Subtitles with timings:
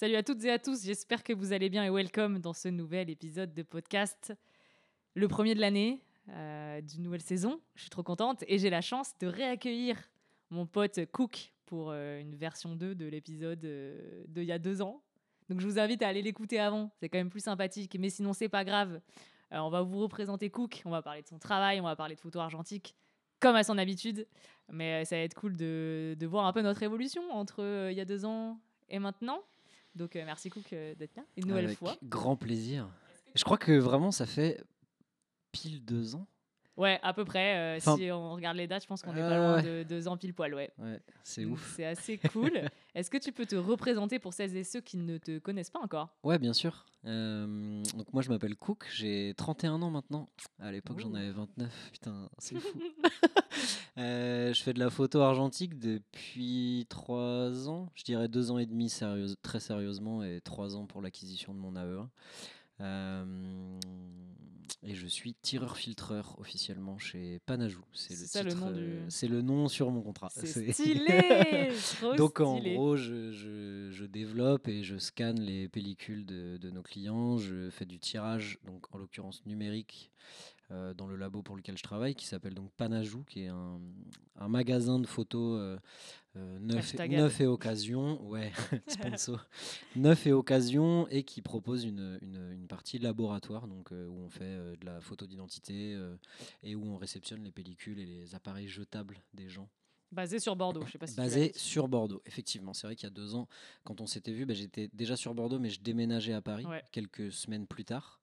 [0.00, 2.68] Salut à toutes et à tous, j'espère que vous allez bien et welcome dans ce
[2.68, 4.32] nouvel épisode de podcast.
[5.16, 7.60] Le premier de l'année, euh, d'une nouvelle saison.
[7.74, 9.96] Je suis trop contente et j'ai la chance de réaccueillir
[10.50, 14.82] mon pote Cook pour euh, une version 2 de l'épisode euh, d'il y a deux
[14.82, 15.02] ans.
[15.48, 18.32] Donc je vous invite à aller l'écouter avant, c'est quand même plus sympathique, mais sinon
[18.32, 19.00] c'est pas grave.
[19.52, 22.14] Euh, on va vous représenter Cook, on va parler de son travail, on va parler
[22.14, 22.94] de photo argentique,
[23.40, 24.28] comme à son habitude.
[24.70, 28.00] Mais euh, ça va être cool de, voir un peu notre évolution entre il y
[28.00, 29.42] a deux ans et maintenant.
[29.98, 31.96] Donc euh, merci Cook euh, d'être là, une nouvelle Avec fois.
[32.04, 32.88] Grand plaisir.
[33.34, 34.62] Je crois que vraiment, ça fait
[35.52, 36.26] pile deux ans.
[36.78, 37.56] Ouais, à peu près.
[37.56, 39.62] euh, Enfin- si on regarde les dates, je pense qu'on est pas loin ouais.
[39.62, 40.70] de deux ans pile poil, ouais.
[40.78, 41.74] Ouais, c'est ouf.
[41.76, 42.52] C'est assez cool.
[42.94, 45.80] Est-ce que tu peux te représenter pour celles et ceux qui ne te connaissent pas
[45.80, 46.08] encore?
[46.22, 46.86] Ouais, bien sûr.
[47.04, 50.28] Euh, donc moi, je m'appelle Cook, j'ai 31 ans maintenant.
[50.60, 51.90] À l'époque, j'en avais 29.
[51.92, 52.78] Putain, c'est fou.
[53.96, 57.90] Euh, je fais de la photo argentique depuis trois ans.
[57.96, 61.58] Je dirais deux ans et demi sérieuse, très sérieusement et trois ans pour l'acquisition de
[61.58, 62.06] mon AE1.
[62.80, 63.24] Euh,
[64.82, 67.84] et je suis tireur-filtreur officiellement chez Panajou.
[67.92, 70.28] C'est le, titre, nom du- euh, C'est le nom sur mon contrat.
[70.30, 71.68] C'est C'est- stylé
[72.00, 72.74] Trop Donc en stylé.
[72.74, 77.38] gros, je, je- je développe et je scanne les pellicules de, de nos clients.
[77.38, 80.10] Je fais du tirage, donc en l'occurrence numérique,
[80.70, 83.80] euh, dans le labo pour lequel je travaille, qui s'appelle donc Panajou, qui est un,
[84.36, 85.78] un magasin de photos euh,
[86.36, 88.52] euh, neuf, et, neuf et occasion, ouais,
[88.86, 89.46] sponsor,
[89.96, 94.76] neuf et occasion, et qui propose une, une- une partie laboratoire, donc où on fait
[94.76, 95.98] de la photo d'identité
[96.62, 99.68] et où on réceptionne les pellicules et les appareils jetables des gens.
[100.10, 102.72] Basé sur Bordeaux, je sais pas si Basé sur Bordeaux, effectivement.
[102.72, 103.46] C'est vrai qu'il y a deux ans,
[103.84, 106.82] quand on s'était vu, bah, j'étais déjà sur Bordeaux, mais je déménageais à Paris Ouais.
[106.92, 108.18] quelques semaines plus tard.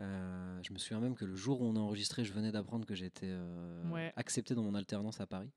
[0.00, 2.84] Euh, je me souviens même que le jour où on a enregistré, je venais d'apprendre
[2.86, 4.12] que j'étais euh, Ouais.
[4.16, 5.50] accepté dans mon alternance à Paris.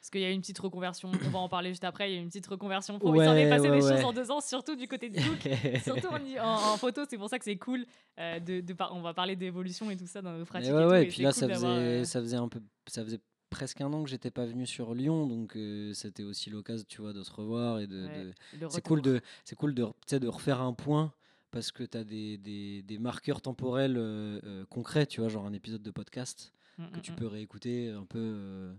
[0.00, 2.14] Parce qu'il y a eu une petite reconversion, on va en parler juste après, il
[2.14, 2.98] y a eu une petite reconversion.
[2.98, 3.14] Pro.
[3.14, 5.16] il Ouais, s'en est passé ouais, des choses en deux ans, surtout du côté de
[5.20, 5.82] Cook.
[5.84, 7.84] Surtout en, y- en- en photo, c'est pour ça que c'est cool.
[8.18, 10.70] euh, de, on va parler d'évolution et tout ça dans nos pratiques.
[10.70, 12.62] et, tout, et et puis là, cool ça d'avoir, faisait, euh, ça faisait un peu,
[12.86, 16.48] ça faisait presque un an que j'étais pas venu sur Lyon, donc euh, c'était aussi
[16.48, 18.32] l'occasion, tu vois, de se revoir et de, ouais, de-
[18.62, 19.86] le C'est cool de, c'est cool de,
[20.18, 21.12] de refaire un point
[21.50, 25.46] parce que tu as des, des, des marqueurs temporels euh, euh, concrets, tu vois, genre
[25.46, 27.16] un épisode de podcast Mm, que mm, tu mm.
[27.16, 28.74] peux réécouter un peu euh,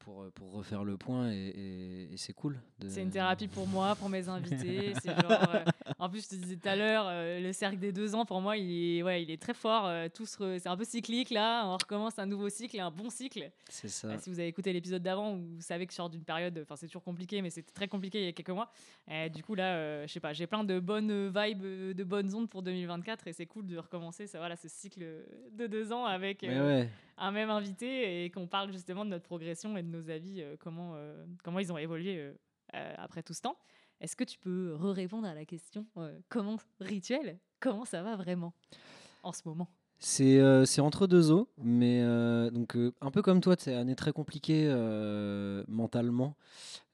[0.00, 2.58] pour, euh, pour refaire le point et, et- et c'est cool.
[2.78, 4.92] de- C'est une thérapie pour moi, pour mes invités.
[5.04, 5.64] genre, euh,
[5.98, 8.40] en plus, je te disais tout à l'heure, euh, le cercle des deux ans, pour
[8.40, 9.86] moi, il est, ouais, il est très fort.
[9.86, 11.64] euh, re- C'est un peu cyclique là.
[11.66, 13.50] On recommence un nouveau cycle et un bon cycle.
[13.70, 14.18] C'est ça.
[14.18, 16.86] Si vous avez écouté l'épisode d'avant, vous savez que je sors d'une période, enfin c'est
[16.86, 18.70] toujours compliqué, mais c'était très compliqué il y a quelques mois.
[19.10, 22.48] Et du coup là, je sais pas, j'ai plein de bonnes vibes, de bonnes ondes
[22.50, 25.04] pour 2024 et c'est cool de recommencer ça, voilà, ce cycle
[25.52, 29.76] de deux ans avec ouais, un même invité et qu'on parle justement de notre progression
[29.76, 32.18] et de nos avis, euh, comment, euh, comment ils ont évolué
[32.74, 33.56] euh, après tout ce temps.
[34.00, 35.86] Est-ce que tu peux répondre à la question
[36.28, 38.52] comment rituel, comment ça va vraiment
[39.22, 39.68] en ce moment?
[40.04, 43.74] C'est euh, c'est entre deux eaux, mais euh, donc euh, un peu comme toi, c'est
[43.74, 44.68] année très compliquée
[45.66, 46.36] mentalement.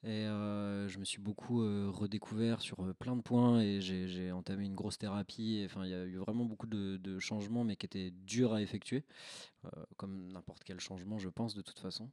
[0.02, 1.58] Et je me suis beaucoup
[1.92, 5.62] redécouvert sur plein de points et j'ai entamé une grosse thérapie.
[5.66, 8.62] Enfin, il y a eu vraiment beaucoup de, de changements, mais qui étaient durs à
[8.62, 9.04] effectuer,
[9.98, 12.08] comme n'importe quel changement, je pense, de toute façon.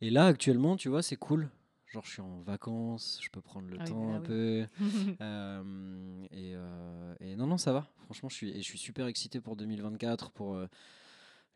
[0.00, 1.50] Et là, actuellement, tu vois, c'est cool.
[1.90, 4.26] Genre, je suis en vacances, je peux prendre le Ah oui, temps bah un oui.
[4.26, 4.66] peu.
[5.20, 7.88] Euh, et, euh, et non, non, ça va.
[8.04, 10.66] Franchement, je suis, et je suis super excité pour 2024, pour euh,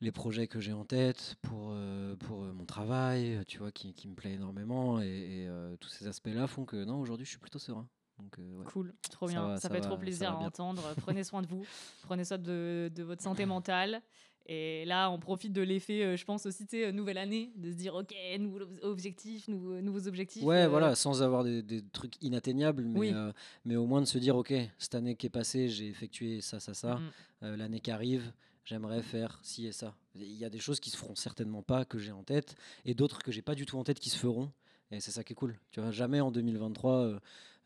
[0.00, 1.74] les projets que j'ai en tête, pour,
[2.18, 5.00] pour mon travail, tu vois, qui, qui me plaît énormément.
[5.00, 5.48] Et, et,
[5.80, 7.88] tous ces aspects-là font que, non, aujourd'hui, je suis plutôt serein.
[8.18, 8.64] Donc, ouais.
[8.66, 9.46] Cool, trop Ça bien.
[9.46, 10.82] va, ça, ça fait va, trop plaisir à entendre.
[11.00, 11.64] Prenez soin de vous,
[12.02, 14.02] prenez soin de, de votre santé mentale.
[14.46, 17.50] Et là, on profite de l'effet, euh, je pense aussi, tu sais, euh, nouvelle année,
[17.56, 20.42] de se dire, ok, nouveaux objectifs, nouveaux, nouveaux objectifs.
[20.42, 23.10] Ouais, euh, voilà, sans avoir des, des trucs inatteignables, mais, Oui.
[23.14, 23.32] euh,
[23.64, 26.60] mais au moins de se dire, ok, cette année qui est passée, j'ai effectué ça,
[26.60, 26.96] ça, ça.
[26.96, 27.10] mm,
[27.44, 28.32] Euh, L'année qui arrive,
[28.64, 29.94] j'aimerais faire ci et ça.
[30.14, 32.92] Il y a des choses qui se feront certainement pas, que j'ai en tête, et
[32.94, 34.50] d'autres que j'ai pas du tout en tête qui se feront.
[34.90, 35.58] Et c'est ça qui est cool.
[35.70, 37.18] Tu vois, jamais en 2023,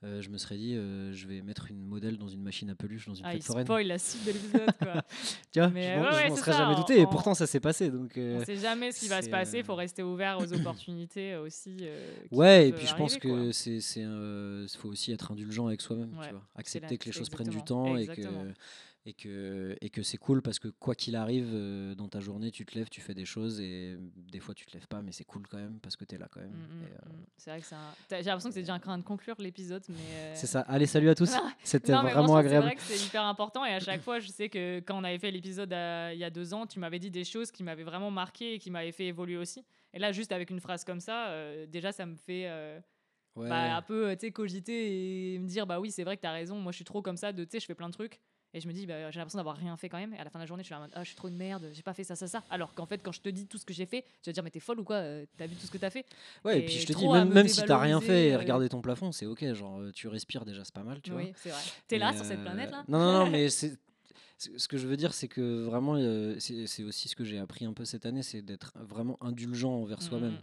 [0.04, 2.74] euh, je me serais dit, euh, je vais mettre une modèle dans une machine à
[2.74, 3.64] peluche, dans une Ah, il fête foraine.
[3.66, 5.02] spoil la suite de l'épisode, quoi.
[5.52, 7.90] Tu vois, Mais je m'en ouais, serais ça, jamais douté, et pourtant ça s'est passé.
[7.90, 10.38] Donc, euh, On sait jamais ce qui va se passer, il faut euh, rester ouvert
[10.38, 11.76] aux opportunités aussi.
[12.30, 14.04] Ouais, et puis je pense que c'est, c'est,
[14.78, 16.42] faut aussi être indulgent avec soi-même, Ouais, tu vois.
[16.54, 18.54] accepter que les choses prennent du exactement- temps et que.
[19.08, 22.50] Et que et que c'est cool parce que quoi qu'il arrive euh, dans ta journée,
[22.50, 25.12] tu te lèves, tu fais des choses et des fois tu te lèves pas, mais
[25.12, 26.50] c'est cool quand même parce que tu es là quand même.
[26.50, 27.24] Mm, mm, euh, mm.
[27.38, 29.96] C'est vrai que un- J'ai l'impression que c'est déjà en train de conclure l'épisode, mais.
[29.98, 30.60] euh, C'est ça.
[30.60, 31.32] Allez, salut à tous.
[31.64, 32.68] C'était vraiment agréable.
[32.68, 35.04] C'est vrai que c'est hyper important et à chaque fois, je sais que quand on
[35.04, 37.84] avait fait l'épisode il y a deux ans, tu m'avais dit des choses qui m'avaient
[37.84, 39.64] vraiment marqué et qui m'avaient fait évoluer aussi.
[39.94, 41.34] Et là, juste avec une phrase comme ça,
[41.66, 42.46] déjà, ça me fait.
[43.36, 43.48] Ouais.
[43.48, 46.58] bah, un peu tu cogiter et me dire bah oui, c'est vrai que t'as raison,
[46.58, 48.18] moi je suis trop comme ça, de tu sais, je fais plein de trucs.
[48.54, 50.14] Et je me dis, bah, j'ai l'impression d'avoir rien fait quand même.
[50.14, 51.16] Et à la fin de la journée, je suis là en mode, ah, je suis
[51.16, 52.42] trop une merde, j'ai pas fait ça, ça, ça.
[52.50, 54.30] Alors qu'en fait, quand je te dis tout ce que j'ai fait, tu vas te
[54.30, 56.06] dire, mais t'es folle ou quoi euh, T'as vu tout ce que t'as fait
[56.44, 58.34] Ouais, et Et puis je te dis, même, me même si t'as rien fait et
[58.34, 58.38] euh.
[58.38, 59.52] regarder ton plafond, c'est ok.
[59.52, 61.20] Genre, euh, tu respires déjà, c'est pas mal, tu vois.
[61.20, 61.60] Oui, c'est vrai.
[61.86, 63.76] T'es là sur cette euh, planète là Non, non, non, mais c'est.
[64.38, 67.40] Ce que je veux dire, c'est que vraiment, euh, c'est c'est aussi ce que j'ai
[67.40, 70.38] appris un peu cette année, c'est d'être vraiment indulgent envers soi-même.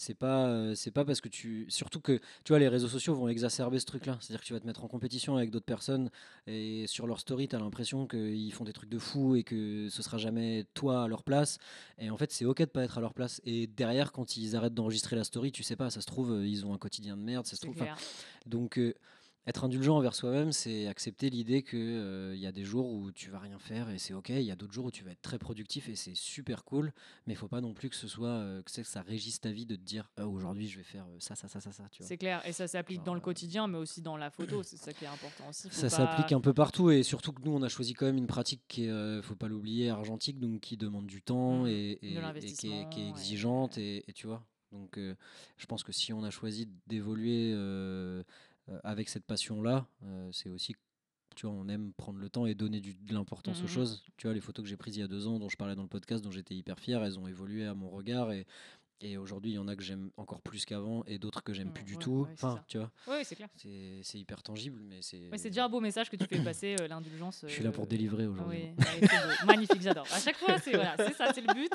[0.00, 1.66] C'est pas, euh, c'est pas parce que tu.
[1.68, 4.16] Surtout que, tu vois, les réseaux sociaux vont exacerber ce truc-là.
[4.20, 6.08] C'est-à-dire que tu vas te mettre en compétition avec d'autres personnes
[6.46, 9.88] et sur leur story, tu as l'impression qu'ils font des trucs de fou et que
[9.90, 11.58] ce sera jamais toi à leur place.
[11.98, 13.40] Et en fait, c'est ok de pas être à leur place.
[13.44, 16.46] Et derrière, quand ils arrêtent d'enregistrer la story, tu sais pas, ça se trouve, euh,
[16.46, 17.46] ils ont un quotidien de merde.
[17.46, 17.82] Ça se trouve.
[18.46, 18.94] donc, euh,
[19.48, 23.38] être indulgent envers soi-même, c'est accepter l'idée qu'il y a des jours où tu vas
[23.38, 24.28] rien faire et c'est ok.
[24.28, 26.92] Il y a d'autres jours où tu vas être très productif et c'est super cool.
[27.26, 29.66] Mais il faut pas non plus que ce soit euh, que, ça régisse ta vie
[29.66, 31.88] de te dire Ah, aujourd'hui je vais faire euh, ça, ça, ça, ça, ça.
[31.90, 32.08] Tu vois.
[32.08, 32.42] C'est clair.
[32.46, 34.62] Et ça s'applique dans le euh, quotidien, mais aussi dans la photo.
[34.62, 35.68] C'est ça qui est important aussi.
[35.70, 38.06] Faut Ça pas- s'applique un peu partout et surtout que nous on a choisi quand
[38.06, 41.62] même une pratique qui est, euh, faut pas l'oublier, argentique, donc qui demande du temps
[41.62, 41.68] Mhm.
[41.68, 44.44] et, et- De et qui, est, qui exigeante et, et tu vois.
[44.72, 45.14] Donc euh,
[45.56, 48.22] je pense que si on a choisi d'évoluer euh, euh,
[48.84, 50.74] avec cette passion-là, euh, c'est aussi
[51.36, 53.64] tu vois, on aime prendre le temps et donner du, de l'importance Mhm.
[53.64, 54.02] aux choses.
[54.16, 55.76] Tu vois, les photos que j'ai prises il y a deux ans, dont je parlais
[55.76, 58.44] dans le podcast, dont j'étais hyper fier, elles ont évolué à mon regard et,
[59.00, 61.72] et aujourd'hui, il y en a que j'aime encore plus qu'avant et d'autres que j'aime
[61.72, 62.22] plus du ouais, tout.
[62.22, 63.48] ouais, enfin, tu vois, Oui, c'est clair.
[63.56, 65.28] c'est hyper tangible, mais c'est.
[65.30, 67.44] Ouais, c'est déjà un beau message que tu fais passer, euh, l'indulgence.
[67.46, 68.70] Je suis là pour euh, délivrer aujourd'hui.
[68.76, 69.08] Oui,
[69.46, 70.06] magnifique, j'adore.
[70.12, 71.72] À chaque fois, c'est voilà, ça, c'est le but,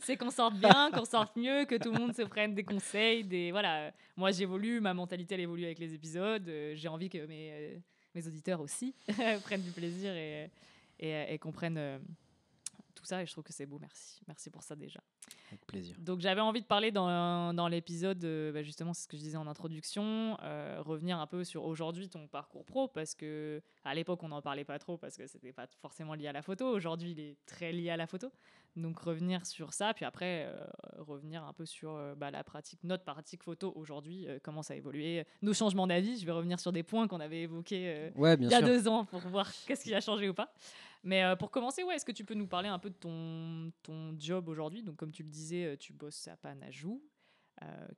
[0.00, 3.24] c'est qu'on sorte bien, qu'on sorte mieux, que tout le monde se prenne des conseils,
[3.24, 3.86] des voilà.
[3.86, 6.50] euh, Moi, j'évolue, ma mentalité elle évolue avec les épisodes.
[6.74, 7.80] J'ai envie que mes
[8.14, 8.94] mes auditeurs aussi
[9.44, 10.50] prennent du plaisir et
[11.00, 12.00] et, et comprennent
[13.04, 13.22] tout ça.
[13.22, 13.78] Et je trouve que c'est beau.
[13.78, 15.00] Merci, merci pour ça déjà.
[15.48, 15.96] Avec plaisir.
[15.98, 19.22] Donc j'avais envie de parler dans, dans l'épisode, euh, bah, justement, c'est ce que je
[19.22, 23.94] disais en introduction, euh, revenir un peu sur aujourd'hui ton parcours pro, parce que à
[23.94, 26.66] l'époque on n'en parlait pas trop, parce que c'était pas forcément lié à la photo.
[26.66, 28.32] Aujourd'hui il est très lié à la photo.
[28.76, 30.66] Donc revenir sur ça, puis après euh,
[30.98, 34.74] revenir un peu sur euh, bah, la pratique, notre pratique photo aujourd'hui, euh, comment ça
[34.74, 36.18] a évolué, nos changements d'avis.
[36.18, 38.66] Je vais revenir sur des points qu'on avait évoqués Ouais, il y a sûr.
[38.66, 40.52] deux ans pour voir qu'est-ce qui a changé ou pas.
[41.04, 44.16] Mais pour commencer, ouais, est-ce que tu peux nous parler un peu de ton, ton
[44.18, 44.82] job aujourd'hui?
[44.82, 47.02] Donc, comme tu le disais, tu bosses à Panajou.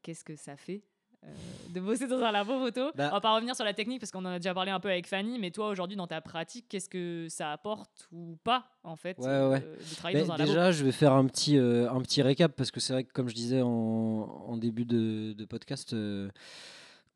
[0.02, 0.82] Qu'est-ce que ça fait?
[1.26, 1.31] Euh,
[1.75, 2.90] de bosser dans un labo photo.
[2.94, 4.81] Bah- On va pas revenir sur la technique parce qu'on en a déjà parlé un
[4.81, 8.64] peu avec Fanny, mais toi aujourd'hui dans ta pratique, qu'est-ce que ça apporte ou pas
[8.84, 9.61] en fait Ouais, euh, ouais.
[9.61, 10.49] de travailler Mais dans un labo?
[10.50, 13.12] déjà, je vais faire un petit, euh, un petit récap parce que c'est vrai que,
[13.12, 15.94] comme je disais en, en début de, de podcast,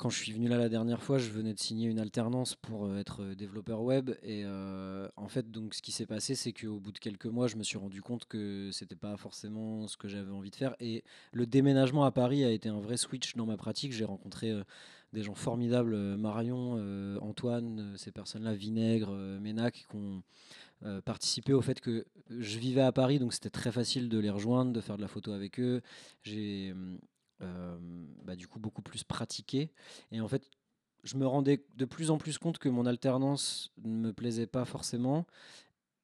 [0.01, 2.87] quand je suis venu là la dernière fois, je venais de signer une alternance pour
[2.87, 4.13] euh, être euh, développeur web.
[4.23, 7.49] Et euh, en fait, donc, ce qui s'est passé, c'est qu'au bout de quelques mois,
[7.49, 10.75] je me suis rendu compte que c'était pas forcément ce que j'avais envie de faire.
[10.81, 13.93] Et le déménagement à Paris a été un vrai switch dans ma pratique.
[13.93, 14.55] J'ai rencontré
[15.13, 16.79] des gens formidables, Marion,
[17.21, 20.23] Antoine, ces personnes-là, Vinaigre, Ménac, qui ont
[21.05, 24.73] participé au fait que je vivais à Paris, donc c'était très facile de les rejoindre,
[24.73, 25.83] de faire de la photo avec eux.
[27.41, 29.71] Bah, du coup beaucoup plus pratiqué.
[30.13, 30.51] Et en fait,
[31.05, 34.65] je me rendais de plus en plus compte que mon alternance ne me plaisait pas
[34.65, 35.27] forcément.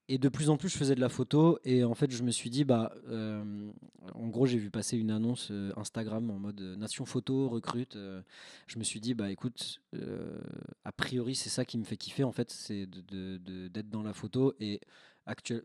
[0.08, 1.58] Et de plus en plus, je faisais de la photo.
[1.64, 3.70] Et en fait, je me suis dit, bah, euh,
[4.14, 7.96] en gros, j'ai vu passer une annonce euh, Instagram en mode euh, Nation Photo recrute.
[7.96, 8.22] euh,
[8.68, 10.38] je me suis dit, bah, écoute, euh,
[10.84, 12.22] a priori, c'est ça qui me fait kiffer.
[12.22, 14.54] En fait, c'est d'être dans la photo.
[14.60, 14.80] Et
[15.26, 15.64] actuel,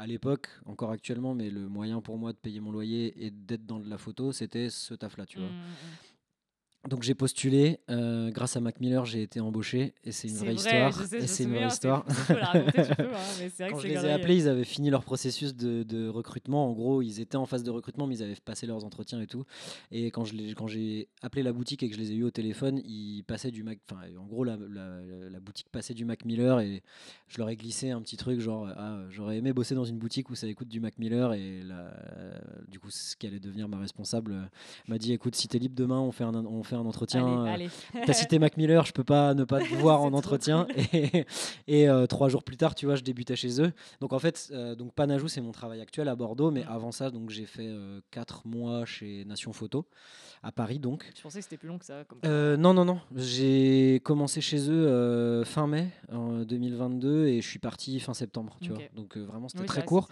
[0.00, 3.66] à l'époque, encore actuellement, mais le moyen pour moi de payer mon loyer et d'être
[3.66, 5.50] dans la photo, c'était ce taf-là, tu vois.
[6.88, 10.54] Donc j'ai postulé, euh, grâce à Mac Miller, j'ai été embauché et c'est une vraie
[10.54, 10.94] histoire.
[11.06, 12.04] sais, et c'est une vraie histoire.
[12.08, 13.94] Si tu peux la raconter, tu peux, hein, mais c'est vrai Quand que je les
[14.06, 16.66] ai appelés, ils avaient fini leur processus de, de recrutement.
[16.70, 19.26] En gros, ils étaient en phase de recrutement, mais ils avaient passé leurs entretiens et
[19.26, 19.44] tout.
[19.92, 22.24] Et quand je les- quand j'ai appelé la boutique et que je les ai eus
[22.24, 23.78] au téléphone, ils passaient du Mac.
[23.90, 26.82] Enfin, en gros, la, la- la boutique passait du Mac Miller et
[27.28, 30.30] je leur ai glissé un petit truc genre ah, j'aurais aimé bosser dans une boutique
[30.30, 31.92] où ça écoute du Mac Miller et la-
[32.68, 34.42] du coup, ce qui allait devenir ma responsable euh,
[34.88, 37.26] m'a dit écoute, si t'es libre demain, on fait un, on fait un entretien.
[37.26, 38.04] euh, Allez, allez.
[38.06, 40.66] T'as cité Mac Miller, je peux pas ne pas te voir en entretien.
[40.92, 41.24] Et,
[41.68, 43.72] et, euh, trois jours plus tard, tu vois, je débutais chez eux.
[44.00, 46.68] Donc en fait, euh, donc Panajou, c'est mon travail actuel à Bordeaux, mais Mm.
[46.72, 47.68] avant ça, donc j'ai fait
[48.10, 49.86] quatre mois chez Nation Photo
[50.42, 51.10] à Paris, donc.
[51.16, 52.04] Je pensais que c'était plus long que ça.
[52.04, 52.18] Comme...
[52.56, 53.00] Non, non, non.
[53.14, 58.70] J'ai commencé chez eux fin mai en 2022 et je suis parti fin septembre, tu
[58.70, 58.80] vois.
[58.94, 60.08] Donc vraiment, c'était Oui, très court.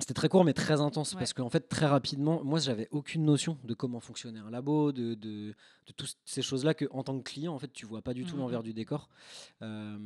[0.00, 3.58] C'était très court mais très intense parce qu'en fait très rapidement, moi j'avais aucune notion
[3.64, 5.48] de comment fonctionnait un labo, de, de,
[5.88, 8.24] de toutes ces choses-là que en tant que client en fait tu vois pas du
[8.24, 8.42] tout Mhm.
[8.42, 9.08] l'envers du décor.
[9.60, 9.98] Euh,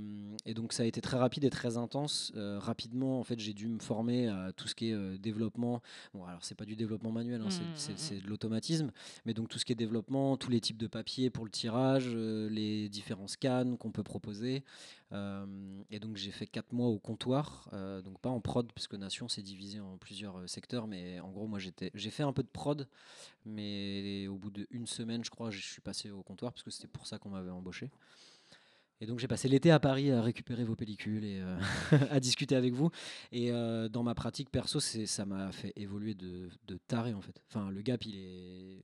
[0.47, 2.33] et donc ça a été très rapide et très intense.
[2.37, 5.83] Euh, rapidement en fait j'ai dû me former à tout ce qui est euh, développement.
[6.15, 8.93] Bon alors c'est pas du développement manuel, hein, c'est- Mhm, c'est de l'automatisme,
[9.27, 12.09] mais donc tout ce qui est développement, tous les types de papier pour le tirage,
[12.09, 14.65] les différents scans qu'on peut proposer.
[15.13, 15.45] Euh,
[15.91, 18.97] et donc j'ai fait 4 mois au comptoir, euh, donc pas en prod, parce que
[18.97, 22.43] Nation c'est divisé en plusieurs euh, secteurs, mais en gros moi j'ai fait un peu
[22.43, 22.89] de prod,
[23.45, 26.89] mais au bout d'une semaine je crois je suis passé au comptoir, parce que c'était
[26.89, 27.91] pour ça qu'on m'avait embauché.
[29.01, 31.43] Et donc j'ai passé l'été à Paris à récupérer vos pellicules et
[32.11, 32.93] à discuter avec vous.
[33.33, 37.43] Et dans ma pratique perso, ça m'a fait évoluer de, de taré en fait.
[37.49, 38.81] Enfin le gap il est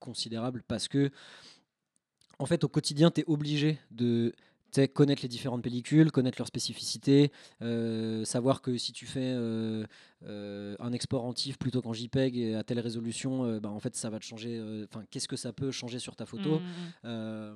[0.00, 1.10] considérable parce que
[2.38, 4.34] en fait au quotidien tu es obligé de
[4.80, 9.84] sais, connaître les différentes pellicules, connaître leurs spécificités, euh, savoir que si tu fais euh,
[10.24, 13.94] euh, un export en TIFF plutôt qu'en JPEG et à telle résolution, bah, en fait
[13.96, 14.60] ça va te changer.
[14.88, 16.64] Enfin, qu'est-ce que ça peut changer sur ta photo mhm.
[17.04, 17.54] euh,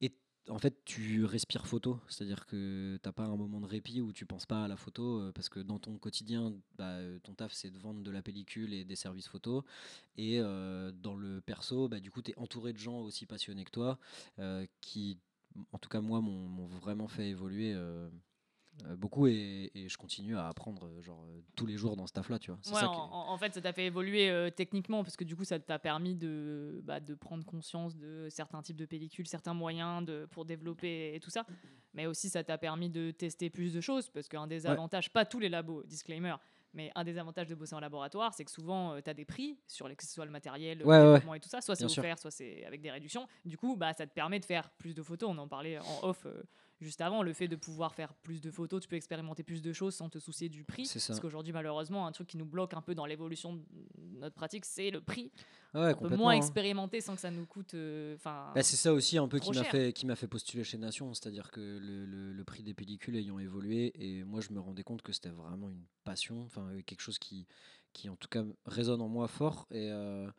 [0.00, 0.12] et
[0.50, 4.26] en fait, tu respires photo, c'est-à-dire que t'as pas un moment de répit où tu
[4.26, 7.78] penses pas à la photo, parce que dans ton quotidien, bah, ton taf c'est de
[7.78, 9.64] vendre de la pellicule et des services photo,
[10.16, 13.64] et euh, dans le perso, bah, du coup, tu es entouré de gens aussi passionnés
[13.64, 13.98] que toi,
[14.38, 15.18] euh, qui,
[15.72, 17.72] en tout cas moi, m'ont vraiment fait évoluer.
[17.74, 18.08] euh,
[18.86, 22.12] euh, beaucoup et, et je continue à apprendre euh, genre tous les jours dans ce
[22.12, 25.04] taf là tu vois c'est Ouais, ça en, est- fait, ça t'a fait évoluer techniquement
[25.04, 28.76] parce que du coup, ça t'a permis de, bah, de prendre conscience de certains types
[28.76, 31.46] de pellicules, certains moyens de, pour développer et tout ça.
[31.92, 34.72] Mais aussi, ça t'a permis de tester plus de choses parce qu'un des Ouais.
[34.72, 36.34] avantages, pas tous les labos, disclaimer,
[36.74, 39.58] mais un des avantages de bosser en laboratoire, c'est que souvent, tu as des prix
[39.66, 41.60] sur les, que ce soit le matériel, le Ouais, et tout ça.
[41.60, 42.02] Soit c'est Bien sûr.
[42.02, 43.26] offert, soit c'est avec des réductions.
[43.44, 45.30] Du coup, bah, ça te permet de faire plus de photos.
[45.32, 46.26] On en parlait en off.
[46.26, 46.42] euh,
[46.80, 49.72] Juste avant, le fait de pouvoir faire plus de photos, tu peux expérimenter plus de
[49.72, 50.90] choses sans te soucier du prix.
[50.92, 53.62] Parce qu'aujourd'hui, malheureusement, un truc qui nous bloque un peu dans l'évolution de
[54.18, 55.30] notre pratique, c'est le prix.
[55.74, 56.36] Ouais, On peut moins hein.
[56.36, 57.74] expérimenter sans que ça nous coûte.
[57.74, 60.78] euh, Bah, c'est ça aussi un peu qui m'a fait qui m'a fait postuler chez
[60.78, 64.60] Nation, c'est-à-dire que le, le- le prix des pellicules ayant évolué et moi je me
[64.60, 67.46] rendais compte que c'était vraiment une passion, enfin euh, quelque chose qui
[67.92, 70.30] qui en tout cas résonne en moi fort et euh,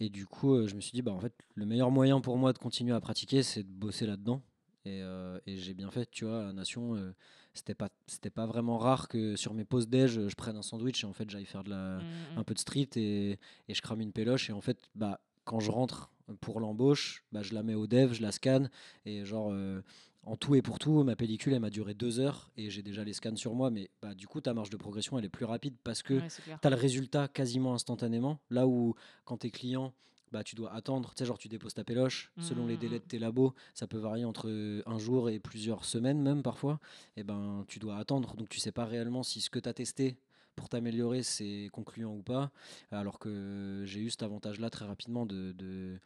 [0.00, 2.36] et du coup euh, je me suis dit bah en fait le meilleur moyen pour
[2.38, 4.42] moi de continuer à pratiquer c'est de bosser là-dedans
[4.84, 7.12] et, euh, et j'ai bien fait tu vois à Nation euh,
[7.54, 11.04] c'était pas c'était pas vraiment rare que sur mes pauses déj je prenne un sandwich
[11.04, 12.38] et en fait j'aille faire de la mm, mm.
[12.38, 15.60] un peu de street et, et je crame une péloche et en fait bah quand
[15.60, 16.10] je rentre
[16.40, 18.70] pour l'embauche bah, je la mets au dev je la scanne
[19.04, 19.82] et genre euh,
[20.24, 23.04] en tout et pour tout ma pellicule elle m'a duré deux heures et j'ai déjà
[23.04, 25.44] les scans sur moi mais bah, du coup ta marge de progression elle est plus
[25.44, 29.50] rapide parce que Ouais, tu as le résultat quasiment instantanément là où quand tu es
[29.50, 29.92] client
[30.32, 32.98] bah, tu dois attendre, tu sais, genre tu déposes ta péloche, selon les Mhm, délais
[33.00, 36.80] de tes labos, ça peut varier entre un jour et plusieurs semaines même parfois,
[37.16, 39.74] et ben tu dois attendre, donc tu sais pas réellement si ce que tu as
[39.74, 40.16] testé
[40.56, 42.50] pour t'améliorer c'est concluant ou pas,
[42.90, 45.98] alors que j'ai eu cet avantage-là très rapidement de, de,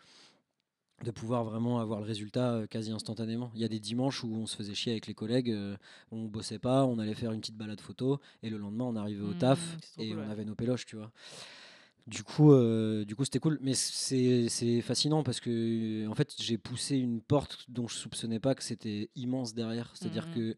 [1.04, 3.50] de pouvoir vraiment avoir le résultat euh, quasi instantanément.
[3.54, 5.76] Il y a des dimanches où on se faisait chier avec les collègues, euh,
[6.11, 9.23] on bossait pas, on allait faire une petite balade photo, et le lendemain on arrivait
[9.23, 10.26] au taf trop et cool, on ouais.
[10.28, 11.12] avait nos péloches, tu vois.
[12.06, 16.56] Du coup, euh, du coup, c'était cool, mais c'est fascinant parce que en fait, j'ai
[16.56, 19.90] poussé une porte dont je soupçonnais pas que c'était immense derrière.
[19.94, 20.34] C'est-à-dire Mhm.
[20.34, 20.56] que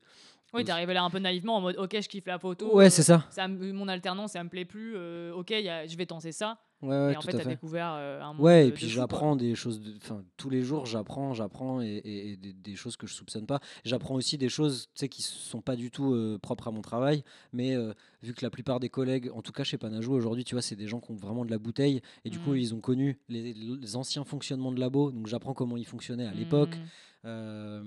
[0.54, 2.74] Oui, t'es arrivé là un peu naïvement en mode ok, je kiffe la photo.
[2.74, 3.26] ouais, euh, c'est ça.
[3.30, 4.94] ça mon alternance, ça me plaît plus.
[4.96, 6.58] euh, ok, y a- je vais tenter ça.
[6.80, 8.86] Ouais, ouais, et en tout fait, t'as découvert euh, un monde Ouais, de- et puis
[8.86, 12.52] de j'apprends des choses, de- enfin tous les jours j'apprends, j'apprends et, et- et des,
[12.52, 13.58] des choses que je soupçonne pas.
[13.84, 16.80] J'apprends aussi des choses, tu sais, qui sont pas du tout euh, propres à mon
[16.80, 20.44] travail, mais euh, vu que la plupart des collègues, en tout cas chez Panajou aujourd'hui,
[20.44, 22.56] tu vois, c'est des gens qui ont vraiment de la bouteille et du coup Mhm.
[22.58, 26.32] ils ont connu les, les anciens fonctionnements de labo, donc j'apprends comment ils fonctionnaient à
[26.32, 26.76] l'époque.
[26.76, 26.86] Mhm.
[27.24, 27.82] Euh,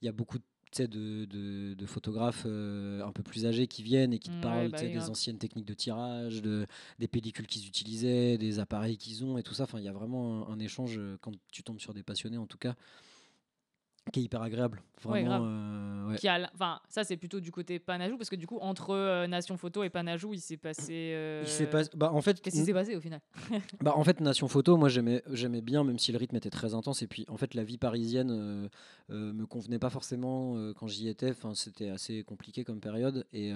[0.00, 0.44] Il y a beaucoup sais,
[0.76, 4.40] de, de- de photographes euh, un peu plus âgés qui viennent et qui te Ouais,
[4.40, 6.66] parlent bah des anciennes techniques de tirage, de,
[6.98, 9.64] des pellicules qu'ils utilisaient, des appareils qu'ils ont et tout ça.
[9.64, 12.38] Enfin, il y a vraiment un, un échange euh, quand tu tombes sur des passionnés,
[12.38, 12.74] en tout cas,
[14.10, 14.82] qui est hyper agréable.
[15.02, 16.16] Vraiment, euh, ouais.
[16.16, 19.26] Qui a Enfin, ça, c'est plutôt du côté Panajou, parce que du coup, entre euh,
[19.26, 21.12] Nation Photo et Panajou, il s'est passé.
[21.14, 23.20] euh, Il s'est bah, en fait, Qu'est-ce qui s'est passé au final?
[23.82, 26.74] Bah, en fait, Nation Photo, moi j'aimais, j'aimais bien, même si le rythme était très
[26.74, 27.02] intense.
[27.02, 28.68] Et puis, en fait, la vie parisienne
[29.08, 31.30] me convenait pas forcément quand j'y étais.
[31.30, 33.26] Enfin, c'était assez compliqué comme période.
[33.32, 33.52] Et,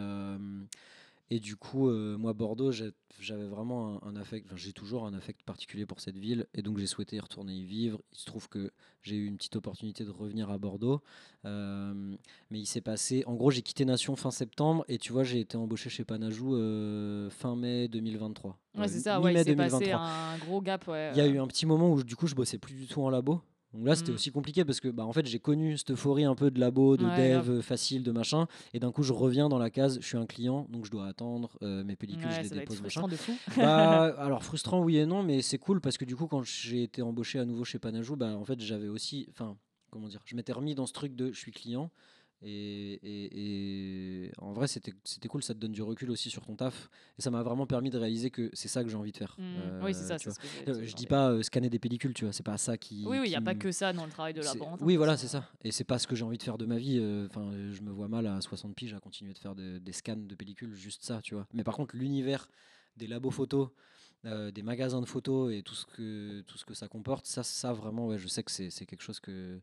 [1.31, 5.15] et du coup, euh, moi, Bordeaux, j'avais vraiment un, un affect, enfin, j'ai toujours un
[5.15, 6.47] affect particulier pour cette ville.
[6.55, 8.01] Et donc, j'ai souhaité y retourner y vivre.
[8.13, 11.01] Il se trouve que j'ai eu une petite opportunité de revenir à Bordeaux.
[11.47, 11.95] Euh,
[12.51, 13.25] mais il s'est passé.
[13.27, 14.85] En gros, j'ai quitté Nation fin septembre.
[14.89, 18.59] Et tu vois, j'ai été embauché chez Panajou euh, fin mai 2023.
[18.77, 20.01] Ouais, c'est ça, ouais, il s'est passé 2023.
[20.01, 20.87] un gros gap.
[20.89, 22.87] Ouais, Il y a eu un petit moment où du coup je bossais plus du
[22.87, 23.41] tout en labo.
[23.75, 24.15] Donc là, c'était Mm.
[24.15, 26.97] aussi compliqué parce que bah, en fait, j'ai connu cette euphorie un peu de labo,
[26.97, 27.61] de Ouais, dev grave.
[27.63, 28.47] facile, de machin.
[28.75, 31.07] Et d'un coup, je reviens dans la case, je suis un client, donc je dois
[31.07, 33.03] attendre euh, mes pellicules, Ouais, je les dépose, machin.
[33.09, 33.33] de fou.
[33.57, 36.83] Bah, alors frustrant oui et non, mais c'est cool parce que du coup quand j'ai
[36.83, 39.57] été embauché à nouveau chez Panajou, bah en fait j'avais aussi, enfin
[39.91, 41.91] comment dire, je m'étais remis dans ce truc de je suis client
[42.43, 44.93] et, et- et en vrai c'était
[45.29, 47.91] cool, ça te donne du recul aussi sur ton taf et ça m'a vraiment permis
[47.91, 49.37] de réaliser que c'est ça que j'ai envie de faire.
[49.39, 49.85] Mm.
[49.85, 50.19] oui, c'est Euh, ça.
[50.19, 50.35] tu c'est vois.
[50.35, 52.59] ce que j'allais Euh, je dis pas euh, scanner des pellicules, tu vois, c'est pas
[52.59, 53.05] ça qui.
[53.07, 54.85] Oui, oui, il n'y a pas que ça dans le travail de c'est- laborantin.
[54.85, 55.49] Oui, de voilà, c'est ça.
[55.63, 56.99] Et c'est pas ce que j'ai envie de faire de ma vie.
[57.29, 59.93] Enfin, euh, je me vois mal à 60 piges à continuer de faire de- des
[59.93, 61.47] scans de pellicules, juste ça, tu vois.
[61.53, 62.49] Mais par contre, l'univers
[62.97, 63.71] des labos photos,
[64.25, 67.43] euh, des magasins de photos et tout ce que tout ce que ça comporte, ça,
[67.43, 69.59] ça vraiment, ouais, je sais que c'est c'est quelque chose que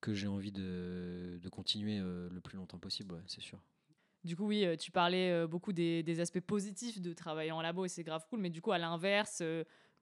[0.00, 3.58] que j'ai envie de, de continuer euh, le plus longtemps possible, c'est sûr.
[4.24, 7.84] Du coup, oui, euh, tu parlais euh, beaucoup des, aspects positifs de travailler en labo
[7.84, 8.40] et c'est grave cool.
[8.40, 9.42] Mais du coup, à l'inverse,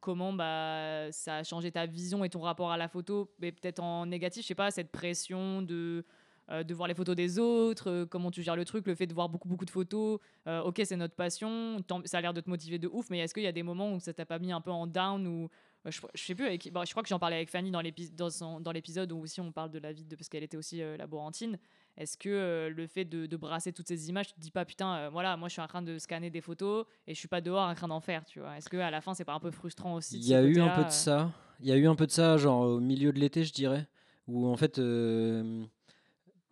[0.01, 3.81] comment bah, ça a changé ta vision et ton rapport à la photo Mais peut-être
[3.81, 6.05] en négatif, je sais pas, cette pression de,
[6.49, 9.29] de voir les photos des autres, comment tu gères le truc, le fait de voir
[9.29, 10.19] beaucoup, beaucoup de photos.
[10.47, 13.43] ok, c'est notre passion, ça a l'air de te motiver de ouf, mais est-ce qu'il
[13.43, 15.49] y a des moments où ça t'a pas mis un peu en down euh,
[15.91, 19.13] je, je sais plus, avec, bon, je crois que j'en parlais avec Fanny dans l'épisode
[19.13, 21.59] où aussi on parle de la vie de parce qu'elle était aussi euh, laborantine.
[21.97, 24.65] Est-ce que euh, le fait de, de brasser toutes ces images, tu te dis pas
[24.65, 27.29] putain, euh, voilà, moi je suis en train de scanner des photos et je suis
[27.29, 29.35] pas dehors en train d'en faire, tu vois Est-ce que à la fin c'est pas
[29.35, 31.33] un peu frustrant aussi Il y a eu un peu de ça.
[31.61, 33.87] Il y a eu un peu de ça, genre au milieu de l'été, je dirais,
[34.29, 35.65] où en fait, euh,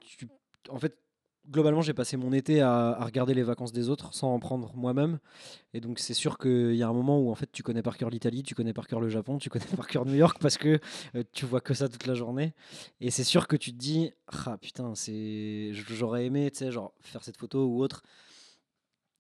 [0.01, 0.29] tu-
[0.69, 0.97] en fait,
[1.51, 4.75] globalement, j'ai passé mon été à, à regarder les vacances des autres sans en prendre
[4.75, 5.19] moi-même.
[5.75, 7.97] Et donc, c'est sûr qu'il y a un moment où en fait, tu connais par
[7.97, 10.57] cœur l'Italie, tu connais par cœur le Japon, tu connais par cœur New York parce
[10.57, 10.81] que
[11.15, 12.55] euh, tu vois que ça toute la journée.
[13.01, 14.11] Et c'est sûr que tu te dis,
[14.47, 18.03] ah putain, c'est, j'aurais aimé, tu sais, genre faire cette photo ou autre.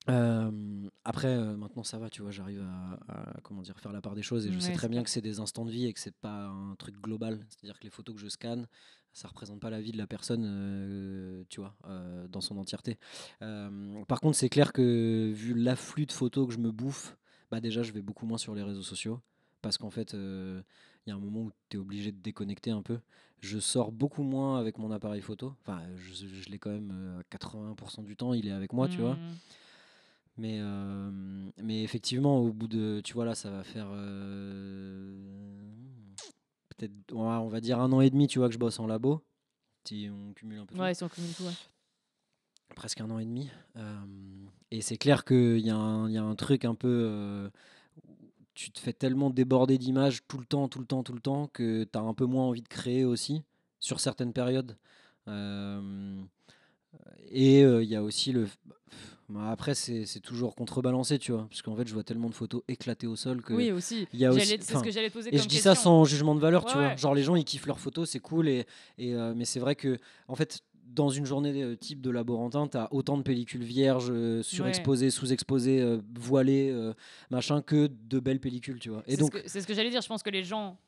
[0.08, 4.00] Euh, après, euh, maintenant ça va, tu vois, j'arrive à, à, comment dire, faire la
[4.00, 5.92] part des choses et je sais très bien que c'est des instants de vie et
[5.92, 7.44] que c'est pas un truc global.
[7.48, 8.68] C'est-à-dire que les photos que je scanne,
[9.16, 12.98] ça représente pas la vie de la personne, euh, tu vois, euh, dans son entièreté.
[13.40, 17.16] Euh, par contre, c'est clair que vu l'afflux de photos que je me bouffe,
[17.50, 19.20] bah déjà, je vais beaucoup moins sur les réseaux sociaux
[19.62, 20.62] parce qu'en fait, il
[21.06, 22.98] y a un moment où tu es obligé de déconnecter un peu.
[23.40, 25.54] Je sors beaucoup moins avec mon appareil photo.
[25.62, 28.86] Enfin, je, je l'ai quand même euh, à 80% du temps, il est avec moi,
[28.86, 29.14] tu vois.
[29.14, 29.36] Hmm.
[30.36, 31.10] Mais, euh,
[31.62, 35.16] mais effectivement, au bout de, tu vois, là, ça va faire euh,
[36.76, 39.22] peut-être, on va, dire un an et demi, tu vois, que je bosse en labo.
[39.84, 40.80] Si on cumule un peu tout.
[40.80, 41.52] Ouais, si on cumule tout, ouais.
[42.74, 43.50] presque un an et demi.
[43.76, 44.04] Euh,
[44.70, 46.88] et c'est clair qu'il y, a un- il y a un truc un peu.
[47.08, 47.50] euh,
[48.54, 51.46] tu te fais tellement déborder d'images tout le temps, tout le temps, tout le temps,
[51.48, 53.42] que tu as un peu moins envie de créer aussi,
[53.80, 54.76] sur certaines périodes.
[55.28, 56.22] Euh,
[57.28, 58.48] et il y a aussi le.
[59.28, 62.34] Bah, Après, c'est c'est toujours contrebalancé, tu vois, parce qu'en fait, je vois tellement de
[62.34, 63.52] photos éclatées au sol que.
[63.54, 64.06] Oui, aussi.
[64.12, 65.74] y a aussi- C'est ce que j'allais poser Et comme je dis question.
[65.74, 66.88] ça sans jugement de valeur, tu vois.
[66.88, 66.96] ouais.
[66.96, 68.48] Genre les gens ils kiffent leurs photos, c'est cool.
[68.48, 68.66] Et,
[68.98, 72.68] et, euh, mais c'est vrai que en fait, dans une journée euh, type de laborantin,
[72.68, 76.72] tu as autant de pellicules vierges, euh, surexposées, sous-exposées, euh, voilées,
[77.30, 79.02] machin, que de belles pellicules, tu vois.
[79.06, 80.00] Et C'est donc, ce que, c'est ce que j'allais dire.
[80.00, 80.78] Je pense que les gens,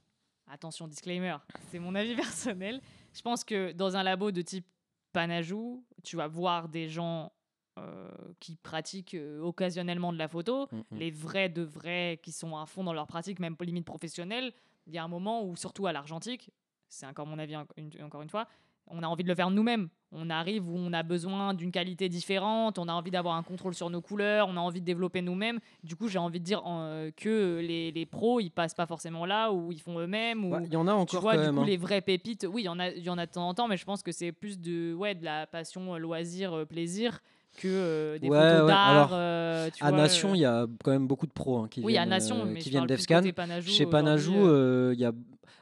[0.47, 1.37] attention, disclaimer,
[1.71, 2.15] c'est mon avis
[2.55, 2.81] personnel.
[3.13, 4.65] Je pense que dans un labo de type
[5.13, 7.33] Panajou, tu vas voir des gens
[8.41, 10.99] qui pratiquent euh, occasionnellement de la photo, Mm, mm.
[10.99, 14.53] les vrais de vrais qui sont à fond dans leur pratique, même limite professionnelle.
[14.87, 16.51] Il y a un moment où, surtout à l'argentique,
[16.89, 18.47] c'est encore mon avis une- encore une fois,
[18.91, 19.89] on a envie de le faire nous-mêmes.
[20.13, 23.75] On arrive où on a besoin d'une qualité différente, on a envie d'avoir un contrôle
[23.75, 25.61] sur nos couleurs, on a envie de développer nous-mêmes.
[25.85, 29.27] Du coup, j'ai envie de dire euh, que les, les pros, ils passent pas forcément
[29.27, 31.47] là, ou ils font eux-mêmes, ouais, il y en a tu encore vois, quand du
[31.49, 31.57] même.
[31.57, 31.67] coup, hein.
[31.67, 33.69] les vraies pépites, oui, il y en a, y en a de temps en temps,
[33.69, 37.21] mais je pense que c'est plus de, ouais, de la passion, euh, loisir, euh, plaisir,
[37.59, 38.89] que euh, des Ouais, photos ouais, d'art.
[38.89, 41.69] alors, euh, À vois, Nation, euh, il y a quand même beaucoup de pros hein,
[41.71, 42.87] qui oui, viennent, à Nation, mais qui viennent
[43.67, 45.13] Chez Panajou, il y a.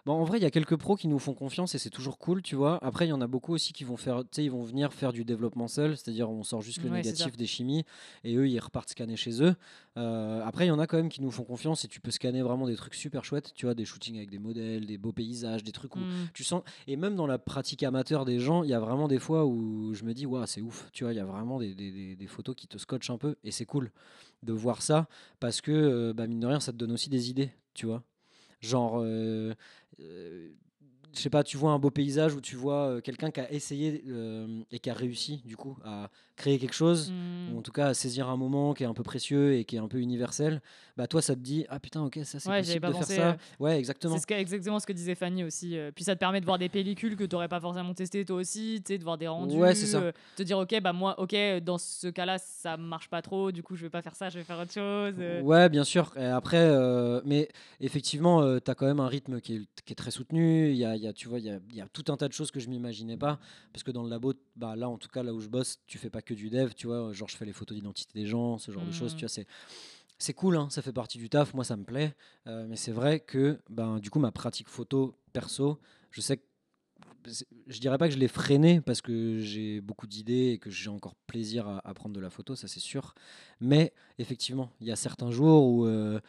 [0.07, 2.16] Bon, en vrai, il y a quelques pros qui nous font confiance et c'est toujours
[2.19, 2.79] cool, tu vois.
[2.81, 4.92] Après, il y en a beaucoup aussi qui vont faire, tu sais, ils vont venir
[4.92, 7.85] faire du développement seul, c'est-à-dire on sort juste le Ouais, négatif des chimies
[8.23, 9.57] et eux, ils repartent scanner chez eux.
[9.97, 12.12] Euh, après, il y en a quand même qui nous font confiance et tu peux
[12.12, 15.11] scanner vraiment des trucs super chouettes, tu vois, des shootings avec des modèles, des beaux
[15.11, 16.27] paysages, des trucs où hmm.
[16.33, 16.62] tu sens.
[16.87, 19.92] Et même dans la pratique amateur des gens, il y a vraiment des fois où
[19.92, 22.14] je me dis, waouh, c'est ouf, tu vois, il y a vraiment des, des- des-
[22.14, 23.90] des photos qui te scotchent un peu et c'est cool
[24.45, 25.09] de voir ça
[25.40, 28.05] parce que, euh, bah, mine de rien, ça te donne aussi des idées, tu vois.
[28.61, 29.55] Genre, euh,
[30.01, 30.53] euh,
[31.17, 33.51] je sais pas, tu vois un beau paysage où tu vois euh, quelqu'un qui a
[33.51, 37.11] essayé euh, et qui a réussi, du coup, à créer quelque chose.
[37.11, 37.55] Hmm.
[37.55, 39.79] Ou en tout cas saisir un moment qui est un peu précieux et qui est
[39.79, 40.61] un peu universel,
[40.96, 43.31] bah toi ça te dit ah putain ok ça c'est Ouais, possible de faire ça.
[43.31, 44.16] euh, Ouais exactement.
[44.18, 45.77] C'est ce exactement ce que disait Fanny aussi.
[45.79, 48.25] euh, puis ça te permet de voir des pellicules que tu n'aurais pas forcément testées
[48.25, 49.57] toi aussi, tu sais, de voir des rendus.
[49.57, 49.99] Ouais, ça.
[49.99, 53.62] euh, te dire, ok, bah moi, ok, dans ce cas-là, ça marche pas trop, du
[53.62, 55.14] coup, je vais pas faire ça, je vais faire autre chose.
[55.18, 55.40] euh.
[55.42, 56.12] Ouais, bien sûr.
[56.16, 56.68] Et après,
[57.25, 57.49] mais
[57.81, 60.70] effectivement, tu as quand même un rythme qui est, qui est très soutenu.
[60.70, 62.29] Il y a, y tu vois, il y a, il y a tout un tas
[62.29, 63.38] de choses que je m'imaginais pas.
[63.72, 65.99] Parce que dans le labo, bah, là, en tout cas, là où je bosse, tu
[65.99, 67.12] fais pas que du dev, tu vois.
[67.15, 69.31] Genre, je fais les photos d'identité des gens, ce genre de choses, tu vois.
[69.31, 69.47] C'est,
[70.19, 71.55] c'est cool, hein, ça fait partie du taf.
[71.55, 72.15] Moi, ça me plaît.
[72.47, 75.79] Euh, mais c'est vrai que, ben, du coup, ma pratique photo perso,
[76.11, 76.43] je sais que
[77.67, 80.91] je dirais pas que je l'ai freiné parce que j'ai beaucoup d'idées et que j'ai
[80.91, 83.15] encore plaisir à, à prendre de la photo, ça c'est sûr.
[83.61, 86.21] Mais effectivement, il y a certains jours où euh,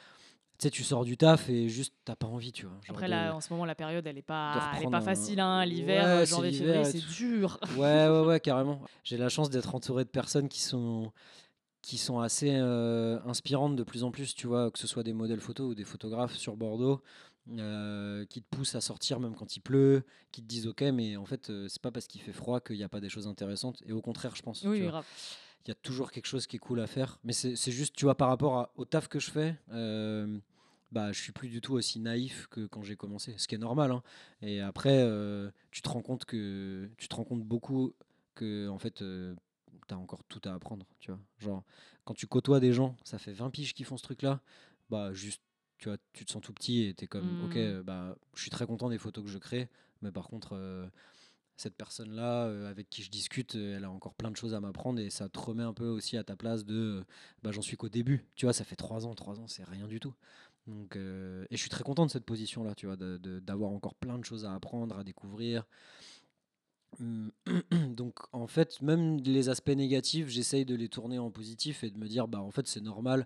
[0.59, 2.77] tu sais, tu sors du taf et juste t'as pas envie, tu vois.
[2.89, 5.39] Après, de- là, en ce moment, la période, elle est pas, elle est pas facile.
[5.39, 5.63] Hein.
[5.65, 7.59] L'hiver, Ouais, euh, c'est janvier, février, c'est dur.
[7.77, 8.81] Ouais, ouais, ouais, carrément.
[9.03, 11.11] J'ai la chance d'être entouré de personnes qui sont
[11.83, 15.13] qui sont assez euh, inspirantes de plus en plus, tu vois, que ce soit des
[15.13, 17.01] modèles photos ou des photographes sur Bordeaux,
[17.59, 21.15] euh, qui te poussent à sortir même quand il pleut, qui te disent ok, mais
[21.15, 23.27] en fait, euh, c'est pas parce qu'il fait froid qu'il n'y a pas des choses
[23.27, 23.81] intéressantes.
[23.85, 24.61] Et au contraire, je pense.
[24.61, 25.05] tu Oui, grave.
[25.67, 27.19] Il y a toujours quelque chose qui est cool à faire.
[27.23, 30.39] Mais c'est juste, tu vois, par rapport à- au taf que je fais, euh,
[30.91, 33.57] bah, je suis plus du tout aussi naïf que quand j'ai commencé, ce qui est
[33.59, 33.91] normal.
[33.91, 34.01] hein.
[34.41, 37.93] Et après, euh, tu te rends compte que tu te rends compte beaucoup
[38.35, 40.85] que en fait, tu as encore tout à apprendre.
[40.99, 41.63] Tu vois, genre
[42.05, 44.41] quand tu côtoies des gens, ça fait 20 piges qui font ce truc-là,
[44.89, 45.41] bah juste,
[45.79, 48.41] tu vois, tu te sens tout petit et tu es comme, ok, euh, bah, je
[48.41, 49.69] suis très content des photos que je crée,
[50.01, 50.55] mais par contre.
[51.57, 54.59] Cette personne-là euh, avec qui je discute, euh, elle a encore plein de choses à
[54.59, 57.03] m'apprendre et ça te remet un peu aussi à ta place de euh,
[57.43, 58.25] bah, j'en suis qu'au début.
[58.35, 60.13] Tu vois, ça fait trois ans, trois ans, c'est rien du tout.
[60.67, 64.25] Donc, et je suis très content de cette position-là, tu vois, d'avoir encore plein de
[64.25, 65.65] choses à apprendre, à découvrir.
[66.99, 67.31] Hum,
[67.95, 71.97] Donc, en fait, même les aspects négatifs, j'essaye de les tourner en positif et de
[71.97, 73.25] me dire, bah, en fait, c'est normal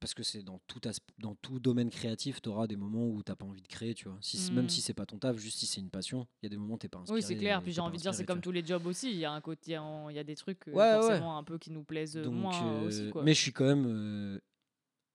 [0.00, 0.80] parce que c'est dans tout,
[1.18, 3.94] dans tout domaine créatif, tu auras des moments où tu n'as pas envie de créer,
[3.94, 4.18] tu vois.
[4.20, 6.48] Si, c'est- Même si c'est pas ton taf, juste si c'est une passion, il y
[6.48, 7.18] a des moments où tu pas inspiré.
[7.18, 7.60] Oui, c'est clair.
[7.62, 9.10] Puis t'es j'ai envie de dire, c'est comme tous les jobs aussi.
[9.10, 10.92] Il y a un côté, il y a- des trucs euh, ouais.
[11.00, 13.10] forcément un peu qui nous plaisent Donc, moins euh, aussi.
[13.10, 13.22] Quoi.
[13.22, 14.38] mais je suis quand même euh,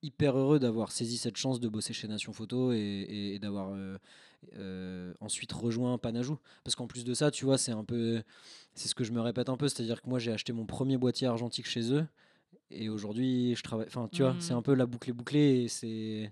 [0.01, 3.71] hyper heureux d'avoir saisi cette chance de bosser chez Nation Photo et, et- et d'avoir
[4.55, 6.39] euh, ensuite rejoint Panajou.
[6.63, 8.23] Parce qu'en plus de ça, tu vois, c'est un peu,
[8.73, 10.97] c'est ce que je me répète un peu, c'est-à-dire que moi j'ai acheté mon premier
[10.97, 12.07] boîtier argentique chez eux
[12.71, 13.87] et aujourd'hui je travaille.
[13.87, 14.57] Enfin, tu vois, c'est Mm.
[14.57, 16.31] un peu la boucle est bouclée et c'est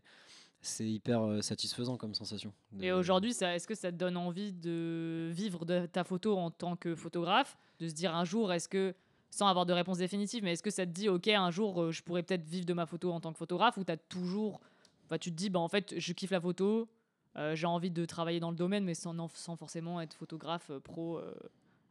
[0.60, 2.52] c'est hyper euh, satisfaisant comme sensation.
[2.82, 6.76] Et aujourd'hui, est-ce que ça te donne envie de vivre de ta photo en tant
[6.76, 7.58] que photographe?
[7.80, 8.94] De se dire un jour, est-ce que,
[9.30, 11.92] sans avoir de réponse définitive, mais est-ce que ça te dit, ok, un jour, euh,
[11.92, 14.60] je pourrais peut-être vivre de ma photo en tant que photographe Ou as toujours.
[15.06, 16.90] Enfin, tu te dis, bah, en fait, je kiffe la photo,
[17.38, 21.20] euh, j'ai envie de travailler dans le domaine, mais sans, sans forcément être photographe pro
[21.20, 21.34] euh,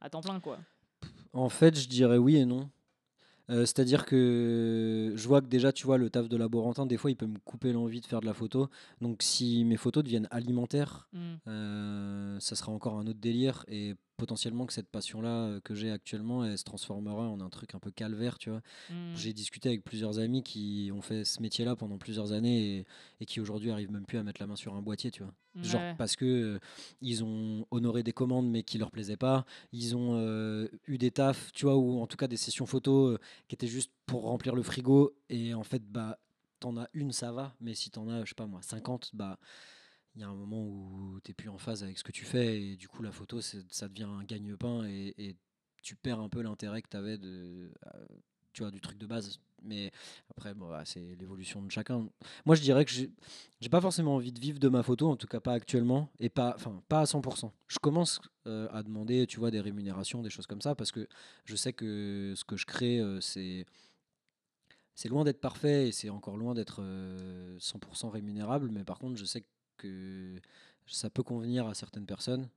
[0.00, 0.58] à temps plein, quoi?
[1.32, 2.68] En fait, je dirais oui et non.
[3.48, 7.10] Euh, C'est-à-dire que je vois que déjà, tu vois, le taf de laborantin, des fois,
[7.10, 8.68] il peut me couper l'envie de faire de la photo.
[9.00, 11.18] Donc, si mes photos deviennent alimentaires, Mm.
[11.48, 13.64] euh, ça sera encore un autre délire.
[13.68, 17.74] Et potentiellement que cette passion-là euh, que j'ai actuellement, elle se transformera en un truc
[17.74, 18.62] un peu calvaire, tu vois.
[18.90, 19.14] Mm.
[19.14, 22.86] J'ai discuté avec plusieurs amis qui ont fait ce métier-là pendant plusieurs années et,
[23.20, 25.32] et qui aujourd'hui arrivent même plus à mettre la main sur un boîtier, tu vois.
[25.62, 26.58] Genre parce que euh,
[27.00, 29.46] ils ont honoré des commandes mais qui leur plaisaient pas.
[29.72, 33.14] Ils ont euh, eu des tafs, tu vois, ou en tout cas des sessions photos
[33.14, 35.16] euh, qui étaient juste pour remplir le frigo.
[35.30, 36.18] Et en fait, bah,
[36.60, 37.54] t'en as une, ça va.
[37.60, 39.38] Mais si t'en as, je sais pas moi, 50, bah,
[40.16, 42.60] il y a un moment où t'es plus en phase avec ce que tu fais.
[42.60, 45.36] Et du coup, la photo, ça devient un gagne-pain et,
[45.82, 48.06] tu perds un peu l'intérêt que t'avais de, euh,
[48.52, 49.38] tu vois, du truc de base.
[49.62, 49.92] Mais
[50.30, 52.08] après, bah, c'est l'évolution de chacun.
[52.44, 55.28] Moi, je dirais que j'ai pas forcément envie de vivre de ma photo, en tout
[55.28, 57.52] cas pas actuellement, et pas, enfin, pas à 100%.
[57.68, 61.06] Je commence euh, à demander, tu vois, des rémunérations, des choses comme ça, parce que
[61.44, 63.64] je sais que ce que je crée, euh, c'est
[64.96, 69.16] c'est loin d'être parfait et c'est encore loin d'être euh, 100% rémunérable, mais par contre,
[69.16, 69.46] je sais que
[70.86, 72.48] ça peut convenir à certaines personnes.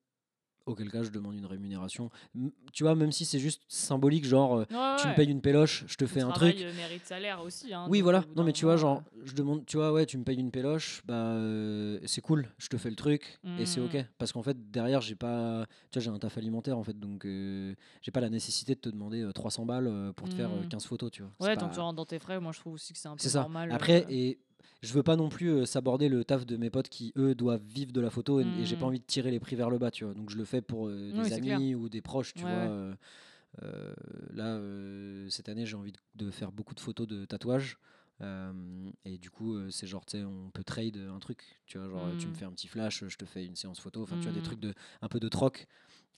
[0.65, 2.11] Auquel cas, je demande une rémunération.
[2.35, 5.41] M- Tu vois, même si c'est juste symbolique, genre, euh, Ouais, tu me payes une
[5.41, 6.55] péloche, je te Le fais un truc.
[6.57, 7.73] euh, mérite salaire aussi.
[7.73, 8.23] hein, Oui, donc, voilà.
[8.35, 11.01] Non, mais tu vois, genre, je demande, tu vois, ouais, tu me payes une péloche,
[11.05, 13.95] bah, euh, c'est cool, je te fais le truc et c'est ok.
[13.95, 14.05] Mhm.
[14.19, 17.25] Parce qu'en fait, derrière, j'ai pas, tu vois, j'ai un taf alimentaire en fait, donc
[17.25, 20.51] euh, j'ai pas la nécessité de te demander euh, 300 balles euh, pour te faire
[20.51, 20.67] euh, Mhm.
[20.69, 21.31] 15 photos, tu vois.
[21.39, 23.07] Ouais, tant pas- que tu rentres dans tes frais, moi je trouve aussi que c'est
[23.07, 23.39] un peu c'est ça.
[23.39, 23.71] normal.
[23.71, 24.39] Après, euh, et
[24.81, 27.63] je veux pas non plus euh, s'aborder le taf de mes potes qui, eux, doivent
[27.63, 28.87] vivre de la photo et, et j'ai pas Mhm.
[28.87, 30.13] envie de tirer les prix vers le bas, tu vois.
[30.13, 32.59] Donc je le fais pour euh, des amis ou des proches, tu Ouais, vois.
[32.63, 32.71] ouais.
[33.63, 33.93] euh,
[34.33, 37.77] là, euh, cette année, j'ai envie de, de faire beaucoup de photos de tatouages.
[39.05, 41.61] et du coup, c'est genre, tu sais, on peut trade un truc.
[41.65, 42.37] Tu vois, genre, tu me Mhm.
[42.37, 44.03] fais un petit flash, je te fais une séance photo.
[44.03, 44.43] Enfin, tu vois, des Mhm.
[44.43, 45.67] trucs de, un peu de troc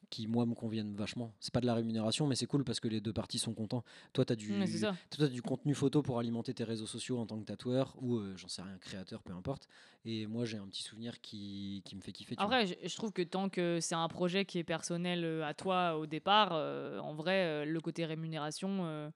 [0.09, 1.33] qui, moi, me conviennent vachement.
[1.39, 3.83] C'est pas de la rémunération, mais c'est cool parce que les deux parties sont contents.
[4.13, 7.25] Toi, tu as du, toi, t'as du contenu photo pour alimenter tes réseaux sociaux en
[7.25, 9.67] tant que tatoueur ou, euh, j'en sais rien, créateur, peu importe.
[10.03, 12.35] Et moi, j'ai un petit souvenir qui, qui me fait kiffer.
[12.35, 12.43] vois.
[12.43, 15.53] Après, je, je trouve que tant que c'est un projet qui est personnel euh, à
[15.53, 19.11] toi au départ, euh, en vrai, le côté rémunération,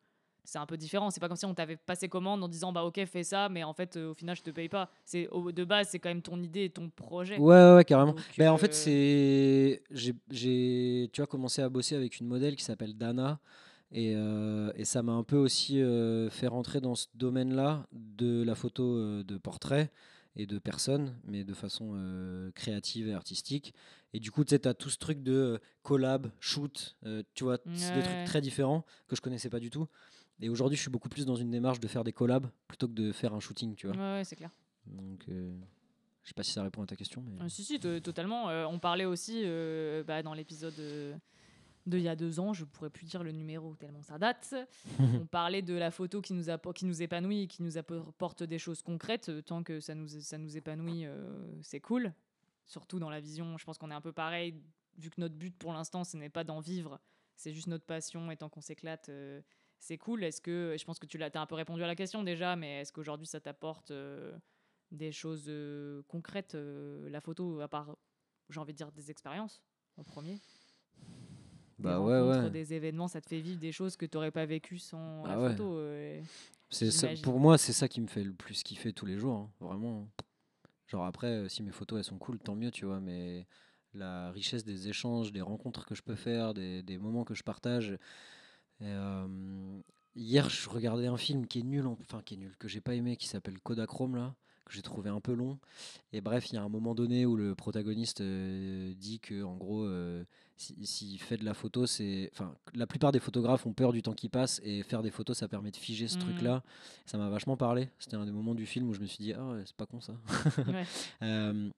[0.46, 1.10] c'est un peu différent.
[1.12, 3.64] C'est pas comme si on t'avait passé commande en disant bah ok fais ça, mais
[3.64, 4.90] en fait euh, au final je te paye pas.
[5.04, 7.38] C'est au- de base c'est quand même ton idée et ton projet.
[7.38, 8.14] Ouais, ouais, ouais, carrément.
[8.14, 9.84] Donc, Ben, en euh, fait, c'est.
[10.30, 13.40] J'ai, tu vois, commencé à bosser avec une modèle qui s'appelle Dana.
[13.92, 15.82] Et, euh, et ça m'a un peu aussi
[16.32, 19.92] fait rentrer dans ce domaine-là de la photo de portrait
[20.36, 21.96] et de personnes, mais de façon
[22.56, 23.74] créative et artistique.
[24.16, 27.22] Et du coup, tu sais, tu as tout ce truc de euh, collab, shoot, euh,
[27.34, 29.88] tu vois, c'est des trucs très différents que je connaissais pas du tout.
[30.40, 32.94] Et aujourd'hui, je suis beaucoup plus dans une démarche de faire des collabs plutôt que
[32.94, 33.96] de faire un shooting, tu vois.
[33.98, 34.52] Ouais, ouais, c'est clair.
[34.86, 35.52] Donc, euh,
[36.24, 37.44] je sais pas si ça répond à ta question, mais.
[37.44, 38.50] Euh, si, si, to- totalement.
[38.50, 41.14] Euh, on parlait aussi euh, bah, dans l'épisode euh,
[41.86, 44.56] de il y a deux ans, je pourrais plus dire le numéro tellement ça date.
[45.00, 48.60] on parlait de la photo qui nous, qui nous épanouit et qui nous apporte des
[48.60, 49.30] choses concrètes.
[49.46, 51.06] Tant que ça nous, ça nous épanouit,
[51.64, 52.14] c'est cool.
[52.66, 54.62] Surtout dans la vision, je pense qu'on est un peu pareil,
[54.98, 57.00] vu que notre but pour l'instant, ce n'est pas d'en vivre,
[57.36, 59.10] c'est juste notre passion et tant qu'on s'éclate.
[59.10, 59.42] euh,
[59.80, 60.24] c'est cool.
[60.24, 62.56] Est-ce que, je pense que tu l'as, as un peu répondu à la question déjà,
[62.56, 64.36] mais est-ce qu'aujourd'hui ça t'apporte euh,
[64.92, 67.96] des choses euh, concrètes, la photo, à part,
[68.50, 69.62] j'ai envie de dire, des expériences
[69.98, 70.40] en premier?
[71.78, 72.50] Bah des ouais, ouais.
[72.50, 75.30] des événements, ça te fait vivre des choses que tu n'aurais pas vécues sans Ah
[75.30, 75.50] la ouais.
[75.50, 75.78] photo.
[76.70, 79.52] C'est pour moi, c'est ça qui me fait le plus kiffer tous les jours, hein,
[79.60, 80.08] vraiment.
[80.88, 83.00] Genre après, euh, si mes photos elles sont cool, tant mieux, tu vois.
[83.00, 83.48] Mais
[83.94, 87.98] la richesse des échanges, des rencontres que je peux faire, des, moments que je partage.
[88.82, 89.82] Euh,
[90.16, 92.82] hier, je regardais un film qui est nul, en- enfin qui est nul, que j'ai
[92.82, 94.36] pas aimé, qui s'appelle Kodachrome là,
[94.66, 95.58] que j'ai trouvé un peu long.
[96.12, 99.56] Et bref, il y a un moment donné où le protagoniste euh, dit que en
[99.56, 100.24] gros, euh,
[100.58, 104.02] si- s'il fait de la photo, c'est, enfin, la plupart des photographes ont peur du
[104.02, 106.22] temps qui passe et faire des photos, ça permet de figer ce Mhm.
[106.22, 106.64] truc-là.
[107.06, 107.90] Ça m'a vachement parlé.
[108.00, 109.86] C'était un des moments du film où je me suis dit, ah ouais, c'est pas
[109.86, 110.14] con ça.
[110.68, 110.86] Ouais.
[111.22, 111.70] Euh,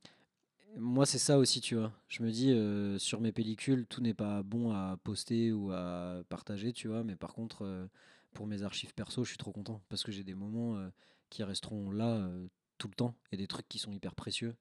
[0.78, 1.92] moi, c'est ça aussi, tu vois.
[2.08, 6.22] Je me dis, euh, sur mes pellicules, tout n'est pas bon à poster ou à
[6.30, 7.04] partager, tu vois.
[7.04, 7.88] Mais par contre, euh,
[8.34, 10.90] pour mes archives perso, je suis trop content parce que j'ai des moments euh,
[11.30, 12.30] qui resteront là
[12.78, 14.56] tout le temps et des trucs qui sont hyper précieux.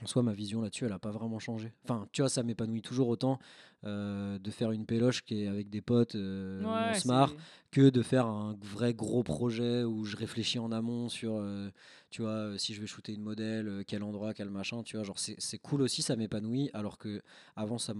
[0.00, 1.72] En soi, ma vision là-dessus, elle n'a pas vraiment changé.
[1.82, 3.40] Enfin, tu vois, ça m'épanouit toujours autant
[3.84, 7.08] euh, de faire une péloche qui est avec des potes, euh, où on Ouais, se
[7.08, 7.34] marre,
[7.72, 11.68] que de faire un vrai gros projet où je réfléchis en amont sur, euh,
[12.10, 15.04] tu vois, euh, si je vais shooter une modèle, quel endroit, quel machin, tu vois,
[15.04, 17.20] genre c'est cool aussi, ça m'épanouit, alors que
[17.56, 17.92] avant ça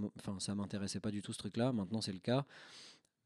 [0.55, 2.45] m'intéressait pas du tout ce truc-là, maintenant c'est le cas,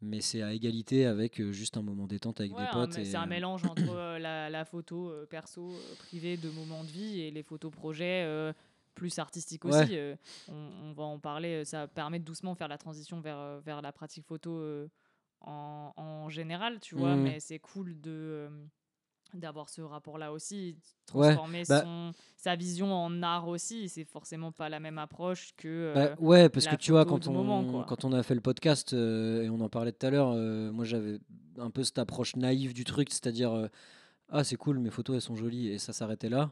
[0.03, 2.93] mais c'est à égalité avec euh, juste un moment détente avec Ouais, des un- potes.
[2.93, 7.21] c'est un euh, mélange entre euh, la, la photo perso, privée de moments de vie
[7.21, 8.53] et les photos projets
[8.95, 9.81] plus artistiques Ouais.
[9.83, 9.97] aussi.
[9.97, 10.15] euh,
[10.47, 11.65] on, on va en parler.
[11.65, 14.87] Ça permet de doucement faire la transition vers, vers la pratique photo euh,
[15.41, 17.15] en, en général, tu vois.
[17.15, 17.23] Mhm.
[17.23, 18.49] Mais c'est cool de.
[19.39, 20.75] D'avoir ce rapport là aussi
[21.13, 25.53] Ouais, transformer bah- son, sa vision en art aussi c'est forcément pas la même approche
[25.57, 28.35] que Bah, euh, ouais, parce que tu vois, quand on, moment, quand on a fait
[28.35, 31.19] le podcast, euh, et on en parlait tout à l'heure, euh, moi j'avais
[31.57, 33.67] un peu cette approche naïve du truc, c'est-à-dire, euh,
[34.29, 36.51] ah c'est cool, mes photos elles sont jolies, et ça s'arrêtait là.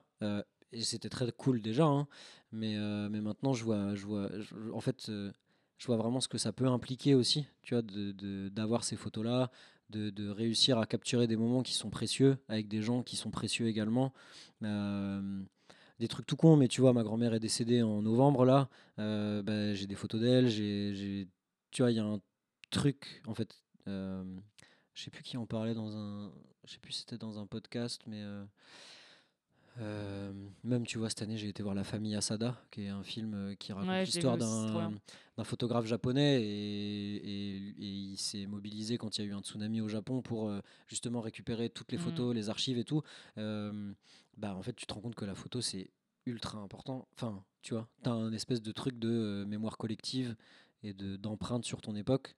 [0.74, 2.08] et c'était très cool déjà, hein,
[2.52, 2.76] mais,
[3.10, 6.54] mais maintenant je vois, je vois je- en fait, je vois vraiment ce que ça
[6.54, 9.50] peut impliquer aussi, tu vois, de- de- d'avoir ces photos-là,
[9.92, 13.68] de, réussir à capturer des moments qui sont précieux, avec des gens qui sont précieux
[13.68, 14.14] également.
[14.64, 15.42] Euh,
[16.00, 18.70] des trucs tout cons, mais tu vois, ma grand-mère est décédée en novembre là.
[19.00, 21.28] Euh, bah, j'ai des photos d'elle, j'ai,
[21.70, 22.20] tu vois, il y a un
[22.72, 23.64] truc en fait.
[23.88, 24.24] euh,
[24.94, 26.32] je sais plus qui en parlait dans un,
[26.66, 28.24] je sais plus c'était dans un podcast, mais
[29.80, 30.32] euh,
[30.64, 33.34] même tu vois cette année j'ai été voir La Famille Asada, qui est un film
[33.34, 34.92] euh, qui raconte Ouais, l'histoire d'un,
[35.44, 39.82] photographe japonais et, et- et il s'est mobilisé quand il y a eu un tsunami
[39.82, 42.04] au Japon pour euh, justement récupérer toutes les Mhm.
[42.04, 43.02] photos, les archives et tout.
[43.38, 43.94] Euh,
[44.38, 45.90] bah en fait tu te rends compte que la photo c'est
[46.26, 47.08] ultra important.
[47.16, 50.36] Enfin, tu vois, tu as un espèce de truc de mémoire collective
[50.84, 52.36] et de d'empreinte sur ton époque.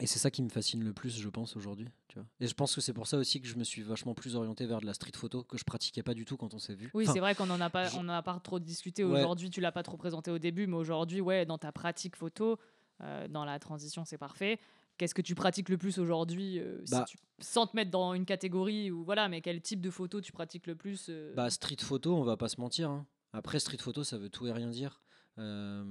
[0.00, 1.88] Et c'est ça qui me fascine le plus, je pense, aujourd'hui.
[2.08, 2.26] Tu vois.
[2.40, 4.64] Et je pense que c'est pour ça aussi que je me suis vachement plus orienté
[4.66, 6.90] vers de la street photo, que je pratiquais pas du tout quand on s'est vu.
[6.94, 9.02] Oui, Enfin, c'est vrai qu'on en a pas, je- on en a pas trop discuté
[9.04, 9.18] Ouais.
[9.18, 9.50] aujourd'hui.
[9.50, 12.58] Tu l'as pas trop présenté au début, mais aujourd'hui, ouais, dans ta pratique photo,
[13.02, 14.60] euh, dans la transition, c'est parfait.
[14.98, 18.14] Qu'est-ce que tu pratiques le plus aujourd'hui, euh, si Bah- tu- sans te mettre dans
[18.14, 21.50] une catégorie ou voilà, mais quel type de photo tu pratiques le plus euh, Bah,
[21.50, 22.90] street photo, on va pas se mentir.
[22.90, 23.06] hein.
[23.32, 25.02] Après, street photo, ça veut tout et rien dire.
[25.38, 25.84] Euh,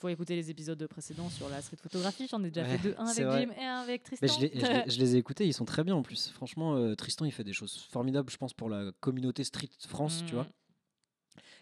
[0.00, 2.26] Faut écouter les épisodes précédents sur la street photographie.
[2.30, 3.42] J'en ai déjà Ouais, fait deux, un avec vrai.
[3.42, 4.40] Jim et un avec mais Tristan.
[4.40, 6.28] je, les, je les- je les ai écoutés, ils sont très bien en plus.
[6.30, 10.24] Franchement, euh, Tristan, il fait des choses formidables, je pense, pour la communauté street France,
[10.26, 10.44] tu vois.
[10.44, 10.48] Mm.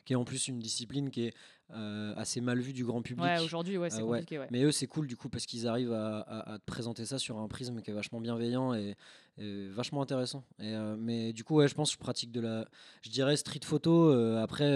[0.04, 1.34] Qui est en plus une discipline qui est
[1.72, 3.24] euh, assez mal vue du grand public.
[3.26, 4.18] Ouais, aujourd'hui, ouais, c'est Euh, ouais.
[4.20, 4.38] compliqué.
[4.38, 4.46] Ouais.
[4.50, 7.18] Mais eux, c'est cool du coup parce qu'ils arrivent à, à- à te présenter ça
[7.18, 8.94] sur un prisme qui est vachement bienveillant et,
[9.36, 10.44] et vachement intéressant.
[10.60, 12.66] Et, euh, mais du coup, ouais, je pense que je pratique de la,
[13.02, 14.10] je dirais street photo.
[14.38, 14.70] après,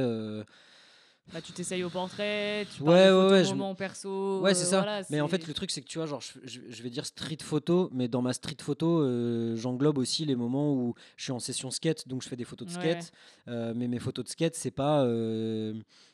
[1.33, 4.41] bah, tu t'essayes au portrait, tu Ouais, ouais, ouais, je perso.
[4.41, 4.79] Ouais, euh, c'est ça.
[4.83, 7.07] voilà, mais en fait, le truc, c'est que tu vois, genre, je, je- vais dire
[7.07, 11.33] street photo, mais dans ma street photo, euh, j'englobe aussi les moments où je suis
[11.33, 13.13] en session skate, donc je fais des photos de Ouais, skate.
[13.49, 15.05] euh, mais mes photos de skate, c'est pas.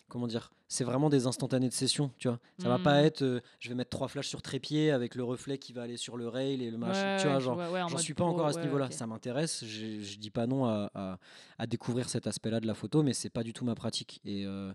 [0.09, 2.39] Comment dire C'est vraiment des instantanés de session, tu vois.
[2.59, 3.07] Ça va pas Mhm.
[3.07, 3.23] être.
[3.23, 6.17] euh, je vais mettre trois flashs sur trépied avec le reflet qui va aller sur
[6.17, 7.07] le rail et le machin.
[7.09, 7.57] ouais, tu vois, genre.
[7.57, 8.91] ouais, ouais, en J'en mode suis pas pro, encore à ce niveau-là.
[8.91, 9.65] Ça m'intéresse.
[9.65, 11.19] Je, je dis pas non à, à-
[11.59, 14.21] à découvrir cet aspect-là de la photo, mais c'est pas du tout ma pratique.
[14.25, 14.73] Et, euh,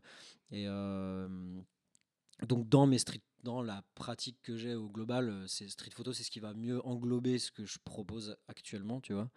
[0.51, 1.27] et euh,
[2.47, 6.13] donc dans mes street, dans la pratique que j'ai au global, euh, c'est street photo,
[6.13, 9.01] c'est ce qui va mieux englober ce que je propose actuellement.
[9.01, 9.29] Tu vois,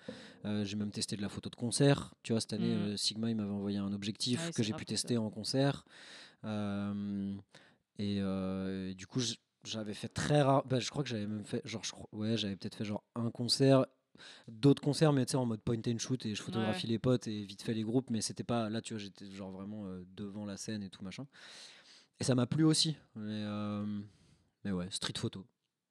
[0.45, 2.15] Euh, j'ai même testé de la photo de concert.
[2.23, 2.83] Tu vois, cette année, Mhm.
[2.93, 4.87] euh, Sigma il m'avait envoyé un objectif Ouais, que j'ai pu ça.
[4.89, 5.85] tester en concert.
[6.45, 7.35] Euh,
[7.99, 9.21] et, et du coup,
[9.65, 10.65] j'avais fait très rare.
[10.67, 13.31] bah, je crois que j'avais même fait, genre, je ouais, j'avais peut-être fait genre un
[13.31, 13.87] concert,
[14.49, 17.27] d'autres concerts, mais tu sais, en mode point and shoot et je photographie les potes
[17.27, 20.45] et vite fait les groupes, mais c'était pas là, tu vois, j'étais genre vraiment devant
[20.45, 21.27] la scène et tout machin.
[22.21, 22.97] Et ça m'a plu aussi.
[23.15, 23.85] Mais, euh,
[24.65, 25.45] mais ouais, street photo.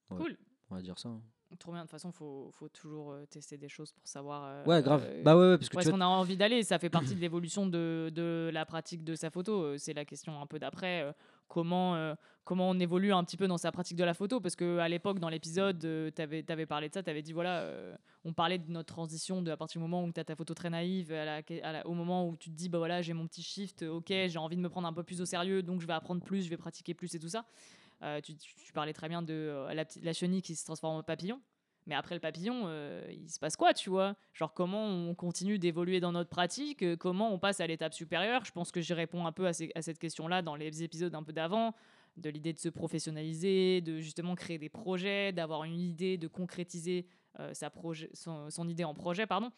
[0.10, 0.38] Ouais, Cool.
[0.70, 1.10] On va dire ça.
[1.10, 1.22] hein.
[1.60, 1.82] Trop bien.
[1.82, 4.44] De toute façon, faut, faut toujours euh, tester des choses pour savoir.
[4.46, 5.04] euh, Ouais, grave.
[5.06, 6.80] euh, bah ouais, ouais, parce que où tu est-ce vois, qu'on a envie d'aller Ça
[6.80, 9.78] fait partie de l'évolution de, de la pratique de sa photo.
[9.78, 11.16] C'est la question un peu d'après.
[11.46, 14.40] Euh, comment, euh, comment on évolue un petit peu dans sa pratique de la photo
[14.40, 17.04] Parce qu'à l'époque, dans l'épisode, tu avais, parlé de ça.
[17.04, 20.04] Tu avais dit, voilà, euh, on parlait de notre transition de à partir du moment
[20.04, 22.56] où tu as ta photo très naïve, à la- à au moment où tu te
[22.56, 24.94] dis, bah voilà, j'ai mon petit shift, euh, ok, j'ai envie de me prendre un
[24.94, 27.30] peu plus au sérieux, donc je vais apprendre plus, je vais pratiquer plus et tout
[27.30, 27.46] ça.
[28.04, 28.34] Euh, tu,
[28.74, 31.40] parlais très bien de euh, la chenille qui se transforme en papillon.
[31.88, 34.16] Mais après le papillon, euh, il se passe quoi, tu vois?
[34.34, 38.44] Genre comment on continue d'évoluer dans notre pratique, euh, comment on passe à l'étape supérieure?
[38.44, 41.14] Je pense que j'y réponds un peu à, ces- à cette question-là dans les épisodes
[41.14, 41.76] un peu d'avant,
[42.18, 47.06] de l'idée de se professionnaliser, de justement créer des projets, d'avoir une idée, de concrétiser
[47.40, 49.52] euh, sa projet, son, son idée en projet, pardon.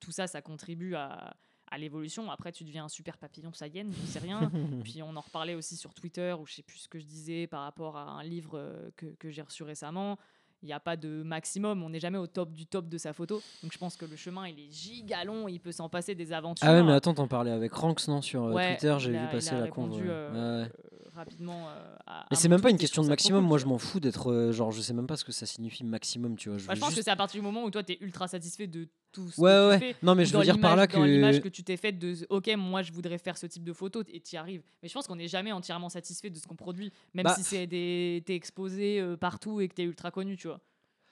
[0.00, 1.34] Tout ça, ça contribue à,
[1.70, 2.30] à l'évolution.
[2.30, 4.50] Après, tu deviens un super papillon, est, je sais rien.
[4.84, 7.46] Puis on en reparlait aussi sur Twitter, où je sais plus ce que je disais
[7.46, 10.18] par rapport à un livre que, que j'ai reçu récemment.
[10.62, 13.12] Il n'y a pas de maximum, on n'est jamais au top du top de sa
[13.12, 13.42] photo.
[13.62, 16.66] Donc je pense que le chemin, il est gigalon, il peut s'en passer des aventures.
[16.68, 19.26] Ah ouais, mais attends, t'en parlais avec Ranks, non Sur euh, Ouais, Twitter, j'ai vu
[19.32, 20.06] passer la euh, Ouais, ouais.
[20.08, 20.66] euh,
[21.14, 21.68] rapidement.
[21.68, 23.44] euh, à- Mais c'est même pas une question de maximum.
[23.44, 24.30] Moi, je m'en fous d'être.
[24.30, 26.58] euh, genre, je sais même pas ce que ça signifie maximum, tu vois.
[26.58, 27.98] Je Bah, je pense juste- que c'est à partir du moment où toi, tu es
[28.00, 29.78] ultra satisfait de tout ce Ouais, que ouais.
[29.80, 29.96] tu fais.
[30.02, 31.48] Non, mais je veux dire par là l'image- dans l'image que que.
[31.48, 34.34] tu t'es faite de OK, moi je voudrais faire ce type de photo et tu
[34.34, 34.62] y arrives.
[34.82, 37.42] Mais je pense qu'on n'est jamais entièrement satisfait de ce qu'on produit, même Bah, si
[37.42, 40.60] c'est des t'es exposé euh, partout et que t'es ultra connu, tu vois.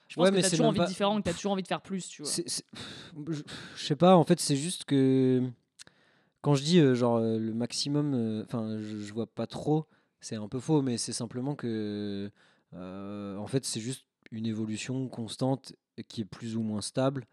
[0.07, 1.79] Je pense Ouais, que t'as toujours envie de différent, que t'as toujours envie de faire
[1.81, 2.31] plus, tu vois.
[2.35, 3.41] je
[3.85, 5.41] sais pas, en fait, c'est juste que.
[6.41, 9.85] Quand je dis euh, genre euh, le maximum, euh, enfin, je, je vois pas trop,
[10.19, 12.31] c'est un peu faux, mais c'est simplement que.
[12.73, 15.73] en fait, c'est juste une évolution constante
[16.07, 17.25] qui est plus ou moins stable.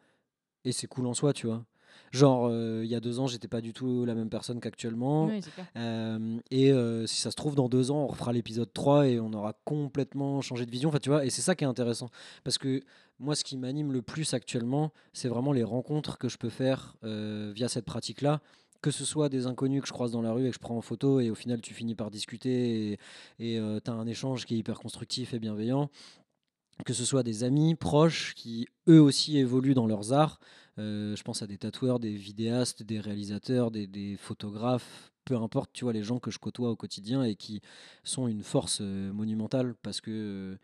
[0.64, 1.64] Et c'est cool en soi, tu vois.
[2.12, 5.26] Genre, euh, il y a deux ans, j'étais pas du tout la même personne qu'actuellement.
[5.26, 5.40] Oui.
[5.76, 9.20] Euh, et euh, si ça se trouve, dans deux ans, on refera l'épisode 3 et
[9.20, 10.88] on aura complètement changé de vision.
[10.88, 12.08] Enfin, tu vois, et c'est ça qui est intéressant.
[12.44, 12.80] Parce que
[13.18, 16.96] moi, ce qui m'anime le plus actuellement, c'est vraiment les rencontres que je peux faire
[17.02, 18.40] via cette pratique-là.
[18.80, 20.76] Que ce soit des inconnus que je croise dans la rue et que je prends
[20.76, 22.98] en photo, et au final, tu finis par discuter
[23.38, 25.90] et tu as un échange qui est hyper constructif et bienveillant.
[26.84, 30.38] Que ce soit des amis proches qui, eux aussi, évoluent dans leurs arts.
[30.78, 35.84] Euh, je pense à des tatoueurs, des vidéastes, des réalisateurs, des, photographes, peu importe, tu
[35.84, 37.60] vois, les gens que je côtoie au quotidien et qui
[38.04, 40.56] sont une force euh, monumentale parce que euh,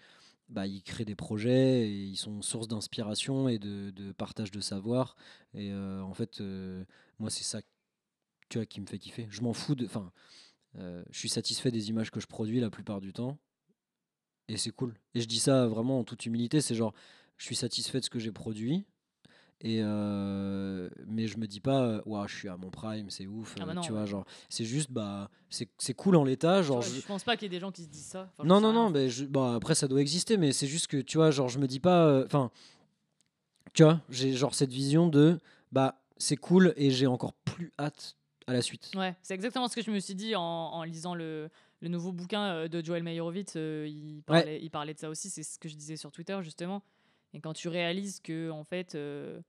[0.48, 5.16] bah, ils créent des projets et ils sont source d'inspiration et de, partage de savoir.
[5.54, 6.84] Et euh, en fait, euh,
[7.18, 7.60] moi, c'est ça
[8.48, 9.26] tu vois, qui me fait kiffer.
[9.30, 9.86] Je m'en fous de.
[9.86, 10.12] Enfin,
[10.78, 13.38] euh, je suis satisfait des images que je produis la plupart du temps.
[14.48, 14.94] Et c'est cool.
[15.14, 16.60] Et je dis ça vraiment en toute humilité.
[16.60, 16.92] C'est genre,
[17.38, 18.84] je suis satisfait de ce que j'ai produit.
[19.60, 23.54] Et euh, mais je me dis pas, euh, je suis à mon prime, c'est ouf.
[23.60, 24.06] Ah bah non, tu vois, ouais.
[24.06, 26.60] genre, c'est juste, bah, c'est cool en l'état.
[26.60, 27.06] Genre, je- je...
[27.06, 28.28] pense pas qu'il y ait des gens qui se disent ça.
[28.32, 30.98] Enfin, non, non, non, mais je- bah, après ça doit exister, mais c'est juste que
[30.98, 32.50] tu vois, genre, je me dis pas, euh, enfin,
[33.72, 35.38] tu vois, j'ai genre cette vision de,
[35.72, 38.90] bah, c'est cool et j'ai encore plus hâte à la suite.
[38.94, 42.12] Ouais, c'est exactement ce que je me suis dit en, en lisant le, le nouveau
[42.12, 43.54] bouquin euh, de Joel Meyerowitz.
[43.56, 46.38] euh, il, parlait, il parlait de ça aussi, c'est ce que je disais sur Twitter
[46.42, 46.82] justement.
[47.32, 49.40] Et quand tu réalises que en fait, euh,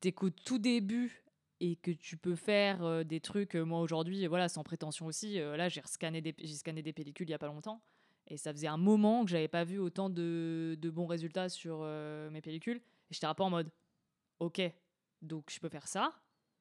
[0.00, 1.24] t'es qu'au tout début
[1.60, 5.34] et que tu peux faire euh, des trucs, moi aujourd'hui, voilà, sans prétention aussi.
[5.34, 7.80] là, j'ai scanné des, scanné des pellicules il y a pas longtemps.
[8.28, 11.80] Et ça faisait un moment que j'avais pas vu autant de, de bons résultats sur
[12.30, 12.78] mes pellicules.
[13.10, 13.70] Et j'étais un peu en mode,
[14.38, 14.60] ok,
[15.22, 16.12] donc je peux faire ça.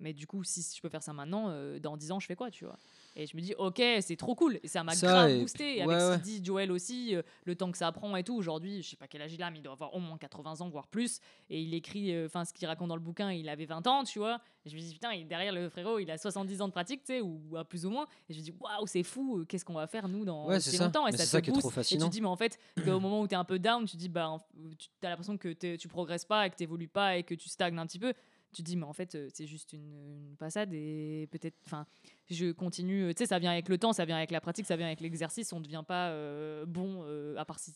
[0.01, 2.35] Mais du coup, si je peux faire ça maintenant, euh, dans 10 ans, je fais
[2.35, 2.75] quoi, tu vois?
[3.15, 4.59] Et je me dis, ok, c'est trop cool.
[4.63, 5.77] Et ça m'a Ça, grave et boosté.
[5.79, 6.17] Et ouais, avec ouais.
[6.17, 8.35] ce qu'il dit Joël aussi, euh, le temps que ça prend et tout.
[8.35, 10.61] Aujourd'hui, je sais pas quel âge il a, mais il doit avoir au moins 80
[10.61, 11.19] ans, voire plus.
[11.49, 14.03] Et il écrit, euh, enfin, ce qu'il raconte dans le bouquin, il avait 20 ans,
[14.03, 14.41] tu vois.
[14.65, 17.13] Et je me dis, putain, derrière le frérot, il a 70 ans de pratique, tu
[17.13, 18.07] sais, ou, ou à plus ou moins.
[18.29, 20.71] Et je me dis, waouh, c'est fou, qu'est-ce qu'on va faire, nous, dans Ouais, c'est
[20.71, 20.85] si ça.
[20.85, 21.07] longtemps?
[21.07, 21.73] Et ça c'est te ça qui est trop booste.
[21.73, 22.05] Et fascinant.
[22.05, 24.09] tu dis, mais en fait, qu'au moment où tu es un peu down, tu dis,
[24.09, 24.37] bah,
[24.79, 27.49] tu as l'impression que tu progresses pas et que tu évolues pas et que tu
[27.49, 28.13] stagnes un petit peu.
[28.53, 29.93] Tu te dis, mais en fait, euh, c'est juste une,
[30.29, 31.55] une passade et peut-être.
[31.65, 31.85] Enfin,
[32.29, 33.13] je continue.
[33.15, 34.99] Tu sais, ça vient avec le temps, ça vient avec la pratique, ça vient avec
[34.99, 35.53] l'exercice.
[35.53, 37.73] On ne devient pas euh, bon, euh, à part si.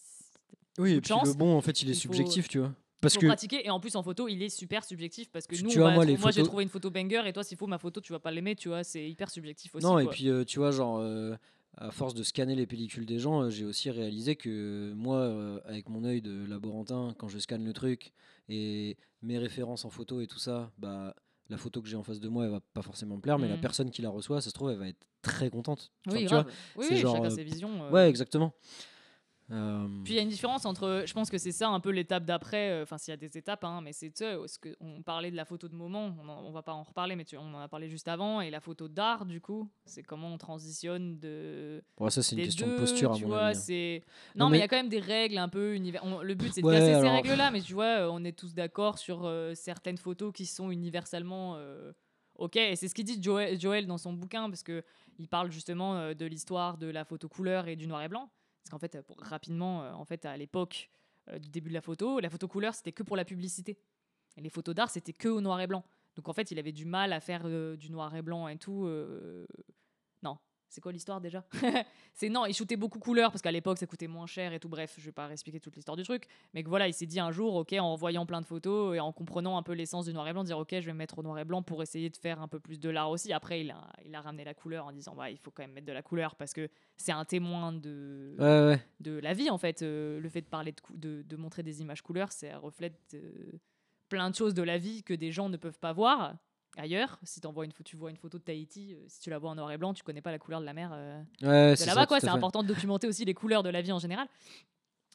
[0.78, 1.28] Oui, et puis chance.
[1.30, 2.74] le bon, en fait, il est Il faut- subjectif, tu vois.
[3.02, 5.64] Parce que pratiquer et en plus en photo il est super subjectif parce que Tu-
[5.64, 7.78] nous tu vois, moi, moi j'ai trouvé une photo banger et toi s'il faut ma
[7.78, 10.44] photo tu vas pas l'aimer tu vois c'est hyper subjectif aussi non, et puis euh,
[10.44, 11.36] tu vois, genre, euh,
[11.78, 15.18] à force de scanner les pellicules des gens, euh, j'ai aussi réalisé que euh, moi,
[15.18, 18.14] euh, avec mon œil de laborantin, quand je scanne le truc
[18.50, 21.16] et mes références en photo et tout ça, bah
[21.50, 23.48] la photo que j'ai en face de moi, elle va pas forcément me plaire, mais
[23.48, 23.62] la Mhm.
[23.62, 25.92] personne qui la reçoit, ça se trouve, elle va être très contente.
[26.08, 26.46] Enfin, oui tu vois,
[26.76, 27.92] oui, c'est oui, genre, chacun euh, ses visions euh.
[27.92, 28.54] Ouais, exactement.
[29.52, 31.92] Euh, Puis il y a une différence entre, je pense que c'est ça un peu
[31.92, 35.04] l'étape d'après, euh, enfin s'il y a des étapes, hein, mais c'est ce que on
[35.04, 37.38] parlait de la photo de moment, on, en- on va pas en reparler, mais tu-
[37.38, 40.40] on en a parlé juste avant, et la photo d'art du coup, c'est comment on
[40.40, 43.58] transitionne de bon, ça, c'est une question deux, de posture, à tu mon vois, avis.
[43.58, 43.62] hein.
[43.62, 44.04] c'est
[44.36, 46.04] Non, non, mais il y a quand même des règles un peu univers.
[46.04, 48.36] on- Le but c'est de Ouais, casser ces règles-là, mais tu vois, euh, on est
[48.36, 51.92] tous d'accord sur euh, certaines photos qui sont universellement euh,
[52.34, 52.56] ok.
[52.56, 54.84] Et c'est ce qu'il dit Joël, Joël dans son bouquin parce que
[55.20, 58.30] il parle justement euh, de l'histoire de la photo couleur et du noir et blanc.
[58.66, 60.90] Parce qu'en fait, euh, rapidement, euh, en fait, à l'époque
[61.30, 63.78] euh, du début de la photo, la photo couleur c'était que pour la publicité.
[64.38, 65.84] Et les photos d'art c'était que au noir et blanc.
[66.16, 67.48] Donc en fait, il avait du mal à faire
[67.78, 68.88] du noir et blanc et tout.
[70.24, 70.38] Non,
[70.76, 71.44] c'est quoi l'histoire déjà?
[72.14, 74.70] C'est non, il shootait beaucoup couleur parce qu'à l'époque ça coûtait moins cher et tout.
[74.70, 77.20] Bref, je vais pas expliquer toute l'histoire du truc, mais que voilà, il s'est dit
[77.20, 80.14] un jour, ok, en voyant plein de photos et en comprenant un peu l'essence du
[80.14, 82.10] noir et blanc, dire ok, je vais me mettre au noir et blanc pour essayer
[82.10, 83.34] de faire un peu plus de l'art aussi.
[83.34, 85.72] Après, il a, il a ramené la couleur en disant bah il faut quand même
[85.74, 88.82] mettre de la couleur parce que c'est un témoin de Ouais, ouais.
[89.00, 89.82] de la vie en fait.
[89.82, 92.58] Euh, le fait de parler de, cou- de, de montrer des images couleurs, c'est un
[92.60, 93.60] reflet de
[94.10, 96.36] plein de choses de la vie que des gens ne peuvent pas voir
[96.78, 97.20] ailleurs.
[97.24, 99.72] Si une, tu vois une photo de Tahiti, euh, si tu la vois en noir
[99.72, 100.92] et blanc, tu connais pas la couleur de la mer.
[100.94, 103.92] euh, Ouais, de c'est là-bas c'est important de documenter aussi les couleurs de la vie
[103.92, 104.28] en général.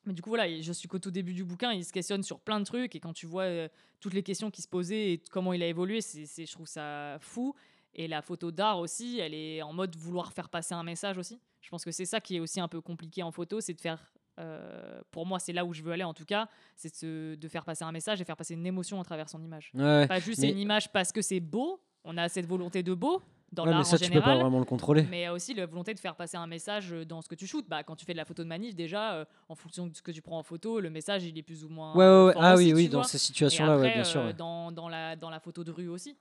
[0.07, 2.41] Mais du coup voilà je suis qu'au tout début du bouquin il se questionne sur
[2.41, 2.95] plein de trucs.
[2.97, 3.69] Et quand tu vois euh,
[4.01, 7.19] toutes les questions qui se posaient et comment il a évolué c'est- je trouve ça
[7.21, 7.55] fou.
[7.95, 11.39] Et la photo d'art aussi elle est en mode vouloir faire passer un message aussi.
[11.61, 13.81] Je pense que c'est ça qui est aussi un peu compliqué en photo c'est de
[13.81, 17.49] faire euh, pour moi c'est là où je veux aller en tout cas c'est de,
[17.49, 20.19] faire passer un message et faire passer une émotion à travers son image Ouais, pas
[20.21, 23.21] juste mais- une image parce que c'est beau on a cette volonté de beau
[23.53, 25.03] dans Ouais, l'art mais ça, en tu peux général pas vraiment le contrôler.
[25.11, 27.29] mais il y a aussi la volonté de faire passer un message euh, dans ce
[27.29, 27.69] que tu shootes.
[27.69, 30.01] Bah, quand tu fais de la photo de manif, déjà, euh, en fonction de ce
[30.03, 31.93] que tu prends en photo, le message, il est plus ou moins.
[31.97, 32.33] Ouais, ouais, ouais.
[32.35, 33.09] fort Ah oui, oui, dans vois.
[33.09, 34.21] ces situations-là, bien sûr.
[34.21, 36.17] euh, dans, la, dans la photo de rue aussi.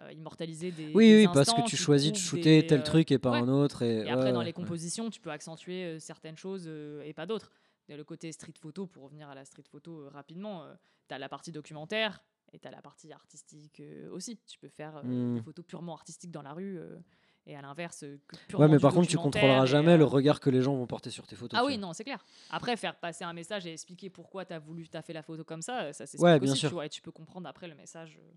[0.00, 0.92] Euh, immortaliser des.
[0.94, 3.32] Oui, des oui, parce que tu choisis de shooter des, tel euh, truc et pas
[3.32, 3.38] ouais.
[3.38, 3.82] un autre.
[3.82, 7.26] Et, Et après, dans les compositions, tu peux accentuer euh, certaines choses euh, et pas
[7.26, 7.50] d'autres.
[7.88, 10.66] Le côté street photo, pour revenir à la street photo euh, rapidement,
[11.08, 12.22] tu as la partie documentaire
[12.52, 14.38] et tu as la partie artistique euh, aussi.
[14.46, 15.34] Tu peux faire euh, Hmm.
[15.36, 16.98] des photos purement artistiques dans la rue euh,
[17.46, 18.20] et à l'inverse, euh,
[18.58, 21.08] Ouais, mais par contre, tu contrôleras jamais euh, le regard que les gens vont porter
[21.08, 21.58] sur tes photos.
[21.58, 21.86] Ah oui, vois.
[21.86, 22.22] non, c'est clair.
[22.50, 25.22] Après, faire passer un message et expliquer pourquoi tu as voulu, tu as fait la
[25.22, 26.68] photo comme ça, euh, ça s'explique Ouais, bien aussi, sûr.
[26.68, 28.30] tu vois, et tu peux comprendre après le message euh,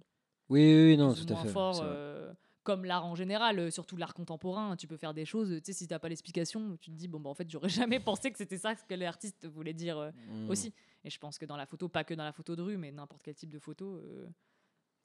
[0.52, 1.48] Oui, oui, oui, non, tout à fait.
[1.48, 2.34] fort, euh,
[2.64, 4.76] comme l'art en général, euh, surtout l'art contemporain.
[4.76, 7.22] Tu peux faire des choses, tu sais, si t'as pas l'explication, tu te dis, bon,
[7.22, 10.12] bah, en fait, j'aurais jamais pensé que c'était ça ce que l'artiste voulait dire euh,
[10.12, 10.50] Mm.
[10.50, 10.74] aussi.
[11.06, 12.92] Et je pense que dans la photo, pas que dans la photo de rue, mais
[12.92, 14.28] n'importe quel type de photo, euh,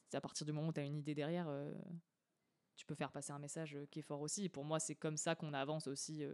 [0.08, 1.72] c'est à partir du moment où tu as une idée derrière, euh,
[2.74, 4.46] tu peux faire passer un message qui est fort aussi.
[4.46, 6.24] Et pour moi, c'est comme ça qu'on avance aussi,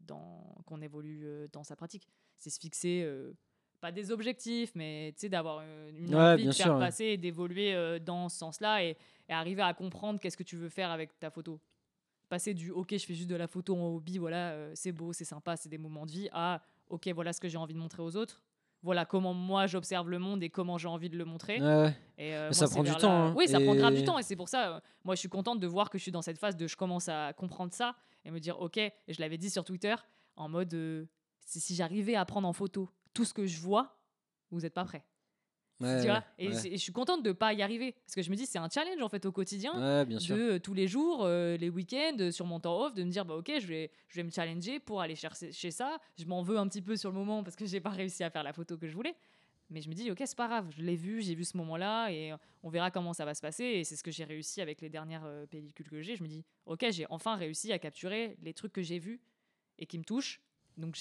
[0.00, 2.08] dans, qu'on évolue dans sa pratique.
[2.38, 3.06] C'est se fixer,
[3.80, 6.80] pas des objectifs, mais tu sais, d'avoir euh, une Ouais, envie de faire sûr, ouais.
[6.80, 8.96] passer et d'évoluer euh, dans ce sens-là et,
[9.28, 11.60] et arriver à comprendre qu'est-ce que tu veux faire avec ta photo.
[12.28, 15.12] Passer du ok, je fais juste de la photo en hobby, voilà, euh, c'est beau,
[15.12, 17.78] c'est sympa, c'est des moments de vie, à ok, voilà ce que j'ai envie de
[17.78, 18.42] montrer aux autres.
[18.82, 21.60] Voilà comment moi j'observe le monde et comment j'ai envie de le montrer.
[21.60, 21.94] Ouais.
[22.16, 24.18] Et, euh, moi, ça prend du temps, hein, Oui, ça prend grave du temps.
[24.18, 26.38] Et c'est pour ça, moi, je suis contente de voir que je suis dans cette
[26.38, 29.50] phase de je commence à comprendre ça et me dire, OK, et je l'avais dit
[29.50, 29.94] sur Twitter,
[30.36, 31.06] en mode,
[31.44, 33.98] si, si j'arrivais à prendre en photo tout ce que je vois,
[34.50, 35.04] vous n'êtes pas prêts.
[35.80, 36.66] Ouais, tu vois ouais, et, ouais.
[36.68, 37.92] et je suis contente de pas y arriver.
[37.92, 40.36] Parce que je me dis, c'est un challenge, en fait, au quotidien Ouais, bien sûr.
[40.36, 43.10] de euh, tous les jours, euh, les week-ends, euh, sur mon temps off, de me
[43.10, 45.98] dire bah ok, je vais, je vais me challenger pour aller chercher chez ça.
[46.18, 48.28] Je m'en veux un petit peu sur le moment parce que j'ai pas réussi à
[48.28, 49.14] faire la photo que je voulais.
[49.70, 52.10] Mais je me dis ok, c'est pas grave, je l'ai vu, j'ai vu ce moment-là
[52.10, 53.64] et euh, on verra comment ça va se passer.
[53.64, 56.14] Et c'est ce que j'ai réussi avec les dernières pellicules que j'ai.
[56.14, 59.18] Je me dis ok, j'ai enfin réussi à capturer les trucs que j'ai vus
[59.78, 60.42] et qui me touchent.
[60.76, 60.98] Donc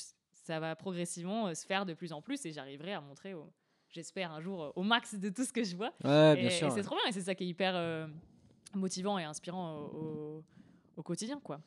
[0.50, 3.52] ça va progressivement euh, se faire de plus en plus et j'arriverai à montrer, au-
[3.92, 5.94] j'espère un jour, euh, au max de tout ce que je vois.
[6.04, 6.70] Ouais, Et, bien et sûr.
[6.72, 6.82] c'est ouais.
[6.84, 8.08] trop bien et c'est ça qui est hyper euh,
[8.74, 10.44] motivant et inspirant au, au-
[10.98, 11.62] au quotidien quoi.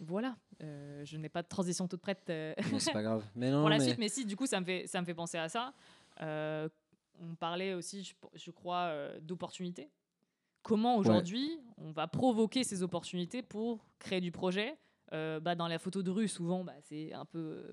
[0.00, 3.24] Voilà, euh, je n'ai pas de transition toute prête euh, c'est pas grave.
[3.34, 5.06] Mais non, pour la mais- suite, mais si, du coup, ça me fait, ça me
[5.06, 5.72] fait penser à ça.
[7.18, 9.88] On parlait aussi, je, je crois, d'opportunités.
[10.62, 14.76] Comment aujourd'hui on va provoquer ces opportunités pour créer du projet?
[15.14, 17.64] Euh, bah, Dans la photo de rue, souvent, bah, c'est un peu.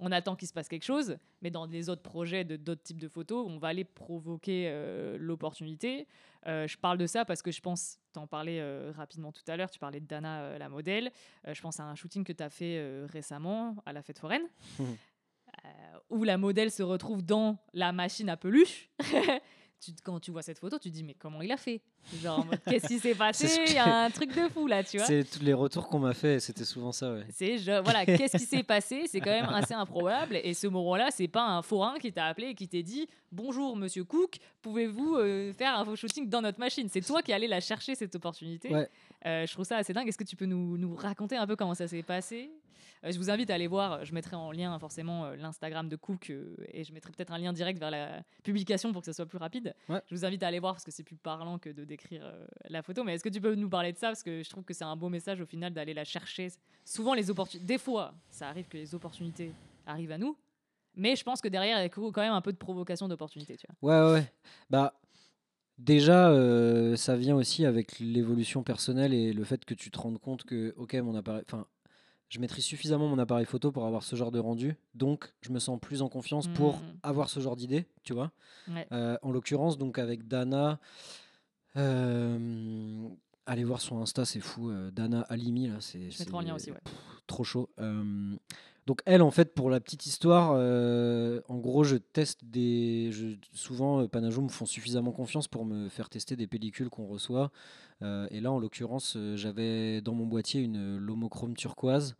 [0.00, 3.00] On attend qu'il se passe quelque chose, mais dans les autres projets de d'autres types
[3.00, 6.08] de photos, on va aller provoquer euh, l'opportunité.
[6.46, 9.42] Euh, je parle de ça parce que je pense, tu en parlais euh, rapidement tout
[9.46, 11.12] à l'heure, tu parlais de Dana, la modèle.
[11.46, 14.48] Je pense à un shooting que tu as fait récemment à la fête foraine,
[16.10, 18.90] où la modèle se retrouve dans la machine à peluche.
[19.82, 21.80] Tu- quand tu vois cette photo, tu te dis mais comment il a fait?
[22.22, 23.48] Genre qu'est-ce qui s'est passé?
[23.68, 25.06] Il y a un truc de fou là, tu vois.
[25.06, 27.24] C'est tous les retours qu'on m'a fait, c'était souvent ça, ouais.
[27.32, 29.04] C'est voilà, qu'est-ce qui s'est passé?
[29.06, 30.36] C'est quand même assez improbable.
[30.42, 33.74] Et ce moment-là, c'est pas un forain qui t'a appelé et qui t'a dit bonjour
[33.76, 36.88] Monsieur Cook, pouvez-vous euh, faire un faux shooting dans notre machine?
[36.90, 38.68] C'est toi qui allais la chercher cette opportunité.
[38.74, 38.88] Ouais.
[39.24, 40.08] Euh, je trouve ça assez dingue.
[40.08, 42.50] Est-ce que tu peux nous, nous raconter un peu comment ça s'est passé?
[43.02, 44.04] Je vous invite à aller voir.
[44.04, 47.38] Je mettrai en lien forcément euh, l'Instagram de Cook euh, et je mettrai peut-être un
[47.38, 49.74] lien direct vers la publication pour que ça soit plus rapide.
[49.88, 50.02] Ouais.
[50.06, 52.46] Je vous invite à aller voir parce que c'est plus parlant que de décrire euh,
[52.68, 53.04] la photo.
[53.04, 54.08] Mais est-ce que tu peux nous parler de ça?
[54.08, 56.48] Parce que je trouve que c'est un beau message au final d'aller la chercher.
[56.84, 57.66] Souvent, les opportunités.
[57.66, 59.52] Des fois, ça arrive que les opportunités
[59.86, 60.36] arrivent à nous.
[60.96, 63.56] Mais je pense que derrière, il y a quand même un peu de provocation d'opportunités.
[63.56, 64.04] Tu vois.
[64.04, 64.32] Ouais, ouais, ouais.
[64.68, 65.00] Bah,
[65.78, 70.18] déjà, euh, ça vient aussi avec l'évolution personnelle et le fait que tu te rendes
[70.18, 71.66] compte que, ok, mon appareil, enfin,
[72.30, 75.58] je maîtrise suffisamment mon appareil photo pour avoir ce genre de rendu, donc je me
[75.58, 76.82] sens plus en confiance pour Mhm.
[77.02, 78.30] avoir ce genre d'idée, tu vois.
[78.68, 78.86] Ouais.
[78.92, 80.78] Euh, en l'occurrence, donc avec Dana,
[81.76, 83.08] euh,
[83.46, 84.70] allez voir son Insta, c'est fou.
[84.70, 86.70] euh, Dana Alimi, là, c'est Je en lien aussi.
[86.70, 86.80] Ouais.
[87.26, 87.68] trop chaud.
[88.86, 90.50] Donc elle, en fait, pour la petite histoire,
[91.48, 93.10] en gros, je teste des...
[93.12, 97.06] je- souvent, euh, Panajo me font suffisamment confiance pour me faire tester des pellicules qu'on
[97.06, 97.52] reçoit.
[98.02, 102.16] Euh, et là, en l'occurrence, euh, j'avais dans mon boîtier une Lomochrome turquoise,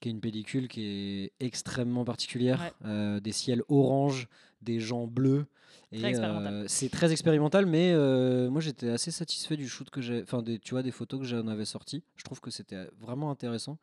[0.00, 2.60] qui est une pellicule qui est extrêmement particulière.
[2.60, 2.88] Ouais.
[2.88, 4.28] Euh, des ciels orange,
[4.62, 5.46] des gens bleus.
[5.92, 10.22] Très euh, c'est très expérimental, mais euh, moi j'étais assez satisfait du shoot que j'ai,
[10.22, 12.02] enfin des, tu vois des photos que j'en avais sorties.
[12.16, 13.76] Je trouve que c'était vraiment intéressant.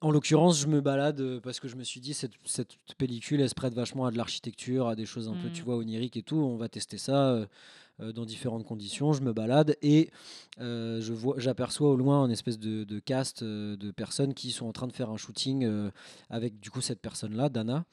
[0.00, 3.48] En l'occurrence, je me balade parce que je me suis dit cette, cette pellicule, elle
[3.48, 5.64] se prête vachement à de l'architecture, à des choses un peu, tu Mhm.
[5.66, 6.36] vois, oniriques et tout.
[6.36, 7.46] On va tester ça
[7.98, 9.12] dans différentes conditions.
[9.12, 10.10] Je me balade et
[10.60, 14.50] euh, je vois, j'aperçois au loin un espèce de, de cast euh, de personnes qui
[14.50, 15.90] sont en train de faire un shooting euh,
[16.30, 17.84] avec du coup cette personne-là, Dana.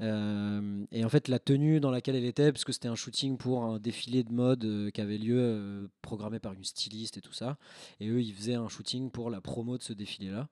[0.00, 3.36] Euh, et en fait, la tenue dans laquelle elle était, parce que c'était un shooting
[3.36, 7.20] pour un défilé de mode euh, qui avait lieu, euh, programmé par une styliste et
[7.20, 7.56] tout ça.
[8.00, 10.48] Et eux, ils faisaient un shooting pour la promo de ce défilé-là.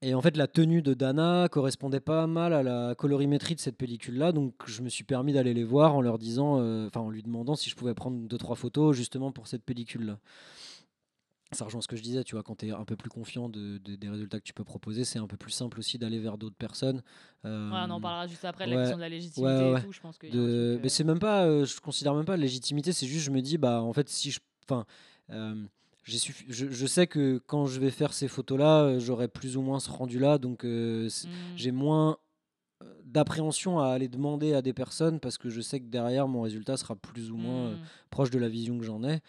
[0.00, 3.76] Et en fait, la tenue de Dana correspondait pas mal à la colorimétrie de cette
[3.76, 7.10] pellicule-là, donc je me suis permis d'aller les voir en leur disant, euh, enfin en
[7.10, 10.20] lui demandant si je pouvais prendre deux trois photos justement pour cette pellicule-là.
[11.50, 13.48] Ça rejoint ce que je disais, tu vois, quand tu es un peu plus confiant
[13.48, 16.18] de- de- des résultats que tu peux proposer, c'est un peu plus simple aussi d'aller
[16.20, 17.02] vers d'autres personnes.
[17.46, 18.74] Euh, Ouais, on en parlera juste après, ouais.
[18.74, 19.92] la question de la légitimité Ouais, ouais, et tout.
[19.92, 20.26] Je pense de...
[20.26, 23.24] un truc, mais euh, c'est même pas euh, je considère même pas légitimité c'est juste
[23.24, 24.84] je me dis bah en fait si je enfin
[25.30, 25.64] euh,
[26.16, 29.62] suffi- je, je sais que quand je vais faire ces photos là j'aurai plus ou
[29.62, 31.28] moins ce rendu là donc euh, hmm.
[31.56, 32.16] j'ai moins
[32.82, 36.42] euh, d'appréhension à aller demander à des personnes parce que je sais que derrière mon
[36.42, 37.84] résultat sera plus ou moins euh, Hmm.
[38.10, 39.20] proche de la vision que j'en ai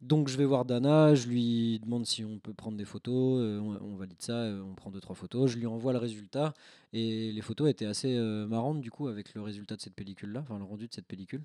[0.00, 3.60] donc je vais voir Dana, je lui demande si on peut prendre des photos, euh,
[3.60, 6.54] on, on valide ça, euh, on prend deux trois photos, je lui envoie le résultat
[6.92, 10.32] et les photos étaient assez euh, marrantes du coup avec le résultat de cette pellicule
[10.32, 11.42] là, enfin le rendu de cette pellicule.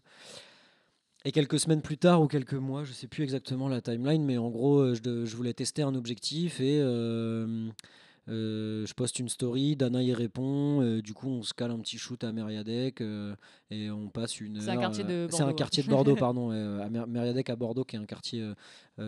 [1.28, 4.38] Et quelques semaines plus tard ou quelques mois, je sais plus exactement la timeline, mais
[4.38, 7.68] en gros euh, je, voulais tester un objectif et euh,
[8.30, 11.80] euh, je poste une story, Dana y répond, euh, du coup on se cale un
[11.80, 13.04] petit shoot à Mériadec
[13.72, 15.56] et on passe une C'est un quartier de C'est un Bordeaux, ouais.
[15.58, 18.50] quartier de Bordeaux, pardon, à Mériadec à Bordeaux, qui est un quartier,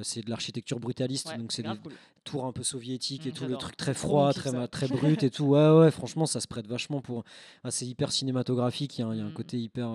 [0.03, 1.93] c'est de l'architecture brutaliste, Ouais, donc c'est des cool.
[2.25, 4.57] tours un peu soviétiques et Mm, tout, le truc très froid, très, ça.
[4.57, 5.45] ma- très brut et tout.
[5.45, 7.23] Ouais, ouais, franchement, ça se prête vachement pour.
[7.63, 9.33] ah, c'est hyper cinématographique, il y a, un- il y a un Mm.
[9.33, 9.89] côté hyper.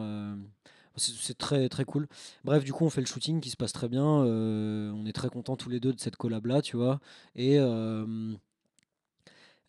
[0.97, 2.07] C'est très très cool.
[2.45, 4.25] Bref, du coup, on fait le shooting qui se passe très bien.
[4.25, 7.01] euh, on est très contents tous les deux de cette collab là, tu vois.
[7.35, 8.33] Et euh,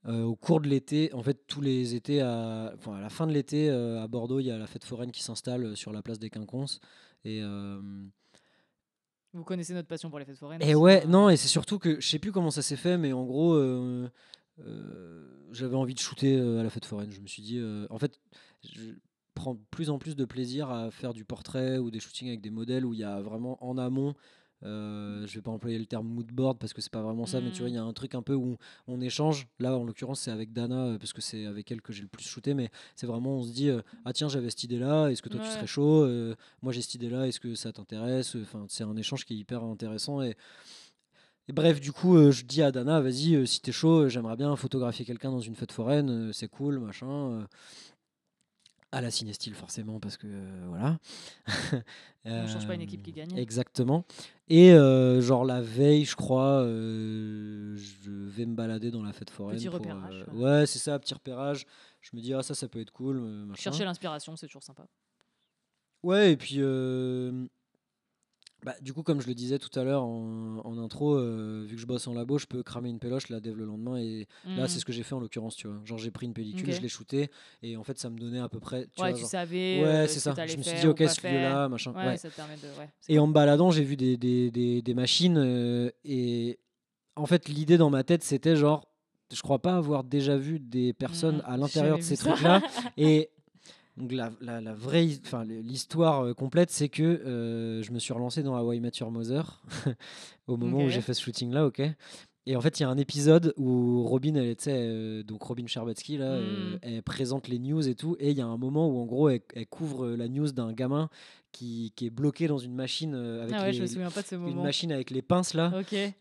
[0.07, 3.25] euh, au cours de l'été, en fait, tous les étés, à, enfin, à la fin
[3.25, 6.03] de l'été, euh, à Bordeaux, il y a la fête foraine qui s'installe sur la
[6.03, 6.79] place des Quinconces.
[7.23, 7.81] Et, euh,
[9.33, 10.61] Vous connaissez notre passion pour les fêtes foraines.
[10.61, 11.07] et aussi, ouais, hein.
[11.07, 13.59] non, et c'est surtout que je sais plus comment ça s'est fait, mais en gros,
[15.51, 17.11] j'avais envie de shooter à la fête foraine.
[17.11, 17.59] Je me suis dit,
[17.89, 18.19] en fait,
[18.63, 18.91] je
[19.45, 22.41] prends de plus en plus de plaisir à faire du portrait ou des shootings avec
[22.41, 24.15] des modèles où il y a vraiment en amont.
[24.63, 27.39] euh, je vais pas employer le terme mood board parce que c'est pas vraiment ça,
[27.41, 29.47] mais tu vois, il y a un truc un peu où on échange.
[29.59, 32.07] Là, en l'occurrence, c'est avec Dana euh, parce que c'est avec elle que j'ai le
[32.07, 35.21] plus shooté, mais c'est vraiment, on se dit, euh, ah tiens, j'avais cette idée-là, est-ce
[35.21, 36.33] que toi tu serais chaud Euh,
[36.63, 38.35] Moi j'ai cette idée-là, est-ce que ça t'intéresse?
[38.41, 40.35] Enfin, c'est un échange qui est hyper intéressant et
[41.47, 45.05] Et bref, du coup, je dis à Dana, vas-y, si t'es chaud, j'aimerais bien photographier
[45.05, 47.47] quelqu'un dans une fête foraine, c'est cool, machin.
[48.93, 48.97] Euh.
[48.97, 50.99] à la Cinestyle, forcément, parce que euh, voilà.
[52.25, 53.37] On change pas une Euh, équipe qui gagne.
[53.37, 54.05] Exactement.
[54.47, 59.29] Et euh, genre la veille, je crois, euh, je vais me balader dans la fête
[59.29, 59.57] foraine.
[59.57, 61.65] Petit pour, repérage, euh, ouais, c'est ça, petit repérage.
[62.01, 63.17] Je me dis, ah, ça, ça peut être cool.
[63.17, 63.53] euh.
[63.55, 64.87] Chercher l'inspiration, c'est toujours sympa.
[66.03, 67.47] Ouais, et puis, euh,
[68.65, 71.75] bah, du coup, comme je le disais tout à l'heure en, en intro, euh, vu
[71.75, 73.97] que je bosse en labo, je peux cramer une péloche, la dev le lendemain.
[73.97, 74.67] Et là, Mm.
[74.67, 75.77] c'est ce que j'ai fait en l'occurrence, tu vois.
[75.85, 77.29] Genre, j'ai pris une pellicule, je l'ai shooté,
[77.61, 78.87] et en fait, ça me donnait à peu près.
[78.95, 79.81] Tu ouais, vois, tu genre- savais.
[79.81, 80.45] ouais, euh, c'est ce ça.
[80.47, 81.93] Je me suis dit, ok, ce lieu-là, machin.
[81.93, 82.17] Ouais, ouais.
[82.17, 82.67] ça te permet de.
[83.07, 83.19] Et cool.
[83.19, 85.37] en me baladant, j'ai vu des, des, des, des machines.
[85.37, 86.59] euh, et
[87.15, 88.85] en fait, l'idée dans ma tête, c'était genre,
[89.33, 91.43] je crois pas avoir déjà vu des personnes Mhm.
[91.45, 92.61] à l'intérieur de ces trucs-là.
[92.97, 93.29] et
[93.97, 98.13] donc, la, la, la vraie, enfin, l'histoire euh, complète, c'est que euh, je me suis
[98.13, 99.61] relancé dans Hawaii Your Mother
[100.47, 101.81] au moment où j'ai fait ce shooting-là, ok.
[102.47, 105.65] Et en fait, il y a un épisode où Robin, elle était, euh, donc Robin
[105.65, 106.79] Scherbatsky, là, euh, Mm.
[106.83, 108.15] elle présente les news et tout.
[108.19, 110.51] Et il y a un moment où, en gros, elle, elle couvre euh, la news
[110.51, 111.09] d'un gamin
[111.55, 114.11] qui, qui est bloqué dans une machine euh, avec Ah ouais, les- je me souviens
[114.11, 115.71] pas de ce une machine avec les pinces là.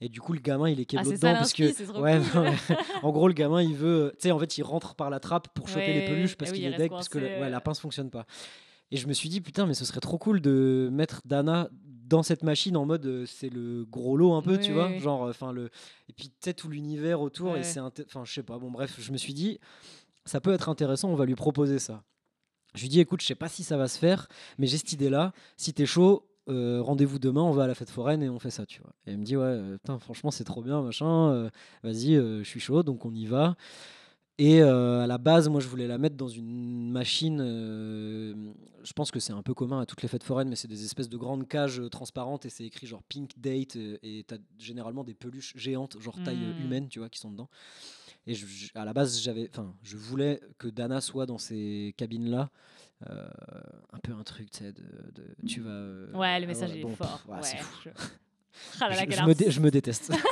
[0.01, 2.01] Et du coup, le gamin, il est Ah, keblo c'est dedans parce que.
[2.01, 2.76] ouais, cool.
[3.03, 4.12] en gros, le gamin, il veut.
[4.18, 6.55] Tu sais, en fait, il rentre par la trappe pour choper les peluches parce eh
[6.55, 7.51] oui, qu'il il est deg parce que la, coincé, ouais, euh.
[7.51, 8.26] la pince fonctionne pas.
[8.91, 11.68] Et je me suis dit, putain, mais ce serait trop cool de mettre Dana
[12.07, 14.89] dans cette machine en mode euh, c'est le gros lot un peu, tu vois.
[14.89, 15.01] oui.
[15.01, 15.70] Genre, enfin, le.
[16.09, 17.57] Et puis, tu sais, tout l'univers autour.
[17.57, 17.80] Et c'est.
[17.80, 18.59] Enfin, je sais pas.
[18.59, 19.59] Bon, bref, je me suis dit,
[20.26, 22.05] ça peut être intéressant, on va lui proposer ça.
[22.75, 24.93] Je lui dis, écoute, je sais pas si ça va se faire, mais j'ai cette
[24.93, 25.33] idée-là.
[25.57, 28.51] Si t'es chaud, euh, rendez-vous demain, on va à la fête foraine et on fait
[28.51, 28.93] ça, tu vois.
[29.07, 31.31] Et elle me dit, ouais, euh, putain, franchement, c'est trop bien, machin.
[31.31, 31.51] euh,
[31.83, 33.57] Vas-y, je suis chaud, donc on y va.
[34.37, 37.39] Et à la base, moi, je voulais la mettre dans une machine.
[37.41, 40.85] je pense que c'est un peu commun à toutes les fêtes foraines, mais c'est des
[40.85, 43.77] espèces de grandes cages transparentes et c'est écrit genre Pink Date.
[43.77, 46.64] et t'as généralement des peluches géantes, genre taille euh, Mm.
[46.64, 47.49] humaine, tu vois, qui sont dedans.
[48.27, 52.51] Et je- à la base, j'avais, enfin, je voulais que Dana soit dans ces cabines-là.
[53.11, 53.29] Euh,
[53.93, 54.83] un peu un truc, tu sais, de,
[55.14, 55.70] de- tu vas.
[55.70, 57.20] euh, Ouais, le ah, message est bon, fort.
[57.22, 57.81] pff, ouais, c'est ouais, fou.
[57.85, 57.91] je-
[58.81, 60.13] Ah là là, Je- je, me dé- je me déteste.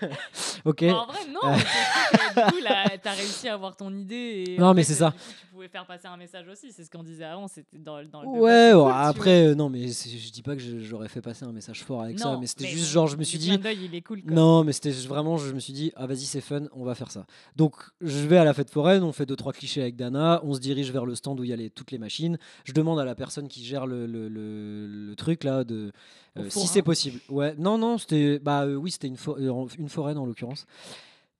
[0.64, 0.84] ok.
[0.86, 4.44] Bah, en vrai, non, du coup, là, t'as réussi à avoir ton idée.
[4.48, 5.10] Et Non, mais c'est euh, ça.
[5.10, 6.70] Coup, tu pouvais faire passer un message aussi.
[6.72, 7.48] C'est ce qu'on disait avant.
[7.48, 8.28] C'était dans, dans le.
[8.28, 11.82] Ouais, cool, après, euh, non, mais je dis pas que j'aurais fait passer un message
[11.82, 12.26] fort avec vois.
[12.26, 14.22] ça, Non, mais c'était juste bon, genre, je me suis dit, il est cool.
[14.26, 17.10] non, mais c'était vraiment, je me suis dit, ah vas-y, c'est fun, on va faire
[17.10, 17.26] ça.
[17.56, 20.54] Donc, je vais à la fête foraine, on fait deux trois clichés avec Dana, on
[20.54, 22.38] se dirige vers le stand où il y a les- toutes les machines.
[22.64, 25.90] Je demande à la personne qui gère le, le- le- le truc là de
[26.38, 27.18] euh, si c'est possible.
[27.28, 30.66] Ouais, non, non, c'était, bah euh, oui, c'était une, fo- euh, une foraine en l'occurrence.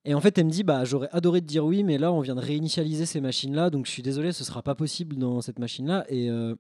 [0.05, 2.21] Et en fait, elle me dit, bah, j'aurais adoré te dire oui, mais là, on
[2.21, 5.59] vient de réinitialiser ces machines-là, donc je suis désolé, ce sera pas possible dans cette
[5.59, 6.05] machine-là.
[6.09, 6.55] Et, euh,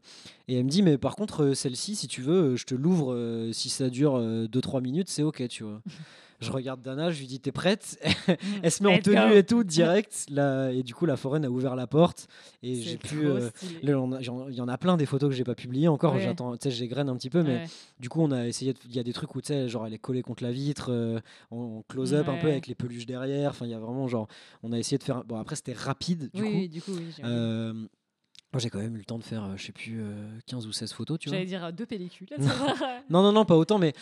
[0.49, 3.71] et elle me dit, mais par contre, celle-ci, si tu veux, je te l'ouvre, si
[3.71, 5.81] ça dure 2-3 minutes, c'est ok, tu vois.
[6.41, 7.99] je regarde Dana, je lui dis, t'es prête
[8.63, 10.27] Elle se met en tenue et tout, direct.
[10.31, 12.29] Là, et du coup, la foraine a ouvert la porte.
[12.63, 13.27] Et j'ai pu.
[13.27, 13.51] euh,
[13.89, 14.19] on
[14.49, 16.15] Il y en a plein des photos que j'ai pas publiées encore.
[16.15, 16.21] Ouais.
[16.23, 17.67] J'attends, tu sais, j'égrène un petit peu, mais Ouais.
[18.01, 18.73] du coup, on a essayé.
[18.73, 20.53] de- Il y a des trucs où tu sais, genre elle est collée contre la
[20.53, 21.19] vitre, euh,
[21.51, 23.51] en, en close-up un peu avec les peluches derrière.
[23.51, 24.29] Enfin, il y a vraiment genre,
[24.63, 25.25] on a essayé de faire.
[25.25, 26.57] Bon, après c'était rapide du oui, coup.
[26.59, 27.15] oui, du coup, oui.
[27.25, 27.73] Euh,
[28.57, 30.93] j'ai quand même eu le temps de faire, je sais plus, euh, 15 ou 16
[30.93, 31.37] photos, tu vois.
[31.37, 32.29] J'allais dire deux pellicules.
[33.11, 33.93] Non, non, non, pas autant, mais.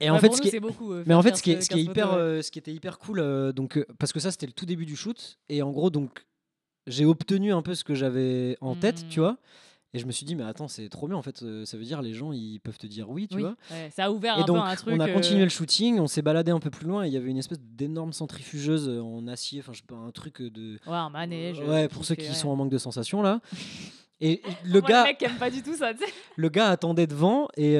[0.00, 0.92] Et en Ouais, fait, ce nous, qui est- beaucoup.
[0.92, 2.22] euh, mais en fait, ce qui est, 15 ce qui est 15 hyper, photos, ouais.
[2.38, 4.66] euh, ce qui était hyper cool, euh, donc euh, parce que ça c'était le tout
[4.66, 6.24] début du shoot, et en gros donc
[6.86, 9.26] j'ai obtenu un peu ce que j'avais en tête, tu Mhm.
[9.26, 9.36] vois,
[9.92, 11.84] et je me suis dit mais attends c'est trop bien en fait, euh, ça veut
[11.84, 13.56] dire les gens ils peuvent te dire oui, tu Oui, vois.
[13.70, 14.94] ouais, ça a ouvert Et un donc peu un truc.
[14.96, 17.12] on a euh, continué le shooting, on s'est baladé un peu plus loin, et il
[17.12, 20.40] y avait une espèce d'énorme centrifugeuse euh, en acier, enfin je sais pas un truc
[20.40, 21.60] euh, de Ouais, un manège.
[21.60, 23.40] ouais euh, pour ceux qui sont en manque de sensations là.
[24.22, 26.12] Et le Moi, gars, Le mec aime pas du tout ça, tu sais.
[26.36, 27.76] le gars attendait devant et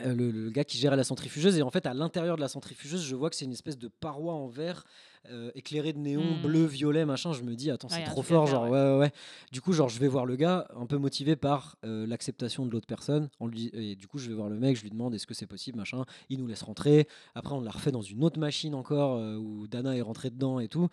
[0.00, 1.58] euh, le, le gars qui gérait la centrifugeuse.
[1.58, 3.88] Et en fait à l'intérieur de la centrifugeuse je vois que c'est une espèce de
[3.88, 4.84] paroi en verre
[5.30, 6.42] euh, éclairée de néon Mm.
[6.42, 7.32] bleu violet machin.
[7.32, 8.70] Je me dis attends Ouais, c'est trop fort genre ouais.
[8.70, 9.12] ouais ouais
[9.52, 12.70] du coup genre je vais voir le gars un peu motivé par euh, l'acceptation de
[12.70, 13.28] l'autre personne.
[13.38, 15.34] On lui et du coup je vais voir le mec je lui demande est-ce que
[15.34, 16.04] c'est possible machin.
[16.30, 17.06] Il nous laisse rentrer.
[17.34, 20.68] Après on l'a refait dans une autre machine encore où Dana est rentrée dedans et
[20.68, 20.88] tout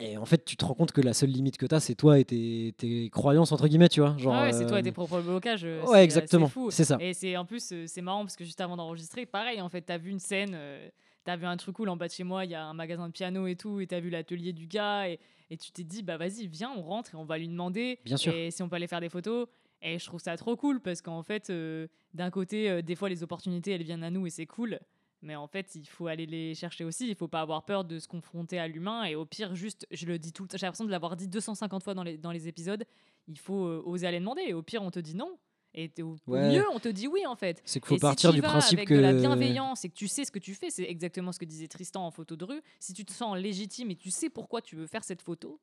[0.00, 1.94] et en fait, tu te rends compte que la seule limite que tu as, c'est
[1.94, 4.16] toi et tes, tes croyances, entre guillemets, tu vois.
[4.18, 5.64] Genre, Ah ouais, c'est toi euh, et tes propres blocages.
[5.64, 6.50] euh, Ouais, c'est exactement.
[6.70, 6.96] C'est ça.
[7.00, 9.82] Et c'est en plus, euh, c'est marrant parce que juste avant d'enregistrer, pareil, en fait,
[9.82, 10.88] t'as vu une scène, euh,
[11.24, 13.08] t'as vu un truc cool en bas de chez moi, il y a un magasin
[13.08, 15.18] de piano et tout, et t'as vu l'atelier du gars, et,
[15.50, 17.98] et tu t'es dit, bah vas-y, viens, on rentre et on va lui demander.
[18.04, 18.32] Bien sûr.
[18.34, 19.46] Et si on peut aller faire des photos.
[19.80, 23.08] Et je trouve ça trop cool parce qu'en fait, euh, d'un côté, euh, des fois,
[23.08, 24.80] les opportunités, elles viennent à nous et c'est cool.
[25.22, 27.08] Mais en fait, il faut aller les chercher aussi.
[27.08, 29.04] Il faut pas avoir peur de se confronter à l'humain.
[29.04, 31.26] Et au pire, juste, je le dis tout le temps, j'ai l'impression de l'avoir dit
[31.28, 32.84] 250 fois dans les, dans les épisodes,
[33.26, 34.42] il faut euh, oser aller demander.
[34.46, 35.36] Et au pire, on te dit non.
[35.74, 36.48] Et au, au Ouais.
[36.52, 37.60] mieux, on te dit oui en fait.
[37.64, 39.84] C'est qu'il faut Et partir si tu du vas principe avec que de la bienveillance
[39.84, 42.10] et que tu sais ce que tu fais, c'est exactement ce que disait Tristan en
[42.10, 42.62] photo de rue.
[42.80, 45.60] Si tu te sens légitime et tu sais pourquoi tu veux faire cette photo,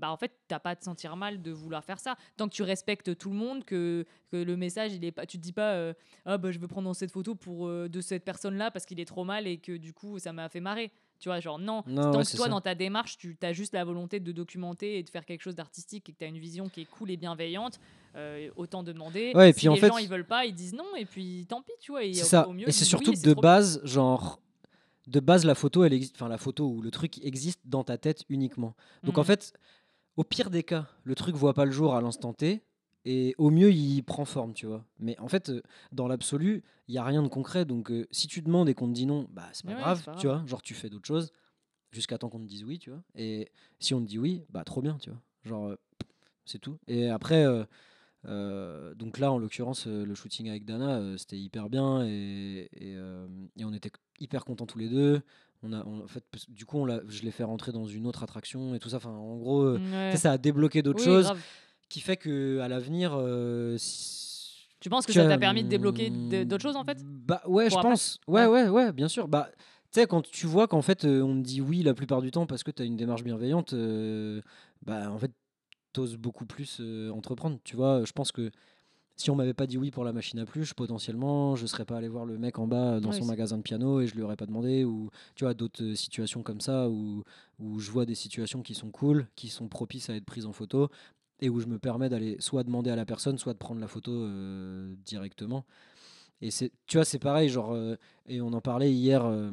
[0.00, 2.16] bah en fait, t'as pas à te sentir mal de vouloir faire ça.
[2.36, 5.36] Tant que tu respectes tout le monde, que, que le message, il est pas, tu
[5.38, 5.92] te dis pas, euh,
[6.24, 9.04] ah bah je veux prendre cette photo pour euh, de cette personne-là parce qu'il est
[9.04, 10.90] trop mal et que du coup ça m'a fait marrer.
[11.20, 11.82] Tu vois, genre non.
[11.86, 12.50] Non, Tant ouais, que toi, ça.
[12.50, 15.54] dans ta démarche, tu as juste la volonté de documenter et de faire quelque chose
[15.54, 17.78] d'artistique et que tu as une vision qui est cool et bienveillante,
[18.16, 19.32] euh, autant demander.
[19.34, 21.04] Ouais, et si puis, en les fait- gens ils veulent pas, ils disent non et
[21.04, 22.00] puis tant pis, tu vois.
[22.04, 22.48] C'est ça.
[22.48, 23.42] au mieux, et c'est surtout oui, que de bien.
[23.42, 24.40] base, genre,
[25.08, 27.98] de base, la photo, elle existe, enfin la photo ou le truc existe dans ta
[27.98, 28.74] tête uniquement.
[29.02, 29.26] Donc en Mhm.
[29.26, 29.52] fait,
[30.16, 32.62] au pire des cas, le truc voit pas le jour à l'instant T.
[33.06, 34.84] Et au mieux, il prend forme, tu vois.
[34.98, 37.64] Mais en fait, euh, dans l'absolu, il y a rien de concret.
[37.64, 40.06] Donc, euh, si tu demandes et qu'on te dit non, bah c'est pas, Ouais, grave,
[40.18, 40.42] tu vois.
[40.46, 41.32] Genre, tu fais d'autres choses
[41.92, 43.02] jusqu'à temps qu'on te dise oui, tu vois.
[43.14, 45.20] Et si on te dit oui, bah trop bien, tu vois.
[45.44, 45.76] Genre, euh,
[46.44, 46.78] c'est tout.
[46.88, 47.46] Et après,
[48.26, 53.64] euh, donc là, en l'occurrence, le shooting avec Dana, c'était hyper bien et, et, et
[53.64, 55.22] on était hyper contents tous les deux.
[55.62, 58.06] On a, on- en fait, du coup, on l'a- je l'ai fait rentrer dans une
[58.06, 58.96] autre attraction et tout ça.
[58.96, 59.80] Enfin, en gros, euh,
[60.10, 60.16] Ouais.
[60.16, 61.40] ça a débloqué d'autres Oui, choses grave.
[61.88, 66.08] qui fait que à l'avenir, euh, si- Tu penses que ça t'a permis de débloquer
[66.08, 66.98] d- d'autres choses en fait?
[67.04, 68.18] Bah ouais, je après pense?
[68.26, 68.62] Ouais, Ouais.
[68.64, 69.28] ouais, ouais, bien sûr.
[69.28, 69.50] Bah,
[69.92, 72.30] tu sais, quand tu vois qu'en fait, euh, on te dit oui la plupart du
[72.30, 74.40] temps parce que tu as une démarche bienveillante, euh,
[74.86, 75.32] bah en fait,
[75.92, 76.80] t'oses beaucoup plus
[77.12, 77.58] entreprendre.
[77.64, 78.50] Tu vois, je pense que
[79.20, 81.96] si on m'avait pas dit oui pour la machine à pluche, potentiellement, je serais pas
[81.96, 84.36] allé voir le mec en bas dans son magasin de piano et je lui aurais
[84.36, 84.84] pas demandé.
[84.84, 87.22] Ou tu vois, d'autres euh, situations comme ça où,
[87.58, 90.52] où je vois des situations qui sont cool, qui sont propices à être prises en
[90.52, 90.88] photo
[91.40, 93.88] et où je me permets d'aller soit demander à la personne, soit de prendre la
[93.88, 95.64] photo euh, directement.
[96.42, 97.96] Et c'est, tu vois, c'est pareil, genre, euh,
[98.26, 99.50] et on en parlait hier euh,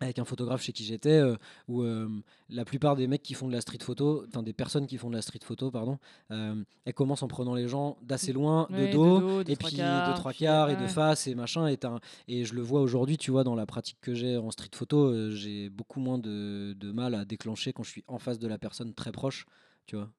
[0.00, 1.36] avec un photographe chez qui j'étais, euh,
[1.68, 2.08] où euh,
[2.50, 5.08] la plupart des mecs qui font de la street photo, enfin des personnes qui font
[5.08, 5.98] de la street photo, pardon,
[6.30, 9.56] euh, elles commencent en prenant les gens d'assez loin, Ouais, de dos, dos, de et
[9.56, 11.66] puis quarts, de trois quarts et de face et machin.
[11.68, 14.50] Et, un- et je le vois aujourd'hui, tu vois, dans la pratique que j'ai en
[14.50, 18.38] street photo, j'ai beaucoup moins de, de mal à déclencher quand je suis en face
[18.38, 19.46] de la personne très proche,
[19.86, 20.10] tu vois.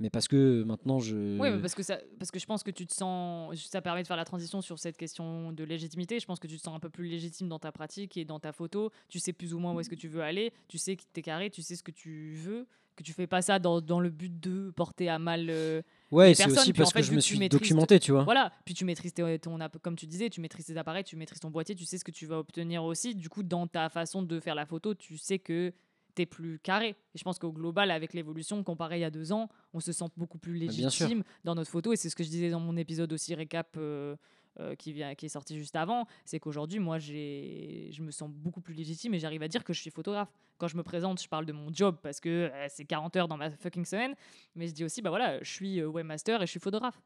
[0.00, 1.38] Mais parce que maintenant, je.
[1.38, 3.54] Oui, parce que, ça, parce que je pense que tu te sens.
[3.68, 6.18] Ça permet de faire la transition sur cette question de légitimité.
[6.18, 8.40] Je pense que tu te sens un peu plus légitime dans ta pratique et dans
[8.40, 8.90] ta photo.
[9.08, 10.52] Tu sais plus ou moins où est-ce que tu veux aller.
[10.68, 12.66] Tu sais que t'es carré, tu sais ce que tu veux.
[12.96, 15.46] Que tu fais pas ça dans, dans le but de porter à mal.
[15.48, 15.80] euh,
[16.10, 18.24] Ouais, c'est aussi en parce fait, que je me suis documenté, tu vois.
[18.24, 21.40] Voilà, puis tu maîtrises ton, app- comme tu disais, tu maîtrises tes appareils, tu maîtrises
[21.40, 23.14] ton boîtier, tu sais ce que tu vas obtenir aussi.
[23.14, 25.72] Du coup, dans ta façon de faire la photo, tu sais que
[26.14, 26.90] tu es plus carré.
[27.14, 29.92] Et je pense qu'au global, avec l'évolution, comparé il y a deux ans, on se
[29.92, 31.92] sent beaucoup plus légitime dans notre photo.
[31.92, 34.16] Et c'est ce que je disais dans mon épisode aussi récap euh,
[34.58, 36.06] euh, qui, vient, qui est sorti juste avant.
[36.24, 39.80] C'est qu'aujourd'hui, moi, je me sens beaucoup plus légitime et j'arrive à dire que je
[39.80, 40.32] suis photographe.
[40.58, 43.28] Quand je me présente, je parle de mon job parce que euh, c'est 40 heures
[43.28, 44.14] dans ma fucking semaine.
[44.54, 47.00] Mais je dis aussi, bah voilà, je suis webmaster et je suis photographe.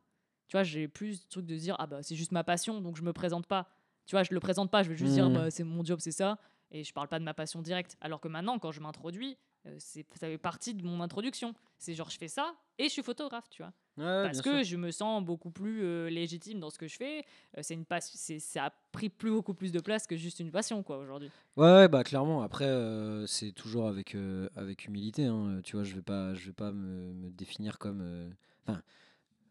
[0.48, 2.96] Tu vois, j'ai plus le truc de dire, ah bah c'est juste ma passion, donc
[2.96, 3.68] je me présente pas.
[4.06, 5.34] Tu vois, je le présente pas, je vais juste dire, Mhm.
[5.34, 6.38] bah, c'est mon job, c'est ça.
[6.74, 7.96] Et je parle pas de ma passion directe.
[8.00, 11.54] Alors que maintenant, quand je m'introduis, euh, c'est ça fait partie de mon introduction.
[11.78, 13.72] C'est genre, je fais ça et je suis photographe, tu vois.
[13.96, 17.24] Ouais, Parce que je me sens beaucoup plus euh, légitime dans ce que je fais.
[17.56, 20.50] Euh, c'est une c'est, ça a pris plus, beaucoup plus de place que juste une
[20.50, 21.30] passion, quoi, aujourd'hui.
[21.56, 22.42] Ouais, ouais, bah clairement.
[22.42, 24.16] Après, euh, c'est toujours avec,
[24.56, 25.26] avec humilité.
[25.26, 25.60] hein.
[25.62, 28.34] Tu vois, je vais pas, je vais pas me, me définir comme.
[28.66, 28.82] Enfin,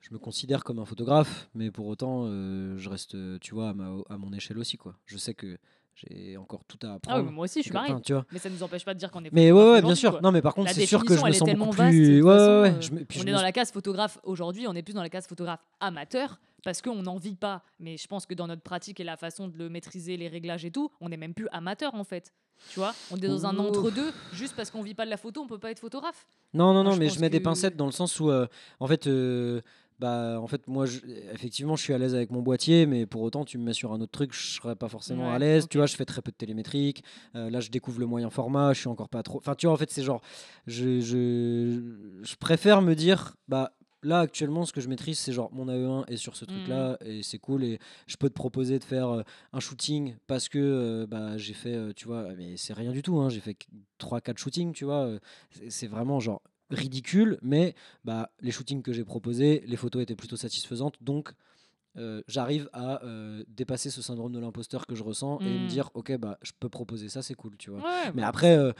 [0.01, 4.01] je me considère comme un photographe, mais pour autant, je reste, tu vois, à, ma-
[4.09, 4.97] à mon échelle aussi, quoi.
[5.05, 5.57] Je sais que
[5.95, 7.31] j'ai encore tout à Ah oui, apprendre.
[7.31, 7.93] moi aussi, je suis pareil.
[8.03, 8.25] tu vois.
[8.31, 10.11] Mais ça ne nous empêche pas de dire qu'on est Mais ouais, ouais, bien sûr.
[10.11, 10.21] quoi.
[10.21, 12.17] Non, mais par contre, c'est sûr que je me sens beaucoup plus.
[12.19, 12.81] toute Ouais, ouais, façon, ouais.
[12.81, 14.93] Je me- puis on je est me dans la case photographe aujourd'hui, on est plus
[14.93, 17.61] dans la case photographe amateur parce qu'on n'en vit pas.
[17.79, 20.65] Mais je pense que dans notre pratique et la façon de le maîtriser, les réglages
[20.65, 22.33] et tout, on n'est même plus amateur en fait.
[22.69, 24.11] Tu vois, on est dans un entre-deux.
[24.31, 26.25] Juste parce qu'on vit pas de la photo, on peut pas être photographe.
[26.53, 28.47] Non, non, non, mais je mets des pincettes dans le sens où, euh,
[28.79, 29.59] en fait, euh,
[29.99, 30.99] bah, en fait, moi, je-
[31.33, 33.93] effectivement, je suis à l'aise avec mon boîtier, mais pour autant, tu me mets sur
[33.93, 35.67] un autre truc, je serais pas forcément Ouais, à l'aise.
[35.69, 37.03] Tu vois, je fais très peu de télémétrique.
[37.35, 39.37] euh, là, je découvre le moyen format, je suis encore pas trop.
[39.39, 40.21] Enfin, tu vois, en fait, c'est genre,
[40.67, 41.81] je, je,
[42.23, 43.73] je préfère me dire, bah.
[44.05, 46.97] Là actuellement ce que je maîtrise c'est genre mon AE1 est sur ce truc là
[47.05, 49.23] et c'est cool et je peux te proposer de faire euh,
[49.53, 53.01] un shooting parce que euh, bah, j'ai fait euh, tu vois mais c'est rien du
[53.01, 53.55] tout hein, j'ai fait
[53.99, 55.09] 3 4 shootings tu vois
[55.69, 56.41] c'est vraiment genre
[56.73, 61.33] ridicule, mais bah, les shootings que j'ai proposés, les photos étaient plutôt satisfaisantes, donc
[61.95, 65.67] euh, j'arrive à euh, dépasser ce syndrome de l'imposteur que je ressens et me Mm.
[65.67, 67.81] dire ok bah je peux proposer ça, c'est cool, tu vois.
[67.81, 68.73] Ouais, Mais bah, après, euh,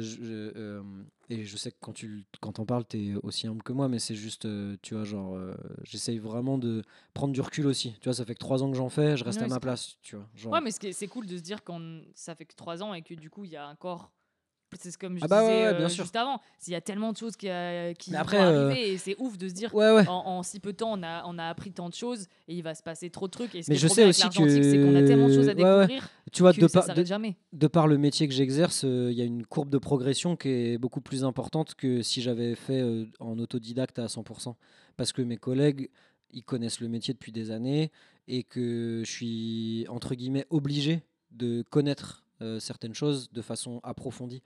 [0.00, 0.80] je,
[1.28, 3.88] et je sais que quand tu quand en parles, tu es aussi humble que moi,
[3.88, 4.46] mais c'est juste,
[4.82, 5.36] tu vois, genre,
[5.82, 6.82] j'essaye vraiment de
[7.14, 7.94] prendre du recul aussi.
[8.00, 9.58] Tu vois, ça fait que trois ans que j'en fais, je reste Ouais, à ma
[9.58, 10.28] place, tu vois.
[10.36, 13.02] Genre, Ouais, mais c'est cool de se dire qu'on ça fait que trois ans et
[13.02, 14.12] que du coup, il y a encore
[14.80, 16.04] c'est ce- comme je Ah bah disais ouais, bien euh, sûr.
[16.04, 16.40] juste avant.
[16.58, 19.36] S'il y a tellement de choses qui, euh, qui vont après, euh, et c'est ouf
[19.38, 20.06] de se dire Ouais, ouais.
[20.08, 22.54] en, en si peu de temps on a, on a appris tant de choses et
[22.54, 23.54] il va se passer trop de trucs.
[23.54, 25.58] Et ce Mais je sais aussi l'Argentique, c'est qu'on a tellement de choses à que-
[25.58, 27.36] découvrir Tu vois, que de ça par, de, jamais.
[27.52, 30.48] de par le métier que j'exerce, euh, il y a une courbe de progression qui
[30.48, 32.82] est beaucoup plus importante que si j'avais fait
[33.20, 34.56] en autodidacte à 100%.
[34.96, 35.90] Parce que mes collègues,
[36.32, 37.90] ils connaissent le métier depuis des années
[38.28, 42.21] et que je suis, entre guillemets, obligé de connaître
[42.60, 44.42] certaines choses de façon approfondie.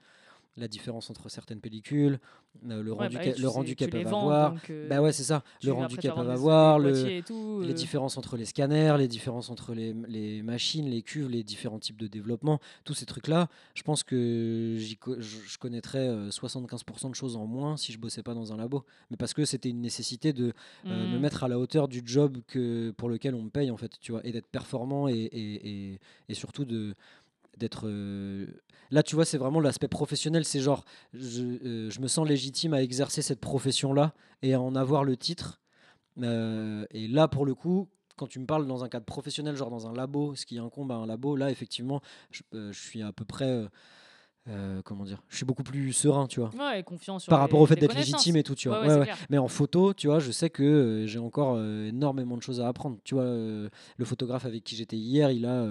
[0.57, 2.19] La différence entre certaines pellicules,
[2.67, 4.55] euh, le Ouais, rendu bah qu'elles- le peuvent vends, avoir.
[4.71, 5.43] euh, Bah ouais, c'est ça.
[5.63, 9.51] Le rendu qu'elles peuvent avoir, le, tout, les euh, différences entre les scanners, les différences
[9.51, 13.83] entre les, les machines, les cuves, les différents types de développement, tous ces trucs-là, je
[13.83, 18.33] pense que co- je connaîtrais euh, 75% de choses en moins si je bossais pas
[18.33, 18.83] dans un labo.
[19.11, 20.53] Mais parce que c'était une nécessité de
[20.87, 21.21] euh, me mm.
[21.21, 24.11] mettre à la hauteur du job que, pour lequel on me paye, en fait, tu
[24.11, 26.95] vois, et d'être performant et, et, et, et surtout de
[27.57, 28.45] d'être euh,
[28.91, 32.73] là tu vois c'est vraiment l'aspect professionnel c'est genre je, euh, je me sens légitime
[32.73, 35.59] à exercer cette profession là et à en avoir le titre
[36.23, 39.69] euh, et là, pour le coup, quand tu me parles dans un cadre professionnel, genre
[39.69, 42.01] dans un labo, ce qui incombe à un labo, là, effectivement,
[42.31, 43.67] je, je suis à peu près.
[44.47, 46.49] euh, comment dire Je suis beaucoup plus serein, tu vois.
[46.57, 48.81] Ouais, et confiant sur Par les- rapport au fait d'être légitime et tout, tu vois.
[48.81, 49.11] Ouais, ouais, Ouais.
[49.29, 52.61] Mais en photo, tu vois, je sais que euh, j'ai encore euh, énormément de choses
[52.61, 52.97] à apprendre.
[53.03, 53.69] Tu vois, le
[54.05, 55.63] photographe avec qui j'étais hier, il a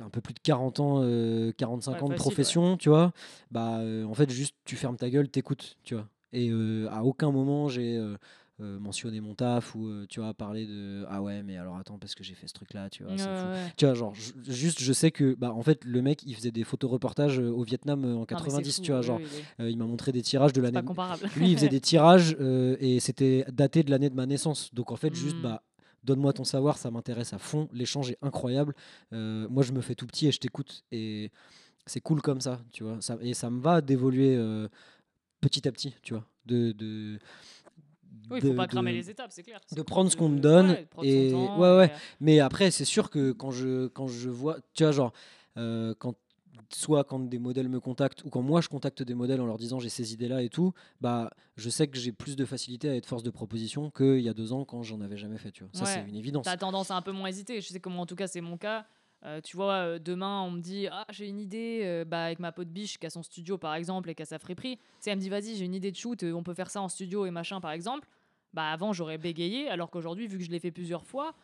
[0.00, 3.12] un peu plus de 40 ans, euh, 45 Ouais, ans de facile, profession, tu vois.
[3.50, 6.08] Bah, euh, en fait, juste tu fermes ta gueule, t'écoutes, tu vois.
[6.32, 8.16] Et euh, à aucun moment j'ai euh,
[8.58, 12.22] mentionné mon taf ou tu vois parlé de ah ouais mais alors attends parce que
[12.22, 13.72] j'ai fait ce truc là tu vois Ouais, fou.
[13.78, 14.14] tu vois genre
[14.46, 18.04] juste je sais que bah en fait le mec il faisait des photoreportages au Vietnam
[18.04, 19.20] en Non, mais c'est 90 fou, tu vois oui, genre
[19.60, 20.80] oui, il m'a montré des tirages de l'année
[21.36, 22.36] lui, il faisait des tirages
[22.80, 24.74] et c'était daté de l'année de ma naissance.
[24.74, 25.42] Donc en fait, juste, Mm.
[25.42, 25.62] bah,
[26.04, 27.68] donne-moi ton savoir, ça m'intéresse à fond.
[27.72, 28.74] L'échange est incroyable.
[29.12, 30.84] Euh, moi, je me fais tout petit et je t'écoute.
[30.92, 31.30] Et
[31.86, 32.98] c'est cool comme ça, tu vois.
[33.00, 34.68] Ça, et ça me va d'évoluer euh,
[35.40, 36.24] petit à petit, tu vois.
[36.46, 37.18] De, de,
[38.30, 39.60] Oui, il faut de- pas cramer de- les étapes, c'est clair.
[39.74, 41.90] de prendre ce qu'on me de- donne ouais, et- temps ouais, ouais.
[41.92, 45.12] euh, Mais après, c'est sûr que quand je, quand je vois, tu vois, genre,
[45.56, 46.14] euh, quand,
[46.72, 49.58] soit quand des modèles me contactent ou quand moi je contacte des modèles en leur
[49.58, 52.94] disant j'ai ces idées-là et tout, bah, je sais que j'ai plus de facilité à
[52.96, 55.64] être force de proposition qu'il y a deux ans quand j'en avais jamais fait, tu
[55.64, 55.70] vois.
[55.72, 55.90] Ça, Ouais.
[56.04, 56.44] c'est une évidence.
[56.44, 57.60] T'as tendance à un peu moins hésiter.
[57.60, 58.86] Je sais que moi, en tout cas, c'est mon cas.
[59.24, 62.38] Euh, tu vois, euh, demain, on me dit Ah, j'ai une idée euh, bah, avec
[62.38, 64.76] ma pote biche qui a son studio, par exemple, et qui a sa friperie.
[64.76, 66.80] Tu sais, elle me dit Vas-y, j'ai une idée de shoot, on peut faire ça
[66.80, 68.06] en studio et machin, par exemple.
[68.54, 71.34] Bah, avant, j'aurais bégayé, alors qu'aujourd'hui, vu que je l'ai fait plusieurs fois,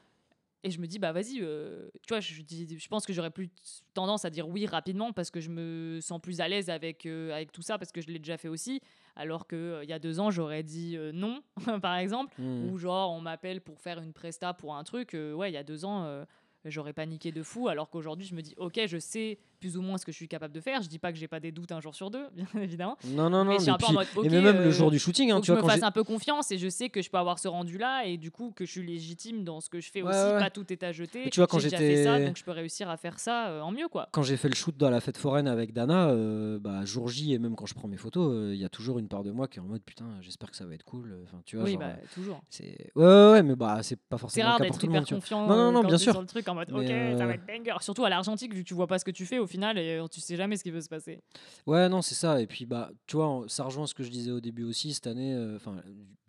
[0.64, 3.30] et je me dis Bah, vas-y, euh, tu vois, je, dis- je pense que j'aurais
[3.30, 3.50] plus
[3.94, 7.32] tendance à dire oui rapidement parce que je me sens plus à l'aise avec, euh,
[7.32, 8.80] avec tout ça, parce que je l'ai déjà fait aussi.
[9.14, 11.42] Alors qu'il y a deux ans, j'aurais dit euh, non,
[11.80, 12.68] par exemple Hmm.
[12.70, 15.58] ou genre on m'appelle pour faire une presta pour un truc, euh, ouais, il y
[15.58, 16.24] a deux ans, euh,
[16.64, 19.96] j'aurais paniqué de fou, alors qu'aujourd'hui, je me dis, ok, je sais plus ou moins
[19.96, 20.82] ce que je suis capable de faire.
[20.82, 22.98] Je dis pas que j'ai pas des doutes un jour sur deux, bien évidemment.
[23.06, 23.52] Non, non, non.
[23.52, 24.90] mais je suis mais un peu en puis- mode, ok, et même euh, le jour
[24.90, 26.90] du shooting, hein, tu je vois, me quand fasse un peu confiance et je sais
[26.90, 29.60] que je peux avoir ce rendu là et du coup que je suis légitime dans
[29.62, 30.38] ce que je fais Ouais, aussi, ouais.
[30.38, 31.22] pas tout est à jeter.
[31.24, 33.18] Mais tu vois, quand J'ai déjà fait ça, j'étais- donc je peux réussir à faire
[33.18, 34.08] ça euh, en mieux, quoi.
[34.12, 37.32] quand j'ai fait le shoot dans la fête foraine avec Dana, euh, bah, jour J
[37.32, 39.30] et même quand je prends mes photos, euh, il y a toujours une part de
[39.30, 41.16] moi qui est en mode putain, j'espère que ça va être cool.
[41.24, 42.42] Enfin, tu vois, Oui, genre, bah, euh, toujours.
[42.50, 45.46] c'est ouais, ouais, ouais, mais bah c'est pas C'est forcément le rare d'être hyper confiant
[45.46, 46.12] Non, non, euh, non, bien sûr.
[46.12, 47.74] sur le truc en mode, ok, ça euh, va être banger.
[47.80, 49.98] Surtout à l'Argentique, vu que tu vois pas ce que tu fais au final et
[49.98, 51.20] euh, tu sais jamais ce qui peut se passer.
[51.66, 52.40] Ouais, non, c'est ça.
[52.40, 54.92] Et puis, bah, tu vois, ça rejoint ce que je disais au début aussi.
[54.94, 55.76] Cette année, euh, enfin,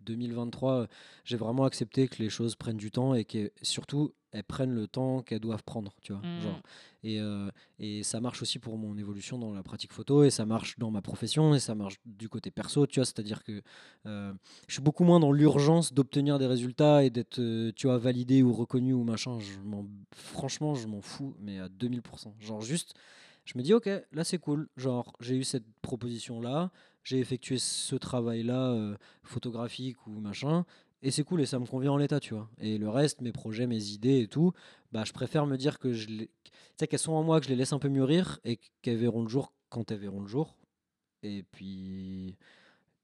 [0.06, 0.86] 2023, euh,
[1.24, 4.86] j'ai vraiment accepté que les choses prennent du temps et que surtout, elles prennent le
[4.86, 6.22] temps qu'elles doivent prendre, tu vois.
[6.42, 6.60] Genre.
[7.04, 7.48] Et, euh,
[7.78, 10.90] et ça marche aussi pour mon évolution dans la pratique photo et ça marche dans
[10.90, 13.04] ma profession et ça marche du côté perso, tu vois.
[13.06, 13.62] C'est-à-dire que
[14.06, 14.32] euh,
[14.68, 18.42] je suis beaucoup moins dans l'urgence d'obtenir des résultats et d'être, euh, tu vois, validé
[18.42, 19.38] ou reconnu ou machin.
[19.40, 22.34] Je m'en- franchement, je m'en fous, mais à 2000%.
[22.40, 22.94] Genre, juste,
[23.46, 24.68] je me dis, ok, là c'est cool.
[24.76, 26.70] Genre, j'ai eu cette proposition-là,
[27.06, 30.64] j'ai effectué ce travail-là, euh, photographique ou machin,
[31.02, 32.50] et c'est cool et ça me convient en l'état, tu vois.
[32.58, 34.52] Et le reste, mes projets, mes idées et tout,
[34.90, 36.08] bah, je préfère me dire que je
[36.78, 39.28] qu'elles sont en moi, que je les laisse un peu mûrir et qu'elles verront le
[39.28, 40.56] jour quand elles verront le jour.
[41.22, 42.36] Et puis,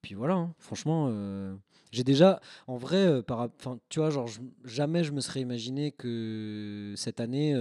[0.02, 0.54] puis voilà, hein.
[0.58, 1.54] franchement, euh,
[1.92, 4.28] j'ai déjà, en vrai, euh, par, enfin, tu vois, genre,
[4.64, 7.54] jamais je me serais imaginé que cette année,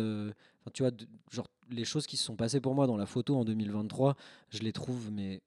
[0.73, 0.91] tu vois,
[1.29, 4.15] genre, les choses qui se sont passées pour moi dans la photo en 2023,
[4.49, 5.41] je les trouve, mais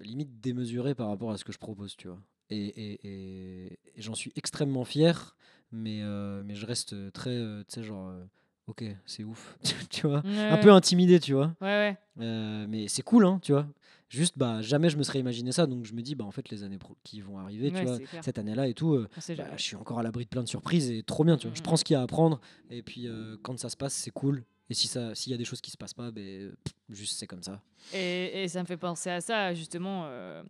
[0.00, 2.20] limite démesurées par rapport à ce que je propose, tu vois.
[2.50, 5.36] Et, et- et- et j'en suis extrêmement fier,
[5.72, 8.24] mais, euh, mais je reste très, euh, tu sais, genre, euh,
[8.66, 9.56] ok, c'est ouf,
[9.90, 10.22] tu vois.
[10.50, 11.54] Un peu intimidé, tu vois.
[11.60, 12.66] Ouais, ouais.
[12.68, 13.66] Mais c'est cool, hein, tu vois.
[14.10, 16.48] Juste, bah, jamais je me serais imaginé ça, donc je me dis, bah, en fait,
[16.50, 18.96] les années qui vont arriver, tu vois, cette année-là et tout,
[19.36, 21.54] bah, je suis encore à l'abri de plein de surprises et trop bien, tu vois.
[21.54, 21.64] Je Mhm.
[21.64, 22.40] prends ce qu'il y a à prendre,
[22.70, 23.08] et puis
[23.42, 24.44] quand ça se passe, c'est cool.
[24.70, 27.18] Et si ça, s'il y a des choses qui se passent pas, ben, pff, juste
[27.18, 27.60] c'est comme ça.
[27.92, 30.04] Et, et ça me fait penser à ça, justement.
[30.06, 30.42] euh,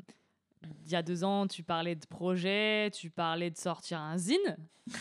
[0.86, 4.56] il y a deux ans, tu parlais de projet, tu parlais de sortir un zine.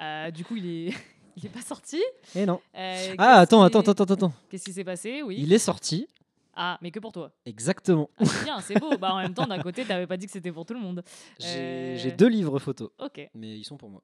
[0.00, 0.94] Euh, du coup, il est,
[1.36, 2.00] il est pas sorti.
[2.36, 2.60] Et non.
[2.76, 4.32] Euh, Ah, attends, attends, attends, attends, attends.
[4.48, 5.22] Qu'est-ce qui s'est passé?
[5.22, 5.38] Oui.
[5.40, 6.06] Il est sorti,
[6.54, 7.32] Ah, mais que pour toi.
[7.44, 8.08] exactement.
[8.16, 8.96] Ah, c'est bien, c'est beau.
[8.96, 11.02] Bah, en même temps, d'un côté, t'avais pas dit que c'était pour tout le monde.
[11.40, 13.28] J'ai j'ai deux livres photos, Ok.
[13.34, 14.02] mais ils sont pour moi.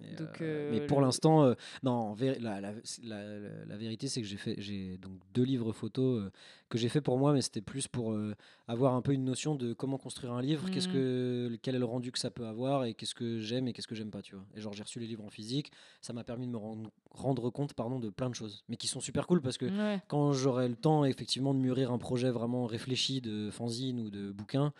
[0.00, 2.72] Mais, Donc, euh, euh, mais pour le- l'instant, euh, non, la, la- la-
[3.02, 6.30] la- la vérité, c'est que j'ai fait, j'ai donc deux livres photos euh,
[6.68, 8.34] que j'ai fait pour moi, mais c'était plus pour euh,
[8.66, 10.94] avoir un peu une notion de comment construire un livre, qu'est-ce Mhm.
[10.94, 13.88] que, quel est le rendu que ça peut avoir et qu'est-ce que j'aime et qu'est-ce
[13.88, 14.44] que j'aime pas, tu vois.
[14.56, 15.70] Et genre j'ai reçu les livres en physique,
[16.00, 18.86] ça m'a permis de me rendre, rendre compte, pardon, de plein de choses, mais qui
[18.86, 20.00] sont super cool parce que Ouais.
[20.08, 24.30] quand j'aurai le temps effectivement de mûrir un projet vraiment réfléchi de fanzine ou de
[24.32, 24.72] bouquin,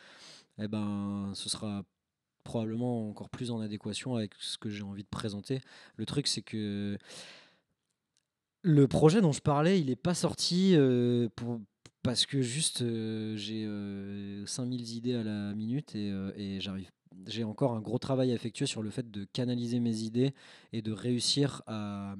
[0.58, 1.82] eh ben, ce sera
[2.44, 5.60] probablement encore plus en adéquation avec ce que j'ai envie de présenter.
[5.96, 6.98] Le truc, c'est que
[8.62, 11.28] le projet dont je parlais, il n'est pas sorti euh,
[12.02, 16.90] parce que juste euh, j'ai euh, 5000 idées à la minute et, euh, et j'arrive.
[17.26, 20.32] J'ai encore un gros travail à effectuer sur le fait de canaliser mes idées
[20.72, 22.14] et de réussir à,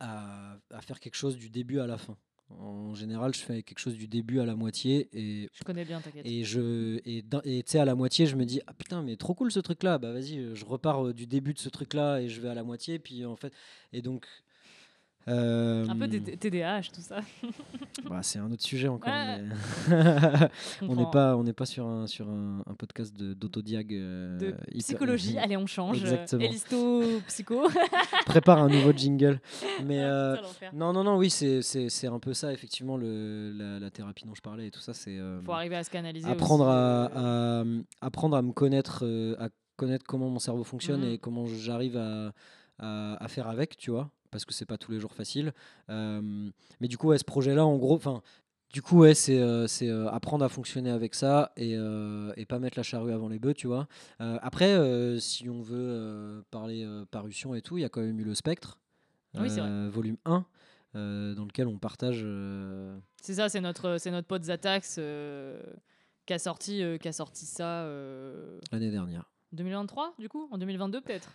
[0.00, 2.16] à faire quelque chose du début à la fin.
[2.50, 6.00] En général, je fais quelque chose du début à la moitié et Je connais bien,
[6.00, 6.24] t'inquiète.
[6.24, 9.60] et tu sais à la moitié je me dis ah putain mais trop cool ce
[9.60, 12.28] truc là bah vas-y euh, je repars euh, du début de ce truc là et
[12.28, 13.52] je vais à la moitié puis en fait
[13.92, 14.26] et donc
[15.28, 17.20] Un peu des TDAH, tout ça.
[18.08, 19.42] bah, c'est un autre sujet encore Ouais.
[19.42, 19.54] mais
[20.80, 23.92] Je on n'est pas on n'est pas sur un sur un, un podcast de d'autodiag
[23.94, 25.38] euh, de hyper- psychologie.
[25.42, 26.00] Allez, on change.
[26.00, 26.42] Exactement.
[26.44, 27.68] Elisto, psycho.
[28.26, 29.40] prépare un nouveau jingle
[29.84, 33.78] mais Ah, euh, putain, non non non oui c'est un peu ça effectivement le la,
[33.78, 36.28] la thérapie dont je parlais et tout ça c'est euh, Faut arriver à se canaliser.
[36.28, 41.02] apprendre à, euh, à- apprendre à me connaître euh, à connaître comment mon cerveau fonctionne
[41.02, 41.12] Mhm.
[41.12, 42.32] et comment j'arrive à,
[42.78, 45.52] à, à faire avec tu vois parce que c'est pas tous les jours facile.
[45.90, 46.50] Euh,
[46.80, 48.22] mais du coup ouais, ce projet là en gros enfin
[48.72, 52.44] du coup ouais c'est euh, c'est euh, apprendre à fonctionner avec ça et, euh, et
[52.44, 53.88] pas mettre la charrue avant les bœufs tu vois.
[54.20, 54.76] Euh, après
[55.20, 58.78] si on veut parler parution et tout il y a quand même eu le spectre
[59.34, 59.48] Oui,
[59.90, 60.44] volume 1
[60.94, 62.26] euh, dans lequel on partage
[63.22, 65.00] C'est ça, c'est notre, c'est notre pote Zatax
[66.26, 67.86] qui, a sorti, qui a sorti ça
[68.72, 69.30] l'année dernière.
[69.52, 70.46] 2023, du coup?
[70.50, 71.30] En 2022, peut-être?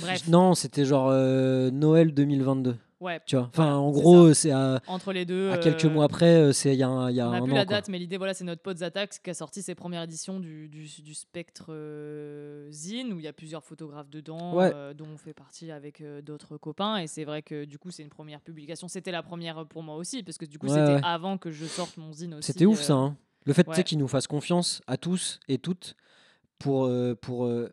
[0.00, 0.28] Bref.
[0.28, 2.76] Non, c'était genre euh, Noël 2022.
[3.00, 3.46] Ouais, Tu vois.
[3.46, 5.50] Enfin, Voilà, en gros, c'est à, entre les deux.
[5.50, 6.36] à quelques euh, mois après.
[6.36, 7.76] euh, C'est il y a un, y a On un plus an, la quoi.
[7.78, 10.68] date, mais l'idée, voilà, c'est notre pote Zatax qui a sorti ses premières éditions du,
[10.68, 14.70] du, du Spectre euh, Zine, où il y a plusieurs photographes dedans, Ouais.
[14.72, 16.98] euh, dont on fait partie avec euh, d'autres copains.
[16.98, 18.86] Et c'est vrai que du coup, c'est une première publication.
[18.86, 21.00] C'était la première pour moi aussi, parce que du coup, Ouais, c'était ouais.
[21.02, 22.52] avant que je sorte mon Zine aussi.
[22.52, 22.94] C'était ouf euh, ça.
[22.94, 23.16] hein.
[23.46, 25.96] Le fait qu'ils nous fassent confiance à tous et toutes
[26.60, 27.68] pour euh, pour euh,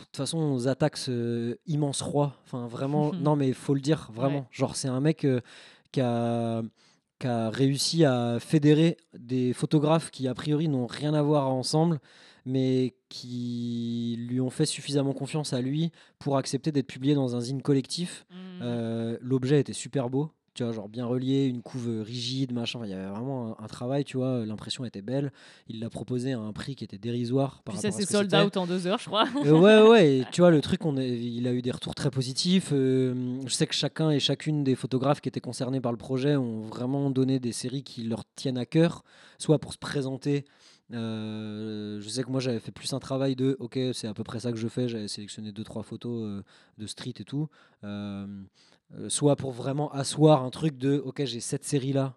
[0.00, 2.36] de toute façon, on attaque ce immense roi.
[2.44, 4.40] Enfin, vraiment, non, mais il faut le dire, vraiment.
[4.40, 4.46] Ouais.
[4.50, 5.40] Genre, c'est un mec euh,
[5.92, 6.62] qui, a,
[7.18, 12.00] qui a réussi à fédérer des photographes qui, a priori, n'ont rien à voir ensemble,
[12.46, 17.40] mais qui lui ont fait suffisamment confiance à lui pour accepter d'être publié dans un
[17.40, 18.26] zine collectif.
[18.30, 18.36] mhm.
[18.62, 22.80] Euh, L'objet était super beau, tu vois, genre bien relié, une couve euh, rigide, machin.
[22.84, 24.44] Il y avait vraiment un, un travail, tu vois.
[24.44, 25.32] L'impression était belle.
[25.68, 27.62] Il l'a proposé à un prix qui était dérisoire.
[27.62, 29.26] Par Puis ça, que sold out en deux heures, je crois.
[29.44, 31.94] Euh, ouais, ouais, et tu vois, le truc, on est- il a eu des retours
[31.94, 32.70] très positifs.
[32.72, 36.36] euh, je sais que chacun et chacune des photographes qui étaient concernés par le projet
[36.36, 39.04] ont vraiment donné des séries qui leur tiennent à cœur,
[39.38, 40.44] soit pour se présenter.
[40.92, 44.24] euh, je sais que moi j'avais fait plus un travail de ok c'est à peu
[44.24, 46.42] près ça que je fais j'avais sélectionné deux trois photos euh,
[46.78, 47.48] de street et tout
[47.84, 48.26] euh,
[48.98, 52.16] euh, soit pour vraiment asseoir un truc de ok j'ai cette série là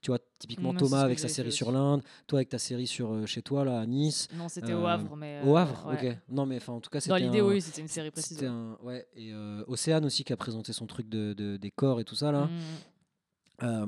[0.00, 3.26] tu vois typiquement Thomas avec sa série sur l'Inde toi avec ta série sur euh,
[3.26, 5.40] chez toi là à Nice Non, c'était au Euh, Havre, mais.
[5.44, 6.10] au euh, Havre, ouais.
[6.12, 6.16] ok.
[6.28, 8.44] Non, mais enfin, en tout cas, c'était Dans l'idée, oui, c'était une série précise.
[8.44, 9.06] Un, ouais.
[9.16, 12.14] Et euh, Océane aussi qui a présenté son truc de, de- des corps et tout
[12.14, 12.44] ça là.
[12.46, 12.60] Mhm.
[13.64, 13.86] Euh,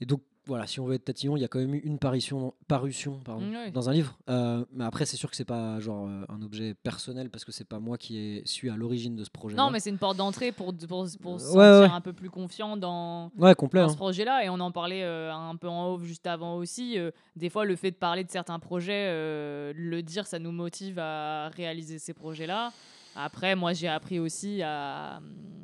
[0.00, 1.98] et donc voilà, si on veut être tatillon, il y a quand même eu une
[1.98, 3.70] parution, parution pardon, ouais.
[3.72, 4.16] dans un livre.
[4.30, 7.50] Euh, mais après, c'est sûr que c'est pas genre euh, un objet personnel parce que
[7.50, 9.56] c'est pas moi qui ai, suis à l'origine de ce projet.
[9.56, 11.90] Non, mais c'est une porte d'entrée pour, pour, pour se Ouais, sentir ouais.
[11.90, 13.80] un peu plus confiant dans, complet.
[13.80, 13.90] dans hein.
[13.90, 14.44] ce projet-là.
[14.44, 16.96] Et on en parlait euh, un peu en off juste avant aussi.
[16.98, 19.10] euh, des fois, le fait de parler de certains projets,
[19.74, 22.72] le dire, ça nous motive à réaliser ces projets-là.
[23.16, 25.20] Après, moi, j'ai appris aussi à,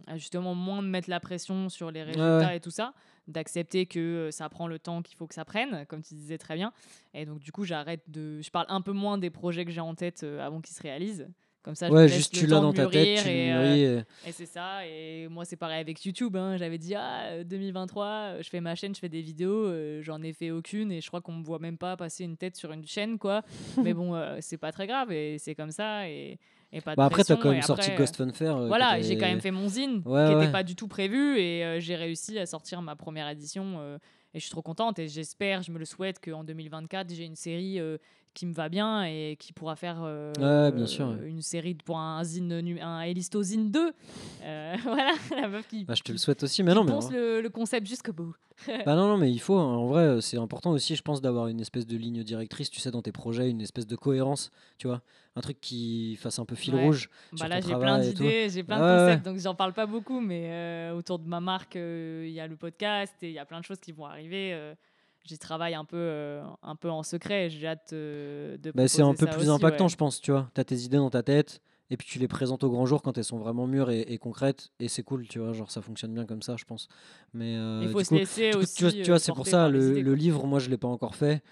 [0.06, 2.56] à justement moins me mettre la pression sur les résultats ouais.
[2.56, 2.94] et tout ça,
[3.28, 6.38] d'accepter que euh, ça prend le temps qu'il faut que ça prenne, comme tu disais
[6.38, 6.72] très bien.
[7.14, 8.40] Et donc, du coup, j'arrête de.
[8.42, 10.82] Je parle un peu moins des projets que j'ai en tête euh, avant qu'ils se
[10.82, 11.28] réalisent.
[11.62, 14.28] Comme ça, je Ouais, laisse juste tu l'as dans ta tête, tu et, euh, et-
[14.28, 14.84] et c'est ça.
[14.84, 16.34] Et moi, c'est pareil avec YouTube.
[16.36, 16.56] hein.
[16.56, 19.66] J'avais dit, ah, euh, 2023, euh, je fais ma chaîne, je fais des vidéos.
[19.68, 22.36] euh, J'en ai fait aucune et je crois qu'on me voit même pas passer une
[22.36, 23.42] tête sur une chaîne, quoi.
[23.80, 26.08] Mais bon, euh, c'est pas très grave et c'est comme ça.
[26.08, 26.40] Et,
[26.72, 28.56] et pas de Bah après, t'as pression, quand même sorti Ghost Funfair.
[28.56, 30.52] euh, Voilà, j'ai quand même fait mon zine Ouais, qui n'était ouais.
[30.52, 33.98] pas du tout prévu et euh, j'ai réussi à sortir ma première édition euh,
[34.34, 37.36] et je suis trop contente et j'espère, je me le souhaite qu'en 2024 j'ai une
[37.36, 37.98] série euh,
[38.34, 41.28] qui me va bien et qui pourra faire euh, Ouais, bien sûr, ouais.
[41.28, 43.92] une série pour un zine un Elisto zine 2.
[44.42, 46.92] Euh, voilà, la meuf qui, Bah, je te le souhaite aussi, mais non, mais.
[46.92, 48.34] pense le, le concept jusqu'au bout.
[48.86, 49.56] Bah non, non, mais il faut.
[49.56, 49.76] hein.
[49.76, 52.80] En vrai, euh, c'est important aussi, je pense, d'avoir une espèce de ligne directrice, tu
[52.80, 55.02] sais, dans tes projets, une espèce de cohérence, tu vois.
[55.34, 57.08] Un truc qui fasse un peu fil rouge.
[57.32, 60.20] Bah sur là, j'ai plein d'idées, j'ai plein de concepts, donc j'en parle pas beaucoup,
[60.20, 63.58] mais autour de ma marque, il y a le podcast et il y a plein
[63.60, 64.52] de choses qui vont arriver.
[65.24, 67.46] J'y travaille un peu, euh, un peu en secret.
[67.46, 68.72] et J'ai hâte euh, de.
[68.74, 69.90] Bah, c'est un peu plus aussi, impactant, ouais.
[69.90, 70.50] je pense, tu vois.
[70.54, 73.02] Tu as tes idées dans ta tête, et puis tu les présentes au grand jour
[73.02, 75.52] quand elles sont vraiment mûres et, et concrètes, et c'est cool, tu vois.
[75.52, 76.88] Genre, ça fonctionne bien comme ça, je pense.
[77.34, 79.02] Mais euh, Il faut du se coup, laisser coup, aussi.
[79.02, 80.18] tu vois, c'est pour ça, le, idées, le quoi.
[80.18, 81.42] livre, moi, je l'ai pas encore fait.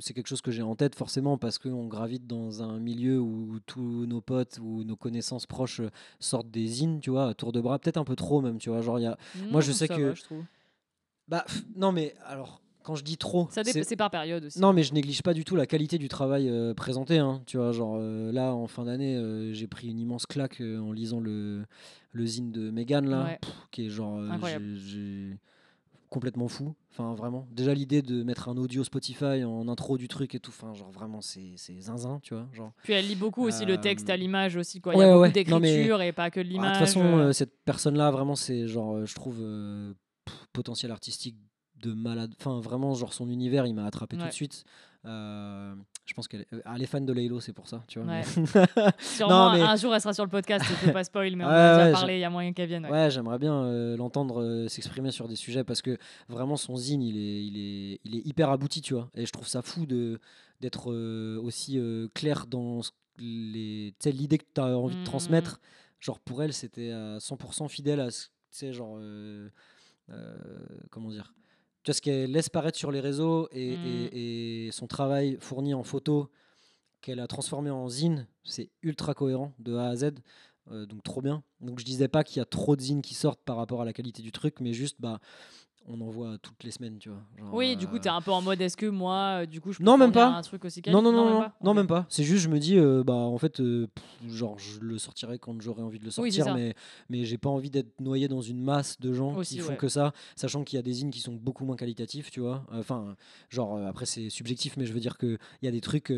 [0.00, 3.58] C'est quelque chose que j'ai en tête forcément parce qu'on gravite dans un milieu où
[3.66, 5.80] tous nos potes ou nos connaissances proches
[6.20, 8.68] sortent des zines, tu vois, à tour de bras, peut-être un peu trop même, tu
[8.70, 8.80] vois.
[8.82, 9.16] Genre, y a...
[9.50, 10.44] moi, je sais que- va, je trouve.
[11.28, 11.44] Bah,
[11.76, 14.58] non, mais alors, quand je dis trop, Ça dé- c'est- c'est par période aussi.
[14.60, 17.18] non, mais je néglige pas du tout la qualité du travail euh, présenté.
[17.18, 17.40] hein.
[17.46, 20.92] Tu vois, genre euh, là, en fin d'année, euh, j'ai pris une immense claque en
[20.92, 21.64] lisant le,
[22.12, 23.38] le zine de Megan, là, Ouais.
[23.40, 24.18] pff, qui est genre.
[24.20, 24.64] Incroyable.
[24.76, 24.90] j'ai-
[25.30, 25.38] j'ai-
[26.10, 26.74] complètement fou.
[26.90, 27.46] Enfin, vraiment.
[27.52, 30.90] Déjà, l'idée de mettre un audio Spotify en intro du truc et tout, enfin, genre
[30.90, 32.46] vraiment, c'est c'est zinzin, tu vois.
[32.52, 32.70] Genre.
[32.82, 34.82] Puis elle lit beaucoup aussi le texte à l'image aussi.
[34.82, 34.92] Quoi.
[34.92, 35.50] Il y ouais, a beaucoup.
[35.50, 36.76] Non, mais- d'écriture et pas que de Ah, De l'image.
[36.76, 39.40] toute façon, cette personne-là, vraiment, c'est genre, je trouve,
[40.52, 41.36] potentiel artistique
[41.80, 42.32] de malade.
[42.38, 44.64] Enfin, vraiment, genre, son univers, il m'a attrapé tout de suite.
[45.04, 47.98] Euh, je pense qu'elle est, ah, elle est fan de Laylo, c'est pour ça, tu
[47.98, 48.08] vois.
[48.12, 48.22] Ouais.
[49.00, 50.64] Sûrement, mais- un jour, elle sera sur le podcast.
[50.68, 52.14] Je peux pas spoil, mais on Ouais, a déjà ouais, parlé.
[52.18, 52.86] Il y a moyen qu'elle vienne.
[52.86, 53.10] ouais.
[53.10, 55.98] J'aimerais bien euh, l'entendre euh, s'exprimer sur des sujets parce que
[56.28, 59.08] vraiment son zine, il est, il est, il est hyper abouti, tu vois.
[59.16, 60.20] Et je trouve ça fou de
[60.60, 60.92] d'être
[61.42, 61.80] aussi
[62.14, 62.80] clair dans
[63.18, 65.04] les, l'idée que tu as envie de Mhm.
[65.06, 65.60] transmettre.
[65.98, 68.98] Genre pour elle, c'était à 100% fidèle à ce, tu sais, genre,
[70.90, 71.34] comment dire,
[71.82, 73.72] tu vois, ce qu'elle laisse paraître sur les réseaux et,
[74.12, 76.30] et- et son travail fourni en photo
[77.00, 80.10] qu'elle a transformé en zine, c'est ultra cohérent de A à Z.
[80.70, 81.42] Euh, donc trop bien.
[81.60, 83.84] Donc je disais pas qu'il y a trop de zines qui sortent par rapport à
[83.84, 85.18] la qualité du truc, mais juste bah
[85.88, 87.18] on en voit toutes les semaines, tu vois.
[87.38, 89.46] Genre, Oui, du coup, euh, tu es un peu en mode est-ce que moi, euh,
[89.46, 90.28] du coup, je peux Non, même pas.
[90.28, 92.06] un truc aussi non, non, non, non, même pas non, même pas.
[92.08, 95.38] C'est juste, je me dis, euh, bah, en fait, euh, pff, genre, je le sortirai
[95.38, 96.74] quand j'aurai envie de le sortir, mais,
[97.08, 99.76] mais j'ai pas envie d'être noyé dans une masse de gens Aussi, qui font ouais.
[99.76, 102.64] que ça, sachant qu'il y a des zines qui sont beaucoup moins qualitatifs, tu vois.
[102.72, 103.16] Enfin,
[103.50, 106.12] genre, après, c'est subjectif, mais je veux dire qu'il y a des trucs,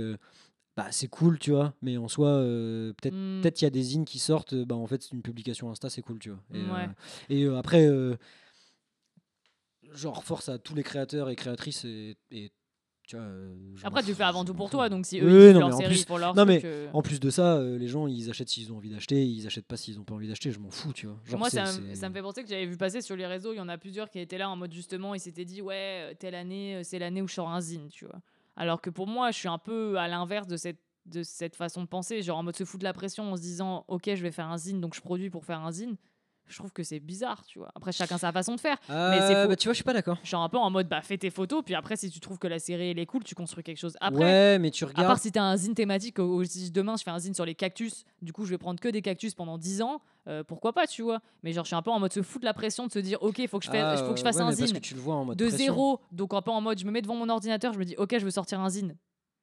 [0.76, 3.14] bah, c'est cool, tu vois, mais en soi, euh, peut-être.
[3.14, 3.40] Hmm.
[3.42, 5.88] Peut-être il y a des zines qui sortent, bah en fait c'est une publication Insta,
[5.88, 6.40] c'est cool, tu vois.
[6.52, 6.88] Et, Ouais.
[6.88, 6.88] euh,
[7.28, 7.86] et, euh, après,
[9.94, 12.52] genre force à tous les créateurs et créatrices et, et,
[13.06, 13.24] tu vois.
[13.24, 15.68] euh, Après, tu fais avant tout pour toi, donc si eux Oui, ils non, leur
[15.68, 17.76] mais en série plus- pour leur non, truc, mais euh, En plus de ça, euh,
[17.78, 20.28] les gens ils achètent s'ils ont envie d'acheter, ils achètent pas s'ils ont pas envie
[20.28, 21.20] d'acheter, je m'en fous, tu vois.
[21.24, 23.26] Genre, Moi, ça, me- c'est- ça me fait penser que j'avais vu passer sur les
[23.26, 25.60] réseaux, il y en a plusieurs qui étaient là en mode justement, ils s'étaient dit,
[25.62, 28.20] ouais, telle année, c'est l'année où je sors un zine, tu vois.
[28.56, 31.82] Alors que pour moi, je suis un peu à l'inverse de cette, de cette façon
[31.82, 34.22] de penser, genre en mode se foutre de la pression en se disant, ok, je
[34.22, 35.96] vais faire un zine, donc je produis pour faire un zine.
[36.46, 37.72] Je trouve que c'est bizarre, tu vois.
[37.74, 38.76] Après, chacun sa façon de faire.
[38.88, 39.48] mais c'est faux.
[39.48, 40.18] bah, tu vois, je suis pas d'accord.
[40.22, 42.38] Je suis un peu en mode, bah, fais tes photos, puis après, si tu trouves
[42.38, 44.22] que la série, elle est cool, tu construis quelque chose après.
[44.24, 45.06] Ouais, mais tu À regardes.
[45.06, 47.54] part si t'as un zine thématique, où si demain je fais un zine sur les
[47.54, 50.86] cactus, du coup je vais prendre que des cactus pendant 10 ans, euh, pourquoi pas,
[50.86, 51.20] tu vois.
[51.42, 53.22] Mais genre je suis un peu en mode se foutre la pression de se dire,
[53.22, 54.78] ok, faut que je, fais, Ah, faut que je fasse ouais, un parce zine que
[54.78, 55.64] tu le vois en mode de pression.
[55.64, 57.94] zéro, donc un peu en mode je me mets devant mon ordinateur, je me dis,
[57.96, 58.96] ok, je veux sortir un zine.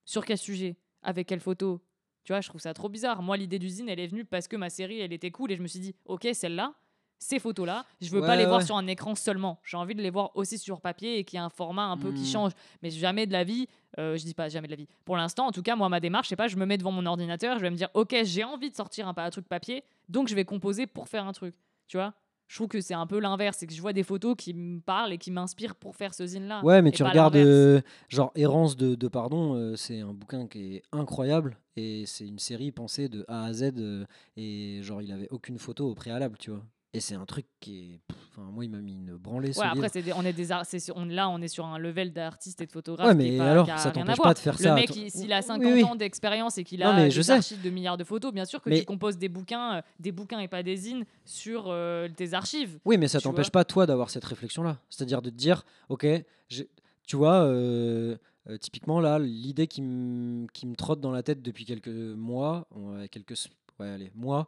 [0.06, 0.78] Sur quel sujet?
[1.02, 1.82] Avec quelle photo?
[2.24, 3.24] Tu vois, je trouve ça trop bizarre.
[3.24, 5.56] Moi, l'idée du zine, elle est venue parce que ma série, elle était cool et
[5.56, 6.76] je me suis dit, ok, celle-là,
[7.22, 9.60] ces photos-là, je veux pas Ouais, les voir sur un écran seulement.
[9.64, 11.96] J'ai envie de les voir aussi sur papier et qu'il y a un format un
[11.96, 12.34] peu qui Hmm.
[12.34, 12.52] change.
[12.82, 13.68] Mais jamais de la vie,
[14.00, 14.88] euh, je dis pas jamais de la vie.
[15.06, 17.06] Pour l'instant, en tout cas, moi, ma démarche, c'est pas, je me mets devant mon
[17.06, 20.36] ordinateur, je vais me dire, ok, j'ai envie de sortir un, truc papier, donc je
[20.36, 21.54] vais composer pour faire un truc.
[21.88, 22.14] Tu vois?
[22.48, 24.82] Je trouve que c'est un peu l'inverse, c'est que je vois des photos qui me
[24.82, 26.62] parlent et qui m'inspirent pour faire ce zine-là.
[26.66, 30.78] Ouais, mais tu regardes, euh, genre Errance de, de Pardon, euh, c'est un bouquin qui
[30.78, 34.06] est incroyable et c'est une série pensée de A à Z euh,
[34.36, 36.64] et genre il avait aucune photo au préalable, tu vois.
[36.94, 39.58] Et c'est un truc qui est, pff, enfin moi il m'a mis une branlée.
[39.58, 39.88] Ouais, après, livre.
[39.94, 40.52] c'est des- on est des
[40.94, 43.08] on, là, on est sur un level d'artiste et de photographe.
[43.08, 44.74] Ouais, qui est mais pas- alors, qui a ça t'empêche pas de faire Le ça.
[44.76, 45.84] mec, Toi- il- s'il a Oui, 50 oui.
[45.86, 47.32] ans d'expérience et qu'il Non, a mais des je sais.
[47.32, 50.12] archives de milliards de photos, bien sûr que Mais- tu composes des bouquins, euh, des
[50.12, 52.78] bouquins et pas des zines sur euh, tes archives.
[52.84, 54.78] Oui, mais ça t'empêche pas toi d'avoir cette réflexion-là.
[54.90, 56.06] C'est-à-dire de te dire, ok,
[56.50, 58.18] tu vois, euh,
[58.50, 62.68] euh, typiquement là, l'idée qui me trotte dans la tête depuis quelques mois,
[63.12, 63.48] quelques
[63.80, 64.48] ouais, allez, mois,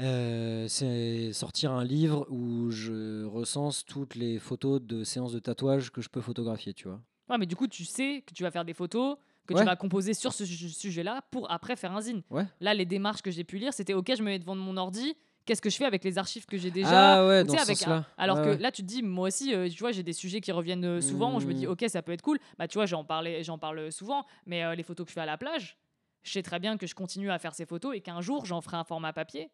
[0.00, 5.90] euh, c'est sortir un livre où je recense toutes les photos de séances de tatouage
[5.90, 7.00] que je peux photographier, tu vois.
[7.28, 9.16] Ouais, mais du coup, tu sais que tu vas faire des photos
[9.46, 9.60] que Ouais.
[9.60, 12.22] tu vas composer sur ce su- sujet-là pour après faire un zine.
[12.30, 12.44] Ouais.
[12.60, 15.14] Là, les démarches que j'ai pu lire, c'était OK, je me mets devant mon ordi.
[15.46, 17.78] Qu'est-ce que je fais avec les archives que j'ai déjà Ah ouais, dans ce avec
[18.18, 20.52] alors que là, tu te dis, moi aussi, euh, tu vois, j'ai des sujets qui
[20.52, 21.34] reviennent euh, souvent.
[21.36, 21.70] où Je me dis, Mmh.
[21.70, 22.38] ok, ça peut être cool.
[22.58, 24.26] Bah, tu vois, j'en parlais, j'en parle souvent.
[24.44, 25.78] Mais euh, les photos que je fais à la plage,
[26.22, 28.60] je sais très bien que je continue à faire ces photos et qu'un jour, j'en
[28.60, 29.50] ferai un format papier.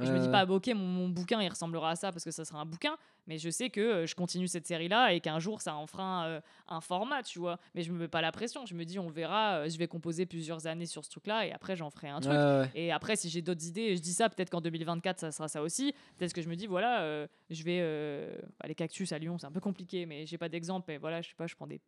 [0.00, 2.22] Et je me dis pas, bah, ok, mon, mon bouquin, il ressemblera à ça parce
[2.24, 2.96] que ça sera un bouquin.
[3.26, 6.04] Mais je sais que euh, je continue cette série-là et qu'un jour, ça en fera
[6.04, 7.58] un, euh, un format, tu vois.
[7.74, 8.64] Mais je me mets pas la pression.
[8.64, 9.56] Je me dis, on verra.
[9.56, 12.32] euh, je vais composer plusieurs années sur ce truc-là et après, j'en ferai un truc.
[12.32, 12.70] Ouais.
[12.76, 15.62] Et après, si j'ai d'autres idées, je dis ça, peut-être qu'en 2024, ça sera ça
[15.62, 15.92] aussi.
[16.16, 17.78] Peut-être que je me dis, voilà, euh, je vais.
[17.82, 20.84] euh, bah, les cactus à Lyon, c'est un peu compliqué, mais j'ai pas d'exemple.
[20.88, 21.80] Mais voilà, je sais pas, je prends des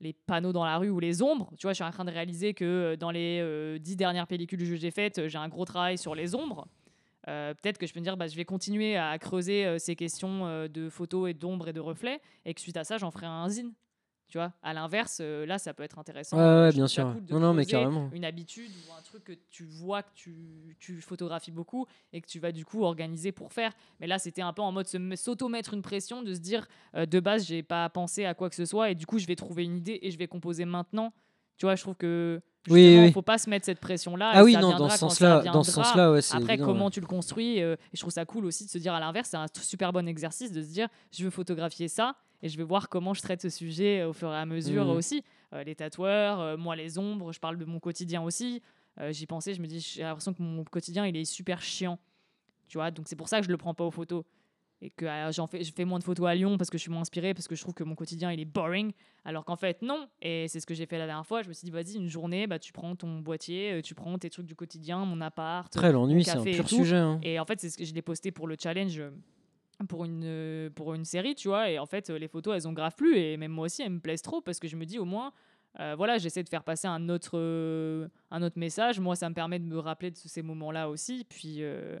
[0.00, 1.50] les panneaux dans la rue ou les ombres.
[1.58, 4.28] Tu vois, je suis en train de réaliser que euh, dans les euh, dix dernières
[4.28, 6.68] pellicules que j'ai faites, euh, j'ai un gros travail sur les ombres.
[7.28, 9.96] Euh, peut-être que je peux me dire, bah, je vais continuer à creuser euh, ces
[9.96, 13.10] questions euh, de photos et d'ombres et de reflets, et que suite à ça, j'en
[13.10, 13.72] ferai un zine.
[14.28, 16.36] Tu vois, à l'inverse, là, ça peut être intéressant.
[16.36, 17.14] Ouais, bien sûr.
[17.14, 18.10] cool Non, non, mais carrément.
[18.12, 22.26] Une habitude ou un truc que tu vois que tu, tu photographies beaucoup et que
[22.26, 23.72] tu vas du coup organiser pour faire.
[24.00, 24.86] Mais là, c'était un peu en mode
[25.16, 28.66] s'auto-mettre une pression, de se dire, de base, j'ai pas pensé à quoi que ce
[28.66, 31.14] soit, et du coup, je vais trouver une idée et je vais composer maintenant.
[31.58, 32.40] Tu vois, je trouve que
[32.70, 33.12] Oui, oui.
[33.12, 34.30] faut pas se mettre cette pression-là.
[34.34, 36.84] Ah et oui, non, dans ce ça sens-là, dans ce ouais, c'est Après, évident, comment
[36.86, 36.90] ouais.
[36.90, 39.28] tu le construis euh, Et je trouve ça cool aussi de se dire à l'inverse,
[39.30, 42.62] c'est un super bon exercice de se dire je veux photographier ça et je vais
[42.64, 44.90] voir comment je traite ce sujet euh, au fur et à mesure Mhm.
[44.96, 45.24] aussi.
[45.52, 48.62] Euh, les tatoueurs, moi les ombres, je parle de mon quotidien aussi.
[49.10, 51.98] J'y pensais, je me dis j'ai l'impression que mon quotidien il est super chiant.
[52.66, 54.24] Tu vois, donc c'est pour ça que je le prends pas aux photos.
[54.80, 56.82] Et que euh, j'en fais, je fais moins de photos à Lyon parce que je
[56.82, 58.92] suis moins inspirée, parce que je trouve que mon quotidien il est boring.
[59.24, 60.06] Alors qu'en fait, non.
[60.22, 61.42] Et c'est ce que j'ai fait la dernière fois.
[61.42, 64.16] Je me suis dit, vas-y, une journée, bah, tu prends ton boîtier, euh, tu prends
[64.18, 65.74] tes trucs du quotidien, mon appart.
[65.76, 66.76] Après, l'ennui, mon c'est un et pur tout.
[66.76, 66.96] sujet.
[66.96, 67.18] hein.
[67.24, 69.10] Et en fait, c'est ce que je l'ai posté pour le challenge euh,
[69.88, 71.70] pour une, euh, pour une série, tu vois.
[71.70, 73.16] Et en fait, euh, les photos, elles ont grave plu.
[73.18, 75.32] Et même moi aussi, elles me plaisent trop parce que je me dis au moins,
[75.80, 78.98] euh, voilà, j'essaie de faire passer un autre, euh, un autre message.
[79.00, 81.24] Moi, ça me permet de me rappeler de ces moments-là aussi.
[81.28, 81.98] Puis, euh,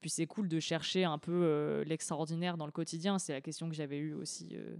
[0.00, 3.18] puis c'est cool de chercher un peu euh, l'extraordinaire dans le quotidien.
[3.18, 4.76] C'est la question que j'avais eue aussi euh,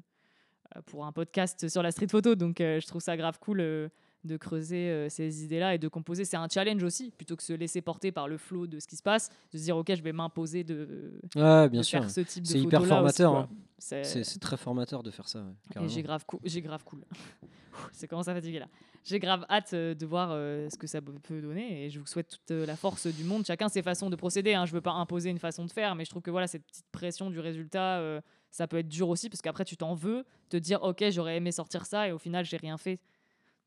[0.76, 2.34] euh, pour un podcast sur la street photo.
[2.34, 3.90] Donc, je trouve ça grave cool.
[4.24, 6.24] De creuser euh, ces idées-là et de composer.
[6.24, 8.96] C'est un challenge aussi, plutôt que se laisser porter par le flow de ce qui
[8.96, 12.00] se passe, de se dire, OK, je vais m'imposer de, Ouais, bien de sûr.
[12.00, 13.48] faire ce type de C'est hyper formateur, hein.
[13.78, 15.40] C'est- très formateur de faire ça.
[15.76, 17.04] ouais, j'ai grave, cou- grave cool.
[17.92, 18.68] C'est commence à fatiguer là.
[19.04, 22.06] J'ai grave hâte euh, de voir euh, ce que ça peut- donner et je vous
[22.06, 23.46] souhaite toute la force du monde.
[23.46, 24.52] Chacun ses façons de procéder.
[24.52, 24.66] Hein.
[24.66, 26.84] Je veux pas imposer une façon de faire, mais je trouve que voilà cette petite
[26.92, 28.02] pression du résultat,
[28.50, 31.52] ça peut être dur aussi parce qu'après tu t'en veux, te dire ok j'aurais aimé
[31.52, 32.98] sortir ça et au final j'ai rien fait.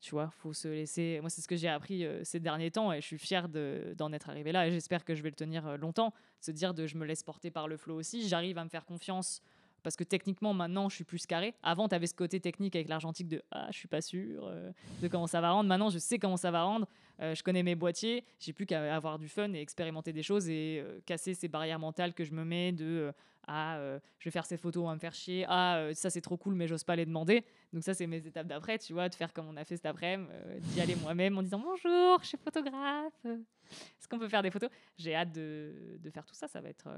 [0.04, 1.16] Tu vois, faut se laisser.
[1.22, 3.94] Moi c'est ce que j'ai appris euh, ces derniers temps et je suis fier de-
[3.96, 6.12] d'en être arrivé là et j'espère que je vais le tenir euh, longtemps.
[6.40, 8.28] Se dire de je me laisse porter par le flow aussi.
[8.28, 9.40] J'arrive à me faire confiance
[9.84, 11.54] parce que techniquement maintenant je suis plus carré.
[11.62, 14.72] Avant tu avais ce côté technique avec l'argentique de ah je suis pas sûr euh,
[15.00, 15.68] de comment ça va rendre.
[15.68, 16.88] Maintenant je sais comment ça va rendre.
[17.20, 18.24] Euh, je connais mes boîtiers.
[18.40, 21.78] J'ai plus qu'à avoir du fun et expérimenter des choses et euh, casser ces barrières
[21.78, 23.12] mentales que je me mets de
[23.46, 23.78] ah
[24.18, 26.54] je vais faire ces photos on va me faire chier ah ça c'est trop cool
[26.54, 27.44] mais j'ose pas les demander.
[27.74, 29.84] Donc ça c'est mes étapes d'après tu vois de faire comme on a fait cet
[29.84, 30.32] après-midi
[30.72, 33.12] d'y aller moi-même en disant bonjour je suis photographe.
[33.26, 34.70] Est-ce qu'on peut faire des photos?
[34.96, 36.48] J'ai hâte de, faire tout ça.
[36.48, 36.88] Ça va être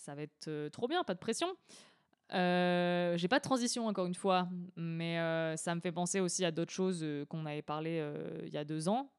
[0.00, 1.48] ça va être euh, trop bien, pas de pression.
[2.32, 6.44] Euh, j'ai pas de transition encore une fois, mais euh, ça me fait penser aussi
[6.44, 8.02] à d'autres choses euh, qu'on avait parlé
[8.46, 9.10] il y a deux ans.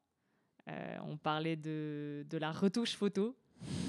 [1.06, 3.36] On parlait de, de la retouche photo.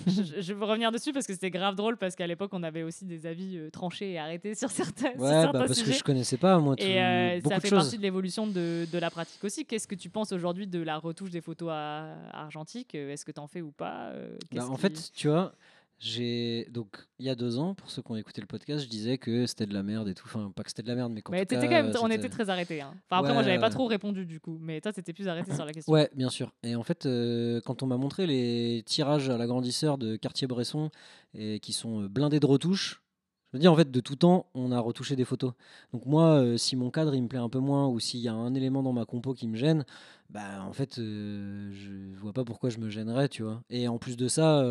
[0.07, 2.83] je, je veux revenir dessus parce que c'était grave drôle parce qu'à l'époque on avait
[2.83, 5.93] aussi des avis tranchés et arrêtés sur certains, sur Ouais, certains bah, parce sujets.
[5.93, 8.99] que je connaissais pas, moi, tout- Et beaucoup ça fait partie de l'évolution de, de
[8.99, 9.65] la pratique aussi.
[9.65, 12.95] Qu'est-ce que tu penses aujourd'hui de la retouche des photos à, argentiques?
[12.97, 14.13] Est-ce que tu en fais ou pas?
[14.51, 15.55] Bah, en fait, tu vois,
[16.03, 18.89] j'ai donc il y a deux ans, pour ceux qui ont écouté le podcast, je
[18.89, 20.25] disais que c'était de la merde et tout.
[20.27, 21.97] Enfin, pas que c'était de la merde, mais qu'en Mais tout t'étais cas, quand même,
[22.03, 22.81] on était très arrêtés.
[22.81, 22.93] Hein.
[23.09, 24.59] Enfin, après, moi, Ouais, j'avais pas trop répondu du coup.
[24.61, 25.93] Mais toi, t'étais plus arrêté sur la question.
[25.93, 26.53] Ouais, bien sûr.
[26.65, 30.91] Et en fait, euh, quand on m'a montré les tirages à l'agrandisseur de Cartier-Bresson
[31.35, 33.01] et qui sont euh, blindés de retouches,
[33.53, 35.53] je me dis en fait de tout temps, on a retouché des photos.
[35.93, 38.29] Donc moi, euh, si mon cadre il me plaît un peu moins ou s'il y
[38.29, 39.85] a un élément dans ma compo qui me gêne,
[40.31, 43.63] bah en fait, euh, je vois pas pourquoi je me gênerais, tu vois.
[43.71, 44.65] Et en plus de ça.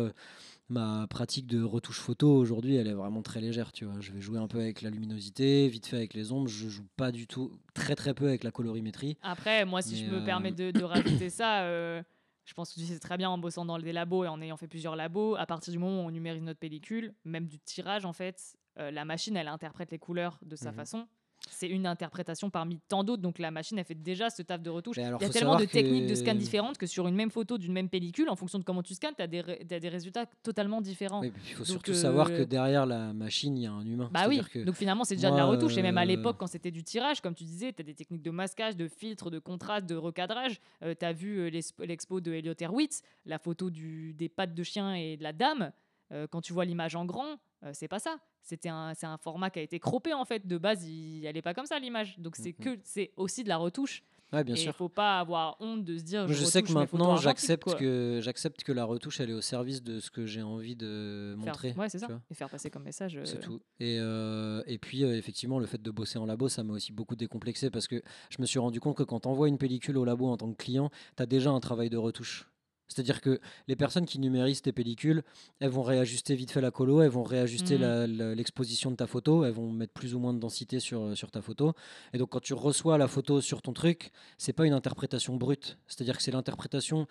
[0.72, 4.00] Ma pratique de retouche photo aujourd'hui, elle est vraiment très légère, tu vois.
[4.00, 6.48] Je vais jouer un peu avec la luminosité, vite fait avec les ombres.
[6.48, 9.18] Je joue pas du tout, très très peu avec la colorimétrie.
[9.20, 12.02] Après, moi, si je me euh, permets de, de rajouter ça, euh,
[12.46, 14.56] je pense que tu sais très bien en bossant dans des labos et en ayant
[14.56, 18.06] fait plusieurs labos, à partir du moment où on numérise notre pellicule, même du tirage,
[18.06, 20.76] en fait, euh, la machine, elle interprète les couleurs de sa Mhm.
[20.76, 21.06] façon.
[21.50, 23.22] C'est une interprétation parmi tant d'autres.
[23.22, 24.98] Donc la machine, elle fait déjà ce taf de retouche.
[24.98, 27.30] Alors, Il y a tellement de techniques de que- scan différentes que sur une même
[27.30, 30.80] photo d'une même pellicule, en fonction de comment tu scannes, tu as, des résultats totalement
[30.80, 31.20] différents.
[31.20, 33.84] Oui, il faut Donc, surtout savoir que euh, derrière la machine, il y a un
[33.86, 34.08] humain.
[34.12, 35.76] Bah oui, que donc finalement c'est déjà de la retouche.
[35.76, 37.94] Et même à euh, l'époque, quand c'était du tirage, comme tu disais, tu as des
[37.94, 40.60] techniques de masquage, de filtre, de contraste, de recadrage.
[40.80, 44.94] tu as vu euh, l'expo- de Elliot Erwitz, la photo du, des pattes de chien
[44.94, 45.72] et de la dame.
[46.12, 48.16] Euh, quand tu vois l'image en grand, euh, c'est pas ça.
[48.42, 50.46] C'était un, c'est un format qui a été croppé en fait.
[50.46, 52.18] De base, il est pas comme ça l'image.
[52.18, 52.64] Donc c'est Mhm.
[52.64, 54.02] que c'est aussi de la retouche.
[54.32, 54.74] Ouais, bien et il sûr.
[54.74, 56.26] faut pas avoir honte de se dire.
[56.26, 59.82] Je je sais que maintenant, j'accepte que j'accepte que la retouche, elle est au service
[59.82, 61.74] de ce que j'ai envie de Faire- montrer.
[61.76, 62.08] Ouais, c'est ça.
[62.30, 63.20] Et faire passer comme message.
[63.24, 63.60] C'est euh, tout.
[63.78, 66.92] Et, euh, et puis, euh, effectivement, le fait de bosser en labo, ça m'a aussi
[66.94, 69.98] beaucoup décomplexé parce que je me suis rendu compte que quand tu envoies une pellicule
[69.98, 72.48] au labo en tant que client, tu as déjà un travail de retouche.
[72.94, 75.22] C'est-à-dire que les personnes qui numérisent tes pellicules,
[75.60, 79.44] elles vont réajuster vite fait la colo, elles vont réajuster la- l'exposition de ta photo,
[79.44, 81.72] elles vont mettre plus ou moins de densité sur, euh, sur ta photo.
[82.12, 85.78] Et donc, quand tu reçois la photo sur ton truc, c'est pas une interprétation brute.
[85.86, 87.06] C'est-à-dire que c'est l'interprétation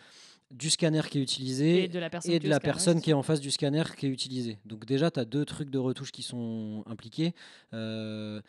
[0.51, 2.59] du scanner qui est utilisé Et de la personne, et de la
[3.01, 4.59] qui est en face du scanner qui est utilisé.
[4.65, 7.33] Donc déjà, tu as deux trucs de retouche qui sont impliqués.
[7.73, 8.41] Euh,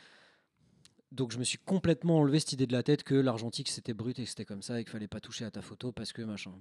[1.13, 4.19] donc je me suis complètement enlevé cette idée de la tête que l'argentique c'était brut
[4.19, 6.23] et que c'était comme ça et qu'il fallait pas toucher à ta photo parce que
[6.23, 6.53] machin.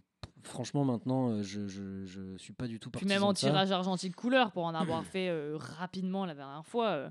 [0.44, 3.48] Franchement maintenant euh, je, je, je suis pas du tout Puis partisan même en ça.
[3.48, 7.10] tirage argentique couleur, pour en avoir fait euh, rapidement la dernière fois, euh,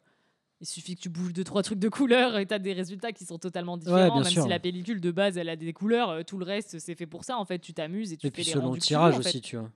[0.61, 3.13] il suffit que tu bouges deux trois trucs de couleur et tu as des résultats
[3.13, 4.13] qui sont totalement différents.
[4.15, 4.43] bien même sûr.
[4.43, 7.07] si la pellicule de base elle a des couleurs, euh, tout le reste c'est fait
[7.07, 7.39] pour ça.
[7.39, 9.71] En fait, tu t'amuses et tu Et fais puis selon le tirage aussi, tu vois.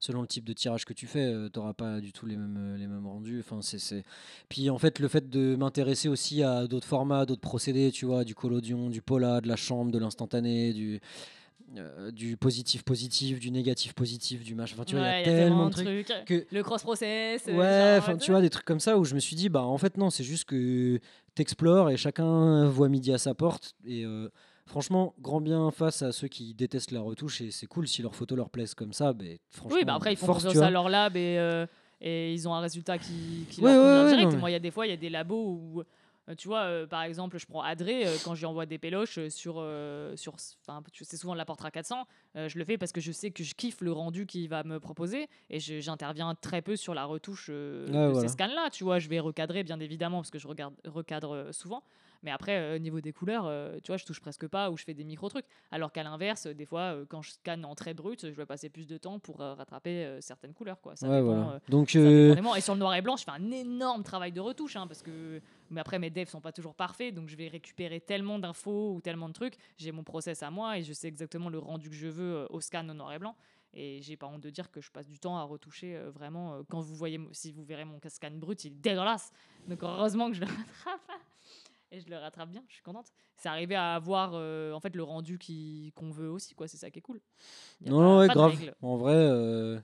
[0.00, 2.56] Selon le type de tirage que tu fais, tu n'auras pas du tout les mêmes,
[2.56, 3.40] euh, les mêmes rendus.
[3.40, 4.04] Enfin, c'est,
[4.48, 8.22] Puis en fait, le fait de m'intéresser aussi à d'autres formats, d'autres procédés, tu vois,
[8.22, 11.00] du collodion, du pola, de la chambre, de l'instantané, du,
[11.76, 14.74] euh, du positif positif, du négatif positif, du machin.
[14.76, 15.86] Enfin, tu vois, il y a tellement de trucs.
[16.26, 17.48] que- Le cross process.
[17.48, 19.48] euh, Ouais, enfin, euh, tu vois, des trucs comme ça où je me suis dit,
[19.48, 21.00] bah en fait, non, c'est juste que
[21.34, 23.74] t'explores et chacun voit midi à sa porte.
[23.84, 24.28] Et euh,
[24.68, 28.14] franchement, grand bien face à ceux qui détestent la retouche et c'est cool si leurs
[28.14, 29.12] photos leur plaisent comme ça.
[29.18, 31.66] Mais franchement, Oui, bah après, ils font force, confiance à leur lab et, euh,
[32.00, 34.32] et ils ont un résultat qui, qui Ouais, leur ouais, convient ouais, direct.
[34.34, 35.82] non, Moi, il y a des fois, il y a des labos où,
[36.28, 38.78] euh, tu vois, euh, par exemple, je prends Adré, euh, quand je lui envoie des
[38.78, 39.64] péloches euh, sur.
[40.16, 43.30] sur c'est souvent de la Portra 400, euh, je le fais parce que je sais
[43.30, 47.04] que je kiffe le rendu qu'il va me proposer et j'interviens très peu sur la
[47.06, 48.20] retouche de voilà.
[48.20, 48.68] ces scans-là.
[48.70, 51.82] Tu vois, je vais recadrer, bien évidemment, parce que je regarde, recadre souvent.
[52.24, 54.76] Mais après, euh, au niveau des couleurs, euh, tu vois, je touche presque pas ou
[54.76, 55.44] je fais des micro-trucs.
[55.70, 58.68] Alors qu'à l'inverse, euh, des fois, quand je scanne en très brut, je vais passer
[58.68, 60.80] plus de temps pour rattraper certaines couleurs.
[60.80, 60.96] Quoi.
[60.96, 61.60] Ça Ouais, dépend, voilà.
[61.68, 62.54] Donc, ça dépend vraiment.
[62.56, 64.74] Et sur le noir et blanc, je fais un énorme travail de retouche.
[64.76, 65.40] hein, parce que...
[65.70, 67.14] Mais après, mes devs sont pas toujours parfaits.
[67.14, 69.54] Donc, je vais récupérer tellement d'infos ou tellement de trucs.
[69.76, 72.60] J'ai mon process à moi et je sais exactement le rendu que je veux au
[72.60, 73.36] scan au noir et blanc.
[73.74, 76.62] Et j'ai pas honte de dire que je passe du temps à retoucher vraiment.
[76.70, 79.30] quand vous voyez, si vous verrez mon scan brut, il est dégueulasse.
[79.68, 81.00] Donc, heureusement que je le rattrape.
[81.90, 83.06] Et je le rattrape bien, je suis contente.
[83.36, 86.68] C'est arrivé à avoir euh, en fait le rendu qui- qu'on veut aussi, quoi.
[86.68, 87.20] C'est ça qui est cool.
[87.80, 88.74] Non, pas- ouais, grave.
[88.82, 89.78] En vrai, euh,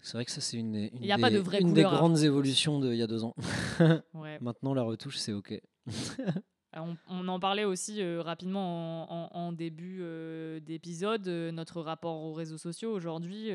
[0.00, 1.82] c'est vrai que ça, c'est une, une, y a des, pas de vraie une des
[1.82, 3.34] couleur grandes évolutions d'il y a deux ans.
[4.14, 4.38] Ouais.
[4.40, 5.52] Maintenant, la retouche, c'est OK.
[5.52, 5.60] Euh,
[6.74, 11.82] On, on en parlait aussi euh, rapidement en, en- en début euh, d'épisode, euh, notre
[11.82, 13.48] rapport aux réseaux sociaux aujourd'hui,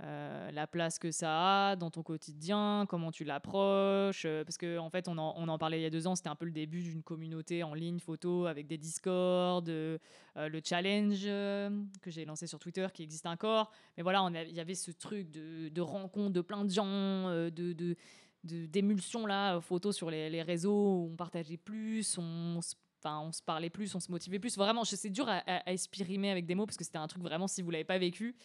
[0.00, 4.78] euh, la place que ça a dans ton quotidien, comment tu l'approches, euh, parce qu'en
[4.86, 6.44] en fait on en, on en parlait il y a deux ans, c'était un peu
[6.44, 9.98] le début d'une communauté en ligne photo avec des Discord, euh,
[10.36, 11.70] le challenge euh,
[12.00, 15.32] que j'ai lancé sur Twitter qui existe encore, mais voilà, il y avait ce truc
[15.32, 17.96] de, de rencontre de plein de gens, de,
[18.44, 23.42] d'émulsion là, photos sur les, réseaux, où on partageait plus, on se, enfin, on se
[23.42, 24.56] parlait plus, on se motivait plus.
[24.56, 27.62] Vraiment, c'est dur à, à- avec des mots parce que c'était un truc vraiment, si
[27.62, 28.36] vous l'avez pas vécu,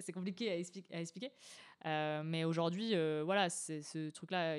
[0.00, 1.30] c'est compliqué à, expli- à expliquer.
[1.86, 4.56] Euh, mais aujourd'hui, euh, voilà, ce truc-là,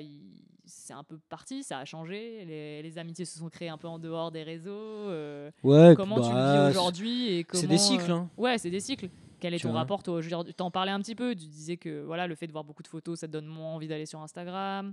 [0.64, 2.44] c'est un peu parti, ça a changé.
[2.44, 4.70] Les, les amitiés se sont créées un peu en dehors des réseaux.
[4.72, 8.10] euh, Ouais, comment tu le bah, vis aujourd'hui et C'est des cycles.
[8.10, 8.30] euh, hein.
[8.36, 9.08] Ouais, c'est des cycles.
[9.40, 9.80] Quel est Tu ton vois.
[9.80, 10.54] rapport toi aujourd'hui?
[10.54, 11.34] T'en parlais un petit peu.
[11.34, 13.74] Tu disais que voilà, le fait de voir beaucoup de photos, ça te donne moins
[13.74, 14.92] envie d'aller sur Instagram.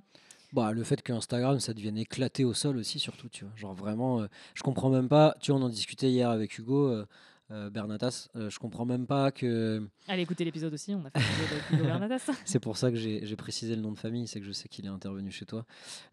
[0.54, 3.76] Bah, le fait que Instagram ça devienne éclaté au sol aussi surtout tu vois genre
[3.76, 7.06] vraiment euh, je comprends même pas tu vois on en discutait hier avec Hugo euh,
[7.52, 10.94] euh, Bernatas euh, je comprends même pas que Allez écouter l'épisode aussi.
[10.94, 12.30] On a fait l'épisode avec Hugo Bernadas.
[12.46, 14.86] c'est pour ça que j'ai précisé le nom de famille c'est que je sais qu'il
[14.86, 15.66] est intervenu chez toi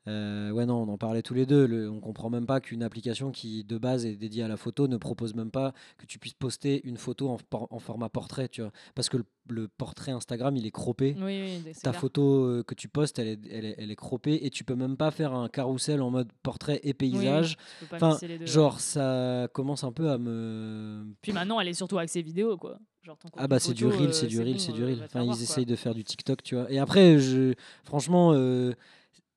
[0.08, 2.82] Euh, ouais non on en parlait tous les deux le, on comprend même pas qu'une
[2.82, 6.18] application qui de base est dédiée à la photo ne propose même pas que tu
[6.18, 10.56] puisses poster une photo en, format portrait tu vois parce que le, le portrait Instagram
[10.56, 12.00] il est croppé Oui, oui, c'est ta clair.
[12.00, 14.74] photo euh, que tu postes, elle est, elle, est, elle est croppée et tu peux
[14.74, 17.56] même pas faire un carrousel en mode portrait et Oui, oui, paysage.
[17.90, 18.80] pas Enfin, deux, Genre, ouais.
[18.80, 21.04] ça commence un peu à me.
[21.26, 22.78] Puis maintenant, elle est surtout axée vidéo, quoi.
[23.02, 25.02] Genre Ah bah c'est du reel, euh, c'est du reel, c'est du euh, reel.
[25.04, 25.42] Enfin, ils voir, quoi.
[25.42, 26.70] essayent de faire du TikTok, tu vois.
[26.70, 27.54] Et après, je,
[27.84, 28.74] franchement, euh,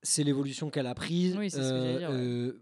[0.04, 1.36] c'est l'évolution qu'elle a prise.
[1.36, 2.54] Oui, c'est ce que j'allais dire, ouais.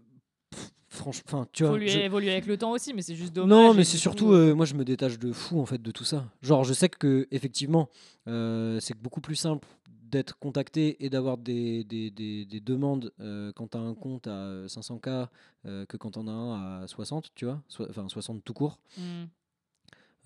[0.50, 1.76] pff, franchement, tu vois.
[1.76, 3.50] Lui je- évoluer avec le temps aussi, mais c'est juste dommage.
[3.50, 6.24] non, mais c'est surtout, moi je me détache de fou en fait de tout ça.
[6.40, 7.88] Genre, je sais que effectivement,
[8.26, 9.66] c'est beaucoup plus simple
[10.10, 14.26] d'être contacté et d'avoir des, des, des- des demandes euh, quand tu as un compte
[14.26, 15.28] à euh, 500K
[15.66, 17.60] euh, que quand on a un à 60, tu vois,
[17.90, 18.78] enfin 60 tout court.
[18.96, 19.24] hmm.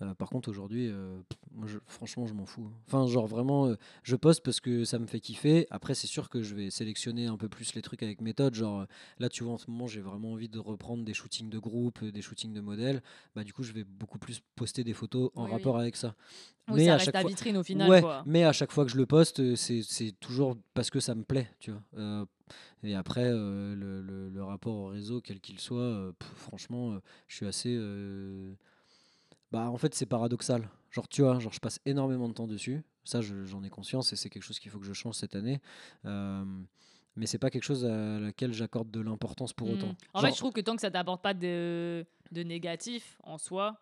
[0.03, 2.65] Euh, par contre, aujourd'hui, euh, pff, moi, je- franchement, je m'en fous.
[2.67, 2.73] hein.
[2.87, 5.65] Enfin, genre vraiment, euh, je poste parce que ça me fait kiffer.
[5.69, 8.53] Après, c'est sûr que je vais sélectionner un peu plus les trucs avec méthode.
[8.55, 8.85] Genre,
[9.19, 12.03] là, tu vois, en ce moment, j'ai vraiment envie de reprendre des shootings de groupe,
[12.03, 13.01] des shootings de modèles.
[13.35, 15.53] Bah, du coup, je vais beaucoup plus poster des photos en Oui, oui.
[15.57, 16.15] rapport avec ça.
[16.69, 17.89] Oui, mais ça à reste chaque ta fois- vitrine au final.
[17.89, 18.23] ouais, quoi.
[18.25, 21.49] mais à chaque fois que je le poste, c'est toujours parce que ça me plaît,
[21.59, 22.25] tu vois.
[22.83, 26.93] Et après, euh, le, le- le rapport au réseau, quel qu'il soit, euh, pff, franchement,
[26.93, 27.77] euh, je suis assez.
[29.53, 30.67] Bah, en fait, c'est paradoxal.
[30.89, 32.83] Genre, tu vois, genre, je passe énormément de temps dessus.
[33.03, 35.35] Ça, je- j'en ai conscience et c'est quelque chose qu'il faut que je change cette
[35.35, 35.61] année.
[36.05, 36.43] Euh,
[37.15, 39.73] mais c'est pas quelque chose à laquelle j'accorde de l'importance pour Hmm.
[39.73, 39.95] autant.
[40.15, 43.79] En fait, je trouve que tant que ça t'apporte pas de, de négatif en soi.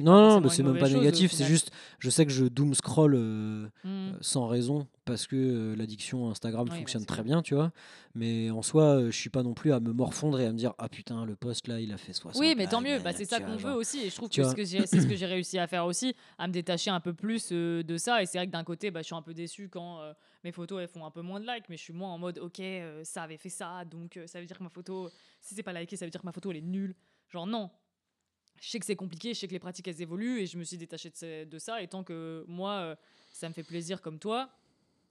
[0.00, 1.32] Non, non, c'est même pas chose, négatif.
[1.32, 4.10] C'est juste, je sais que je doom scroll euh, Hmm.
[4.10, 7.72] euh, sans raison parce que euh, l'addiction Instagram Oui, fonctionne très bien, tu vois.
[8.14, 10.56] Mais en soi, euh, je suis pas non plus à me morfondre et à me
[10.56, 12.40] dire ah putain le post là il a fait 60.
[12.40, 12.98] Oui, mais tant mieux.
[13.00, 14.00] Bah, c'est ça qu'on veut aussi.
[14.04, 16.52] Et je trouve Tu que c'est ce que j'ai réussi à faire aussi, à me
[16.52, 18.22] détacher un peu plus de ça.
[18.22, 20.00] Et c'est vrai que d'un côté, bah, je suis un peu déçu quand
[20.44, 22.38] mes photos elles font un peu moins de likes, mais je suis moins en mode
[22.38, 22.62] ok,
[23.04, 25.10] ça avait fait ça, donc ça veut dire que ma photo,
[25.40, 26.94] si c'est pas liké, ça veut dire que ma photo elle est nulle.
[27.28, 27.70] Genre non.
[28.62, 30.62] Je sais que c'est compliqué, je sais que les pratiques elles évoluent et je me
[30.62, 31.10] suis détachée
[31.50, 31.82] de, ça.
[31.82, 32.96] Et tant que moi, euh,
[33.32, 34.48] ça me fait plaisir comme toi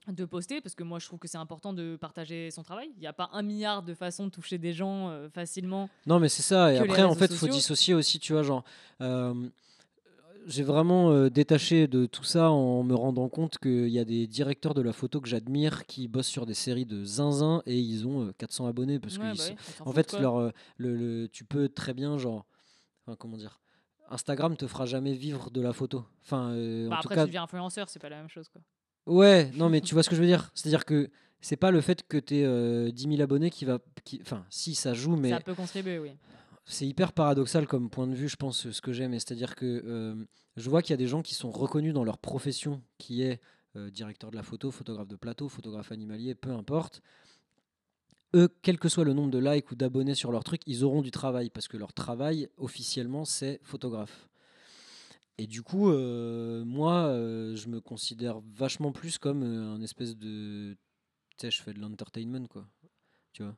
[0.08, 2.90] de poster parce que moi je trouve que c'est important de partager son travail.
[2.96, 5.90] Il n'y a pas un milliard de façons de toucher des gens euh, facilement.
[6.06, 6.72] Non, mais c'est ça.
[6.72, 7.52] Et après, en fait, faut sociaux.
[7.52, 8.64] dissocier aussi, tu vois, genre.
[9.02, 9.34] euh,
[10.46, 14.26] j'ai vraiment euh, détaché de tout ça en me rendant compte qu'il y a des
[14.26, 18.06] directeurs de la photo que j'admire qui bossent sur des séries de zinzin et ils
[18.08, 19.44] ont euh, 400 abonnés parce Ouais, que bah
[19.84, 22.44] en fait leur, le, le- tu peux très bien genre
[23.12, 23.60] enfin, comment dire
[24.10, 27.22] Instagram te fera jamais vivre de la photo enfin euh, Bah en tout après, cas
[27.22, 28.48] tu deviens influenceur, c'est pas la même chose.
[28.48, 28.60] Quoi.
[29.06, 31.10] ouais non mais tu vois ce que je veux dire c'est à dire que
[31.40, 34.74] c'est pas le fait que tu aies 10 000 abonnés qui va qui enfin si
[34.74, 36.12] ça joue mais Ça peut contribuer, oui.
[36.64, 39.12] c'est hyper paradoxal comme point de vue, je pense, ce que j'aime.
[39.14, 40.14] C'est-à-dire que euh,
[40.56, 43.40] je vois qu'il y a des gens qui sont reconnus dans leur profession, qui est
[43.76, 47.00] euh, directeur de la photo, photographe de plateau, photographe animalier, peu importe.
[48.34, 51.02] Eux, quel que soit le nombre de likes ou d'abonnés sur leur truc, ils auront
[51.02, 54.28] du travail parce que leur travail, officiellement, c'est photographe.
[55.38, 60.16] Et du coup, euh, moi, euh, je me considère vachement plus comme euh, un espèce
[60.16, 60.76] de.
[61.36, 62.68] Tu sais, je fais de l'entertainment, quoi.
[63.32, 63.56] Tu vois?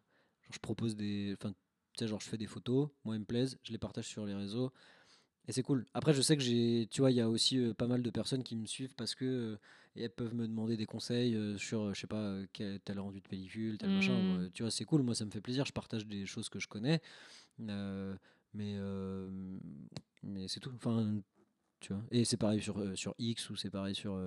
[0.50, 1.34] Je propose des.
[1.38, 4.06] Enfin, tu sais, genre, je fais des photos, moi, elles me plaisent, je les partage
[4.06, 4.72] sur les réseaux.
[5.46, 5.84] Et c'est cool.
[5.94, 6.88] Après, je sais que j'ai.
[6.90, 9.14] Tu vois, il y a aussi euh, pas mal de personnes qui me suivent parce
[9.14, 9.24] que.
[9.24, 9.56] euh,
[9.96, 13.28] elles peuvent me demander des conseils euh, sur, je sais pas, quel, tel rendu de
[13.28, 14.12] pellicule, tel machin.
[14.12, 15.02] Euh, tu vois, c'est cool.
[15.02, 15.64] Moi, ça me fait plaisir.
[15.66, 17.00] Je partage des choses que je connais.
[17.58, 18.76] Mais
[20.22, 20.72] mais c'est tout.
[20.74, 21.20] Enfin,
[21.80, 22.02] tu vois.
[22.10, 24.18] Et c'est pareil sur, sur X ou c'est pareil sur,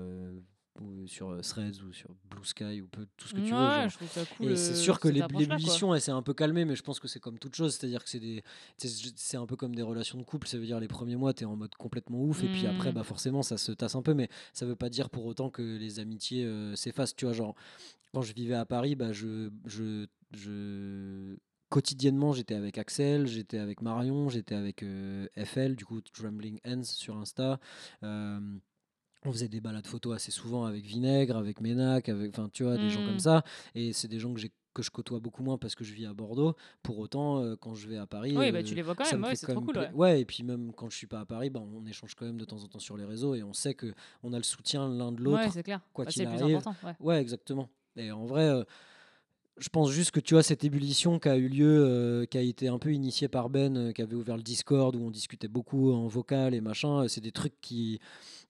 [0.81, 3.57] ou sur euh, Threads ou sur Blue Sky ou peu, tout ce que tu veux.
[3.57, 3.89] ouais, genre.
[3.89, 4.51] je trouve ça cool.
[4.51, 7.07] Et c'est euh, sûr que l'ébullition, elle s'est un peu calmée, mais je pense que
[7.07, 7.75] c'est comme toute chose.
[7.75, 8.43] C'est-à-dire que c'est des,
[8.77, 10.47] c'est un peu comme des relations de couple.
[10.47, 12.89] Ça veut dire les premiers mois, tu es en mode complètement ouf, et puis après,
[12.89, 12.95] Mhm.
[12.95, 15.61] bah forcément, ça se tasse un peu, mais ça veut pas dire pour autant que
[15.61, 17.15] les amitiés euh, s'effacent.
[17.15, 17.55] Tu vois, genre,
[18.13, 21.35] quand je vivais à Paris, bah, je, je, je
[21.69, 26.83] quotidiennement, j'étais avec Axel, j'étais avec Marion, j'étais avec euh, FL, du coup, Trembling Hands
[26.83, 27.59] sur Insta.
[28.03, 28.39] Euh,
[29.25, 32.77] on faisait des balades photos assez souvent avec Vinaigre, avec Ménac, avec, enfin, tu vois,
[32.77, 33.19] des gens comme Mhm.
[33.19, 33.43] ça.
[33.75, 36.05] Et c'est des gens que j'ai que je côtoie beaucoup moins parce que je vis
[36.05, 36.55] à Bordeaux.
[36.83, 39.09] Pour autant, euh, quand je vais à Paris, Oui, bah, euh, tu les vois quand
[39.11, 39.73] même, me ouais, c'est trop cool.
[39.73, 39.91] pla- Ouais.
[39.93, 42.37] ouais, et puis même quand je suis pas à Paris, bah, on échange quand même
[42.37, 43.91] de temps en temps sur les réseaux et on sait que
[44.21, 45.45] on a le soutien l'un de l'autre.
[45.45, 45.81] Ouais, c'est clair.
[45.93, 46.57] quoi Bah, qu'il c'est le plus arrive.
[46.57, 46.75] important.
[46.87, 46.95] Ouais.
[46.99, 47.69] Ouais, exactement.
[47.95, 48.63] Et en vrai, euh,
[49.57, 52.41] je pense juste que tu vois cette ébullition qui a eu lieu, euh, qui a
[52.41, 55.91] été un peu initiée par Ben, qui avait ouvert le Discord où on discutait beaucoup
[55.91, 57.07] en vocal et machin.
[57.07, 57.99] C'est des trucs qui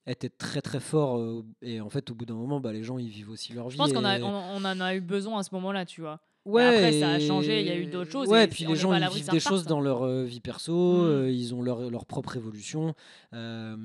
[0.06, 1.18] étaient très très forts.
[1.18, 3.68] euh, et en fait, au bout d'un moment, bah, les gens ils vivent aussi leur
[3.68, 3.72] vie.
[3.74, 6.00] Je pense qu'on a, et- on, on en a eu besoin à ce moment-là, tu
[6.00, 6.20] vois.
[6.44, 8.68] Ouais, après, ça a changé, il y a eu d'autres choses, Ouais, et puis on
[8.68, 9.54] les n'est gens pas à ils l'abri que vivent ça des reparte.
[9.54, 10.72] choses dans leur euh, vie perso,
[11.02, 11.04] Mm.
[11.04, 12.94] euh, ils ont leur, leur propre évolution.
[13.34, 13.76] Euh,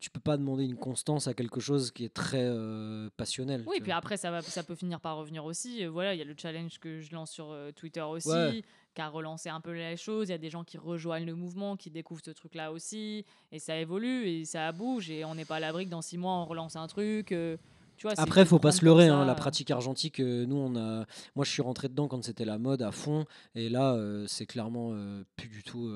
[0.00, 3.64] tu peux pas demander une constance à quelque chose qui est très euh, passionnel.
[3.66, 3.96] Oui, puis vois.
[3.96, 5.84] après, ça, va, ça peut finir par revenir aussi.
[5.84, 8.62] Euh, voilà, il y a le challenge que je lance sur euh, Twitter aussi, Ouais.
[8.94, 10.28] qui a relancé un peu les choses.
[10.28, 13.24] Il y a des gens qui rejoignent le mouvement, qui découvrent ce truc-là aussi.
[13.52, 15.10] Et ça évolue et ça bouge.
[15.10, 17.30] Et on n'est pas à l'abri que dans six mois, on relance un truc.
[17.32, 17.58] euh,
[17.98, 19.08] tu vois, Après, faut pas se leurrer.
[19.08, 21.04] hein, la pratique argentique, nous, on a.
[21.36, 24.96] Moi, je suis rentré dedans quand c'était la mode à fond, et là, c'est clairement
[25.36, 25.92] plus du tout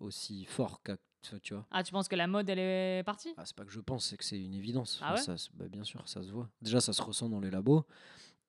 [0.00, 0.96] aussi fort qu'à.
[1.42, 1.66] Tu vois.
[1.70, 3.32] Ah, tu penses que la mode, elle est partie?
[3.36, 4.98] Ah, c'est pas que je pense, c'est que c'est une évidence.
[5.02, 5.38] Ah Enfin, ouais?
[5.38, 6.48] ça bah, bien sûr, ça se voit.
[6.62, 7.84] Déjà, ça se ressent dans les labos.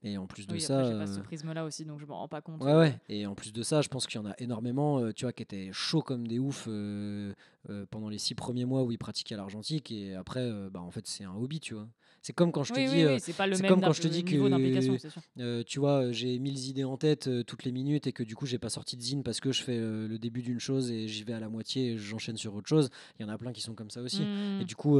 [0.03, 0.83] Et en plus de ça.
[0.83, 2.63] j'ai pas ce euh, prisme-là aussi, donc je me rends pas compte.
[2.63, 2.99] Ouais, ouais.
[3.07, 5.33] Et en plus de ça, je pense qu'il y en a énormément, euh, tu vois,
[5.33, 7.33] qui étaient chauds comme des oufs euh,
[7.69, 9.91] euh, pendant les six premiers mois où ils pratiquaient l'argentique.
[9.91, 11.87] Et après, bah, en fait, c'est un hobby, tu vois.
[12.23, 13.81] C'est comme quand je te oui, dis, oui, euh, oui, c'est pas le même comme
[13.81, 15.07] quand d'im- je te dis niveau que-
[15.39, 18.35] euh, tu vois, euh, j'ai mille idées en tête toutes les minutes et que du
[18.35, 21.07] coup, j'ai pas sorti de zine parce que je fais le début d'une chose et
[21.07, 22.89] j'y vais à la moitié et j'enchaîne sur autre chose.
[23.19, 24.21] Il y en a plein qui sont comme ça aussi.
[24.59, 24.99] Et du coup,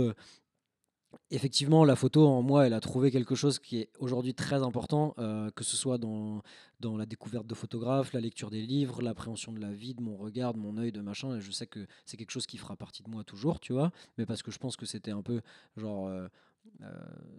[1.30, 5.14] effectivement, la photo, en moi, elle a trouvé quelque chose qui est aujourd'hui très important,
[5.20, 6.42] euh, que ce soit dans,
[6.80, 10.16] dans la découverte de photographes, la lecture des livres, l'appréhension de la vie, de mon
[10.18, 11.36] regard, de mon œil, de machin.
[11.38, 13.92] Et je sais que c'est quelque chose qui fera partie de moi toujours, tu vois.
[14.18, 15.42] Mais parce que je pense que c'était un peu
[15.78, 16.08] genre.
[16.08, 16.28] euh,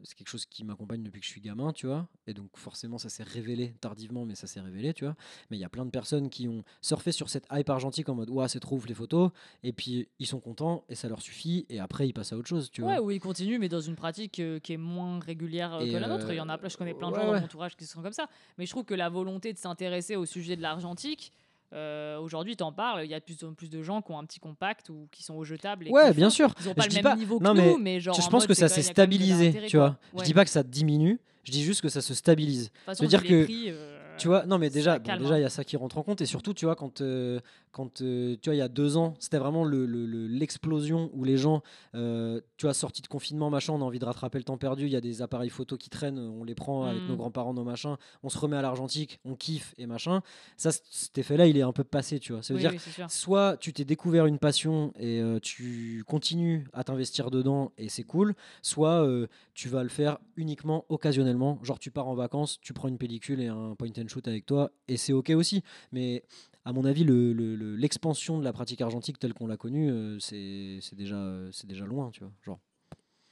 [0.04, 2.08] c'est quelque chose qui m'accompagne depuis que je suis gamin, tu vois.
[2.26, 5.16] Et donc forcément, ça s'est révélé tardivement, mais ça s'est révélé, tu vois.
[5.50, 8.14] Mais il y a plein de personnes qui ont surfé sur cette hype argentique en
[8.14, 9.30] mode, ouah, c'est trop ouf les photos.
[9.62, 11.66] Et puis ils sont contents et ça leur suffit.
[11.68, 12.92] Et après, ils passent à autre chose, tu vois.
[12.92, 15.96] Ouais, où il continue, mais dans une pratique euh, qui est moins régulière euh, que
[15.96, 16.26] la nôtre.
[16.26, 17.40] euh, Il y en a plein, je connais plein de ouais, gens dans ouais.
[17.40, 18.28] mon entourage qui sont comme ça.
[18.58, 21.32] Mais je trouve que la volonté de s'intéresser au sujet de l'argentique,
[21.72, 24.18] euh, aujourd'hui, t'en parles, il y a de plus en plus de gens qui ont
[24.18, 25.88] un petit compact ou qui sont au jetable.
[25.88, 26.54] Et Ouais, qui bien font- sûr.
[26.60, 28.14] Ils ont pas Je le même pas- niveau que non, nous, mais mais genre.
[28.14, 29.90] je en pense mode, que ça s'est stabilisé, tu vois.
[29.90, 29.98] quoi.
[30.14, 30.24] Je Ouais.
[30.24, 32.64] dis pas que ça diminue, je dis juste que ça se stabilise.
[32.64, 35.38] De toute façon, veut dire que- prix, euh, Tu vois, non mais déjà, bon, déjà
[35.38, 37.40] il y a ça qui rentre en compte et surtout tu vois quand, euh,
[37.72, 41.10] quand euh, tu vois il y a deux ans c'était vraiment le- le- le- l'explosion
[41.14, 41.62] où les gens,
[41.94, 44.84] euh, tu vois sortis de confinement machin, on a envie de rattraper le temps perdu,
[44.86, 47.08] il y a des appareils photo qui traînent, on les prend avec Mm.
[47.08, 50.22] nos grands-parents, nos machins, on se remet à l'argentique, on kiffe et machin.
[50.56, 52.42] Ça cet effet-là il est un peu passé, tu vois.
[52.42, 56.66] Ça veut Oui, dire oui, soit tu t'es découvert une passion et euh, tu continues
[56.72, 61.78] à t'investir dedans et c'est cool, soit euh, tu vas le faire uniquement occasionnellement, genre
[61.78, 64.70] tu pars en vacances, tu prends une pellicule et un point and shoot avec toi
[64.88, 65.62] et c'est ok aussi.
[65.92, 66.24] Mais
[66.64, 69.90] à mon avis, le- le- le- l'expansion de la pratique argentique telle qu'on l'a connue,
[69.90, 72.32] euh, c'est déjà, loin, tu vois.
[72.44, 72.60] Genre.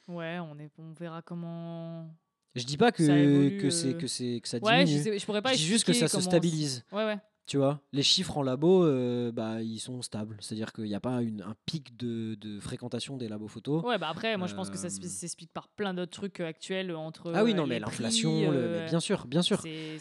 [0.08, 2.12] Ouais, on, est, on verra comment.
[2.56, 4.84] Je dis pas que, Ça évolue, que, c'est, euh, que, c'est, que ça Ouais, je,
[4.86, 5.02] diminue.
[5.04, 6.84] sais, je pourrais pas je dis juste que ça se stabilise.
[6.90, 7.18] Ouais, ouais.
[7.50, 10.36] Tu vois, les chiffres en labo, euh, bah, ils sont stables.
[10.38, 13.82] C'est-à-dire qu'il n'y a pas une- un pic de, de fréquentation des labos photos.
[13.82, 16.46] Ouais, bah après, moi je pense que ça Euh, s'explique par plein d'autres trucs euh,
[16.46, 17.32] actuels entre.
[17.34, 19.60] ah oui, non, mais l'inflation, le- bien sûr, bien sûr.
[19.62, 19.98] ouais,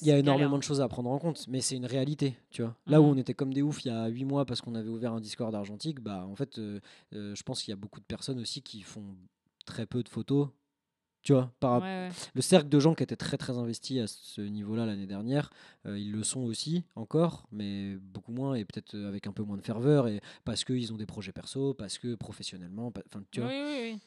[0.00, 0.58] Il y a énormément galère.
[0.58, 2.74] de choses à prendre en compte, mais c'est une réalité, tu vois.
[2.88, 3.10] Là où Mhm.
[3.12, 5.20] on était comme des oufs il y a 8 mois parce qu'on avait ouvert un
[5.20, 6.56] Discord argentique, bah en fait,
[7.12, 9.14] je pense qu'il y a beaucoup de personnes aussi qui font
[9.64, 10.48] très peu de photos,
[11.22, 11.52] tu vois.
[11.60, 12.08] Par, Ouais, ouais.
[12.34, 15.50] Le cercle de gens qui étaient très très investis à ce niveau-là l'année dernière,
[15.86, 19.42] euh, ils le sont aussi encore, mais beaucoup moins et peut-être euh, avec un peu
[19.42, 23.40] moins de ferveur et parce qu'ils ont des projets perso, parce que professionnellement, enfin tu
[23.40, 23.48] vois.
[23.50, 24.00] Oui, oui, oui.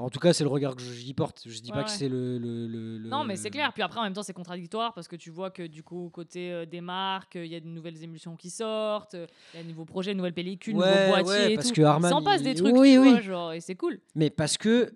[0.00, 1.44] En tout cas, c'est le regard que j'y porte.
[1.46, 3.72] Je dis Ouais, pas que c'est le, le- le- le- Non, mais c'est clair.
[3.72, 6.50] Puis après, en même temps, c'est contradictoire parce que tu vois que du coup, côté
[6.52, 9.68] euh, des marques, il y a de nouvelles émulsions qui sortent, il y a de
[9.68, 11.74] nouveaux projets, de nouvelles pellicules, Ouais, nouveaux boîtiers ouais, et parce tout.
[11.74, 13.10] que Arman, Il s'en passe des trucs, oui, tu oui.
[13.12, 14.00] vois, genre, et c'est cool.
[14.16, 14.92] Mais parce que,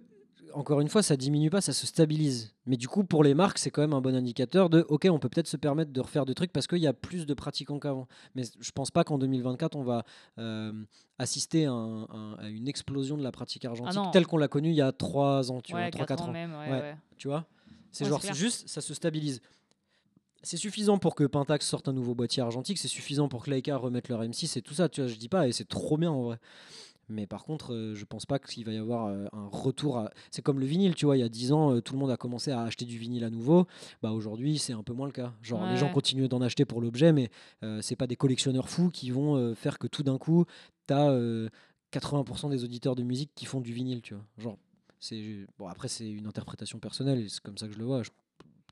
[0.54, 2.54] encore une fois, ça diminue pas, ça se stabilise.
[2.66, 5.18] Mais du coup, pour les marques, c'est quand même un bon indicateur de OK, on
[5.18, 7.78] peut peut-être se permettre de refaire des trucs parce qu'il y a plus de pratiquants
[7.78, 8.06] qu'avant.
[8.34, 10.04] Mais je pense pas qu'en 2024, on va
[10.38, 10.72] euh,
[11.18, 14.48] assister à, un- un- à une explosion de la pratique argentique Ah telle qu'on l'a
[14.48, 16.28] connue il y a 3 ans, tu ouais, vois, 3-4 4 ans.
[16.28, 16.80] ans même, ouais, Ouais.
[16.80, 16.96] ouais.
[17.16, 17.46] Tu vois?
[17.90, 19.40] C'est genre, c'est juste, ça se stabilise.
[20.44, 23.76] C'est suffisant pour que Pentax sorte un nouveau boîtier argentique, c'est suffisant pour que Leica
[23.76, 26.12] remette leur M6 et tout ça, tu vois, je dis pas, et c'est trop bien
[26.12, 26.38] en vrai.
[27.10, 29.96] Mais par contre, euh, je pense pas qu'il va y avoir euh, un retour.
[29.98, 31.98] à- C'est comme le vinyle, tu vois, il y a 10 ans, euh, tout le
[32.00, 33.66] monde a commencé à acheter du vinyle à nouveau.
[34.02, 35.32] Bah aujourd'hui, c'est un peu moins le cas.
[35.42, 37.30] Genre, les gens continuent d'en acheter pour l'objet, mais
[37.62, 40.44] euh, c'est pas des collectionneurs fous qui vont faire que tout d'un coup,
[40.86, 41.10] tu as
[41.92, 44.24] 80% des auditeurs de musique qui font du vinyle, tu vois.
[44.38, 44.58] Genre,
[45.00, 48.02] c'est bon après c'est une interprétation personnelle et c'est comme ça que je le vois.
[48.02, 48.10] Je-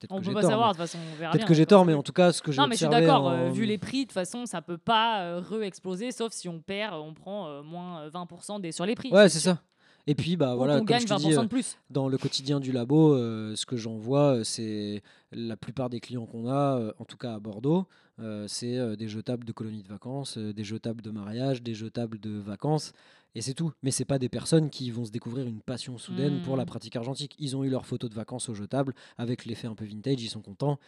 [0.01, 0.51] Peut-être On que peut j'ai pas tort.
[0.51, 2.03] savoir, mais- de toute façon, on verra Peut-être bien, que j'ai c'est tort, mais en
[2.03, 3.79] tout cas, ce que j'ai Non, mais je suis observé d'accord, en- euh, vu les
[3.79, 7.47] prix, de toute façon, ça peut pas euh, re-exploser, sauf si on perd, on prend
[7.49, 9.11] euh, moins euh, 20% des, sur les prix.
[9.11, 9.61] Ouais, c'est ça.
[10.09, 11.77] Et puis bah voilà, comme gagne je te 20% dis, euh, de plus.
[11.91, 15.03] dans le quotidien du labo, euh, ce que j'en vois, euh, c'est
[15.33, 17.89] la plupart des clients qu'on a, euh, en tout cas à Bordeaux,
[18.21, 21.75] euh, c'est euh, des jetables de colonies de vacances, euh, des jetables de mariage, des
[21.75, 22.93] jetables de vacances,
[23.37, 23.73] et c'est tout.
[23.83, 26.69] Mais c'est pas des personnes qui vont se découvrir une passion soudaine pour la Mhm.
[26.69, 27.35] pratique argentique.
[27.39, 30.29] Ils ont eu leurs photos de vacances au jetable avec l'effet un peu vintage, ils
[30.31, 30.79] sont contents.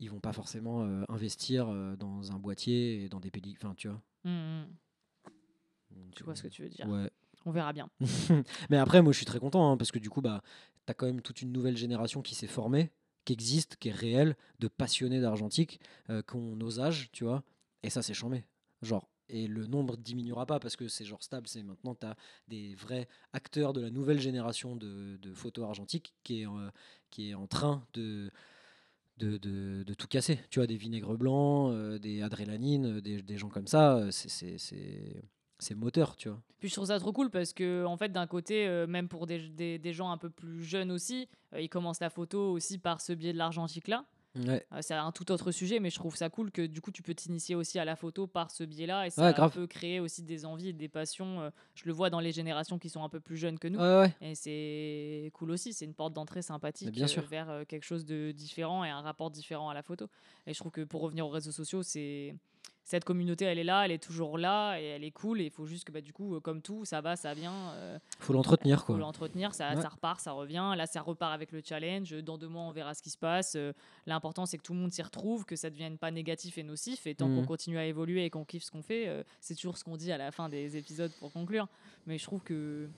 [0.00, 3.74] Ils vont pas forcément euh, investir euh, dans un boîtier et dans des pellicules, enfin
[3.74, 4.00] tu vois.
[4.24, 4.66] Mm, mm.
[5.92, 6.86] Donc, Je vois ce que tu veux dire.
[6.88, 7.10] Ouais.
[7.44, 7.88] On verra bien.
[8.70, 10.42] Mais après, moi, je suis très content hein, parce que du coup, bah,
[10.86, 12.90] tu as quand même toute une nouvelle génération qui s'est formée,
[13.24, 15.80] qui existe, qui est réelle, de passionnés d'argentique,
[16.10, 17.42] euh, qui ont nos âges, tu vois.
[17.82, 18.44] Et ça, c'est chambé.
[18.82, 19.08] Genre.
[19.28, 21.48] Et le nombre diminuera pas parce que c'est genre stable.
[21.48, 22.16] C'est maintenant, tu as
[22.48, 26.70] des vrais acteurs de la nouvelle génération de, de photos argentiques qui est, euh,
[27.10, 28.30] qui est en train de,
[29.18, 30.38] de, de- tout casser.
[30.50, 33.96] Tu vois, des vinaigres blancs, euh, des adrélanines, euh, des, des gens comme ça.
[33.96, 36.40] euh, c'est- moteur, tu vois.
[36.58, 39.78] Puis je trouve ça trop cool parce que, en fait, d'un côté, même pour des,
[39.78, 41.28] des, gens un peu plus jeunes aussi,
[41.58, 44.04] ils commencent la photo aussi par ce biais de l'argentique-là.
[44.36, 44.66] Ouais.
[44.72, 47.02] Euh, c'est un tout autre sujet, mais je trouve ça cool que du coup tu
[47.02, 49.52] peux t'initier aussi à la photo par ce biais-là et ça Ouais, grave.
[49.52, 51.40] peut créer aussi des envies et des passions.
[51.40, 53.78] euh, je le vois dans les générations qui sont un peu plus jeunes que nous.
[53.80, 54.14] Ouais.
[54.20, 57.22] Et c'est cool aussi, c'est une porte d'entrée sympathique bien euh, sûr.
[57.24, 60.08] vers quelque chose de différent et un rapport différent à la photo.
[60.46, 62.34] Et je trouve que pour revenir aux réseaux sociaux, c'est
[62.88, 65.40] cette communauté, elle est là, elle est toujours là et elle est cool.
[65.40, 67.70] Et il faut juste que bah, du coup, euh, comme tout, ça va, ça vient.
[67.72, 68.98] euh, Faut l'entretenir, faut quoi.
[68.98, 69.82] l'entretenir, ça, Ouais.
[69.82, 70.72] ça repart, ça revient.
[70.76, 72.12] Là, ça repart avec le challenge.
[72.22, 73.54] Dans deux mois, on verra ce qui se passe.
[73.56, 73.72] Euh,
[74.06, 76.62] L'important, c'est que tout le monde s'y retrouve, que ça ne devienne pas négatif et
[76.62, 77.08] nocif.
[77.08, 77.46] Et tant qu'on Mhm.
[77.46, 80.12] continue à évoluer et qu'on kiffe ce qu'on fait, euh, c'est toujours ce qu'on dit
[80.12, 81.66] à la fin des épisodes pour conclure.
[82.06, 82.88] Mais je trouve que,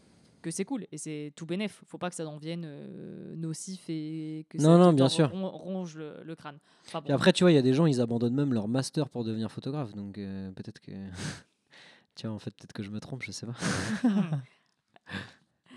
[0.42, 1.80] que c'est cool et c'est tout bénef.
[1.86, 5.30] Faut pas que ça en vienne euh, nocif et que Non, ça non, bien sûr.
[5.30, 6.58] ronge le, le crâne.
[6.86, 7.12] Enfin, bon.
[7.14, 9.50] après, tu vois, il y a des gens, ils abandonnent même leur master pour devenir
[9.50, 9.94] photographe.
[9.94, 10.92] Donc euh, peut-être que.
[12.14, 13.54] Tiens, en fait, peut-être que je me trompe, je sais pas.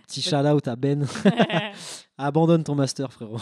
[0.07, 1.05] Petit shout out à Ben.
[2.17, 3.38] Abandonne ton master, frérot.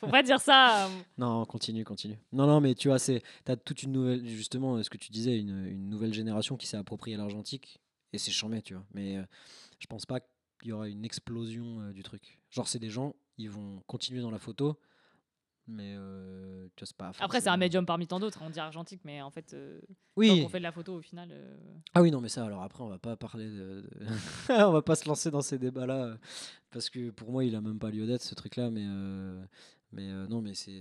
[0.00, 0.86] Faut pas dire ça.
[0.86, 0.88] euh,
[1.18, 2.16] Non, continue, continue.
[2.32, 5.38] Non, non, mais tu vois, c'est, t'as toute une nouvelle, justement, ce que tu disais,
[5.38, 7.80] une, une nouvelle génération qui s'est appropriée l'argentique,
[8.12, 8.84] et c'est chambé, tu vois.
[8.94, 9.22] Mais euh,
[9.78, 12.38] je pense pas qu'il y aura une explosion euh, du truc.
[12.50, 14.78] Genre, c'est des gens, ils vont continuer dans la photo,
[15.66, 17.08] mais euh, tu vois, c'est pas.
[17.08, 18.40] Après, c'est un forcément- médium parmi tant d'autres.
[18.42, 19.80] On dit argentique, mais en fait, euh,
[20.16, 20.42] Oui.
[20.42, 21.28] qu'on fait de la photo, au final.
[21.30, 21.56] euh,
[21.94, 23.84] Ah oui, non, mais ça, alors après, on va pas parler de.
[24.50, 26.18] on va pas se lancer dans ces débats-là,
[26.70, 28.86] parce que pour moi, il a même pas lieu d'être, ce truc-là, mais.
[29.92, 30.80] mais non, mais c'est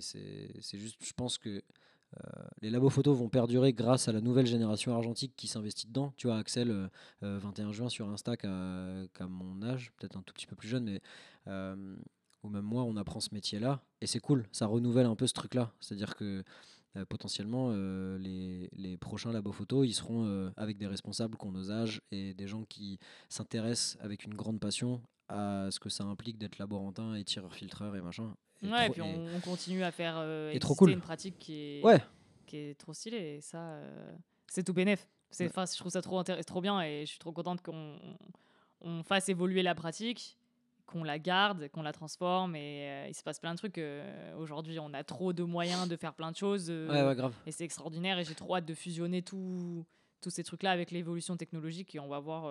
[0.73, 1.61] juste, je pense que
[2.61, 6.13] les labos photos vont perdurer grâce à la nouvelle génération argentique qui s'investit dedans.
[6.17, 6.87] Tu vois, Axel, euh,
[7.23, 8.49] euh, 21 juin sur Insta, qu'à
[9.13, 11.01] qu'à mon âge, peut-être un tout petit peu plus jeune, mais.
[11.47, 11.95] euh,
[12.43, 15.33] ou même moi, on apprend ce métier-là, et c'est cool, ça renouvelle un peu ce
[15.33, 15.71] truc-là.
[15.79, 16.43] C'est-à-dire que
[16.97, 21.51] euh, potentiellement, euh, les, prochains labos photos, ils seront euh, avec des responsables qui ont
[21.51, 22.99] nos âges et des gens qui
[23.29, 28.01] s'intéressent avec une grande passion à ce que ça implique d'être laborantin et tireur-filtreur et
[28.01, 28.33] machin.
[28.63, 30.91] Ouais, et puis on, on continue à faire euh, trop cool.
[30.91, 31.99] une pratique qui est, Ouais.
[32.45, 33.35] qui est trop stylée.
[33.37, 34.11] Et ça, euh,
[34.47, 35.07] c'est tout bénef.
[35.29, 35.65] C'est, Ouais.
[35.71, 37.97] je trouve ça trop, trop bien et je suis trop contente qu'on
[38.81, 40.37] on fasse évoluer la pratique,
[40.85, 42.55] qu'on la garde, qu'on la transforme.
[42.55, 43.77] Et euh, il se passe plein de trucs.
[43.77, 46.69] euh, aujourd'hui, on a trop de moyens de faire plein de choses.
[46.69, 47.33] Ouais, grave.
[47.45, 49.85] et c'est extraordinaire et j'ai trop hâte de fusionner tout-
[50.21, 52.45] tous ces trucs-là avec l'évolution technologique et on va voir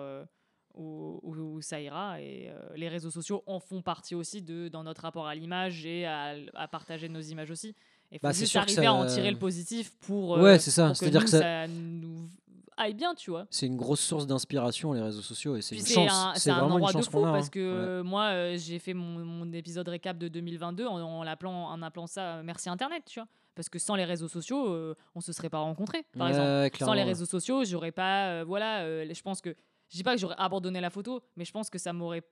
[0.77, 2.21] où, où- où ça ira.
[2.21, 5.85] Et euh, les réseaux sociaux en font partie aussi de, dans notre rapport à l'image
[5.85, 7.75] et à, à partager nos images aussi.
[8.11, 10.93] Il faut Bah, c'est juste à en tirer le positif pour, euh, Ouais, c'est ça.
[10.93, 12.29] C'est-à-dire que ça- ça nous
[12.77, 13.47] aille bien, tu vois.
[13.49, 16.11] C'est une grosse source d'inspiration, les réseaux sociaux, et c'est une chance.
[16.13, 17.31] un, C'est un une endroit de chance fou qu'on a.
[17.33, 17.49] parce hein.
[17.51, 17.65] que Ouais.
[17.89, 21.81] euh, moi euh, j'ai fait mon, mon épisode récap de 2022 en, en l'appelant en
[21.81, 25.33] appelant ça merci internet tu vois parce que sans les réseaux sociaux euh, on se
[25.33, 29.11] serait pas rencontrés par Ouais, exemple sans les réseaux sociaux j'aurais pas euh, voilà euh,
[29.11, 29.55] je pense que
[29.89, 32.23] je dis pas que j'aurais abandonné la photo mais je pense que ça m'aurait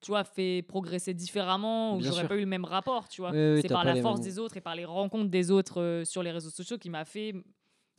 [0.00, 3.54] tu vois fait progresser différemment ou j'aurais pas eu le même rapport tu vois Oui,
[3.54, 6.04] oui, c'est par la force mêmes- des autres et par les rencontres des autres euh,
[6.04, 7.34] sur les réseaux sociaux qui m'a fait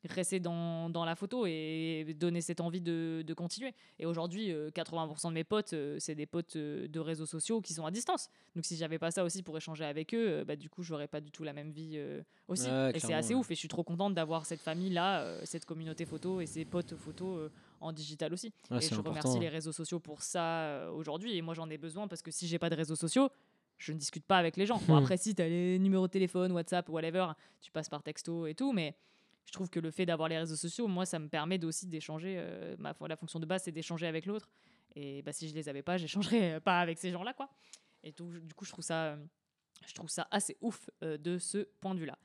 [0.08, 3.74] rester dans, dans la photo et donner cette envie de, de continuer.
[3.98, 7.60] Et aujourd'hui, euh, 80% de mes potes, euh, c'est des potes euh, de réseaux sociaux
[7.60, 8.30] qui sont à distance.
[8.56, 11.10] Donc si j'avais pas ça aussi pour échanger avec eux, euh, bah, du coup, j'aurais
[11.10, 12.70] pas du tout la même vie euh, aussi.
[12.70, 13.42] Ouais, et c'est assez ouais.
[13.42, 13.52] ouf.
[13.52, 16.96] Et je suis trop contente d'avoir cette famille-là, euh, cette communauté photo et ces potes
[16.96, 18.48] photo euh, en digital aussi.
[18.48, 21.36] Et je important, remercie les réseaux sociaux pour ça euh, aujourd'hui.
[21.38, 23.30] Et moi, j'en ai besoin parce que si j'ai pas de réseaux sociaux,
[23.78, 24.82] je ne discute pas avec les gens.
[24.88, 25.00] Bon, Hmm.
[25.04, 27.28] après, si tu as les numéros de téléphone, WhatsApp, whatever,
[27.62, 28.96] tu passes par texto et tout, mais
[29.46, 32.36] je trouve que le fait d'avoir les réseaux sociaux, moi, ça me permet aussi d'échanger.
[32.38, 34.50] euh, ma, la fonction de base, c'est d'échanger avec l'autre.
[34.96, 37.50] Et bah, si je les avais pas, j'échangerais pas avec ces gens-là, quoi.
[38.04, 39.18] Et tout, du coup, je trouve ça, euh,
[39.88, 42.18] je trouve ça assez ouf euh, de ce point de vue-là.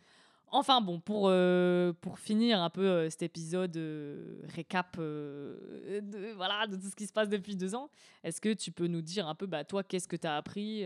[0.51, 6.67] Enfin bon, pour, euh, pour finir un peu euh, cet épisode euh, récap de, voilà,
[6.67, 7.91] de tout ce qui se passe depuis deux ans,
[8.23, 10.85] est-ce que tu peux nous dire un peu, bah, toi, qu'est-ce que tu as appris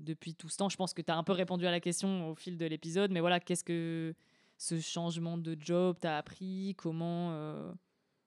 [0.00, 0.68] depuis tout ce temps?
[0.68, 3.10] Je pense que tu as un peu répondu à la question au fil de l'épisode,
[3.10, 4.14] mais voilà, qu'est-ce que
[4.58, 6.74] ce changement de job t'a appris?
[6.76, 7.32] Comment,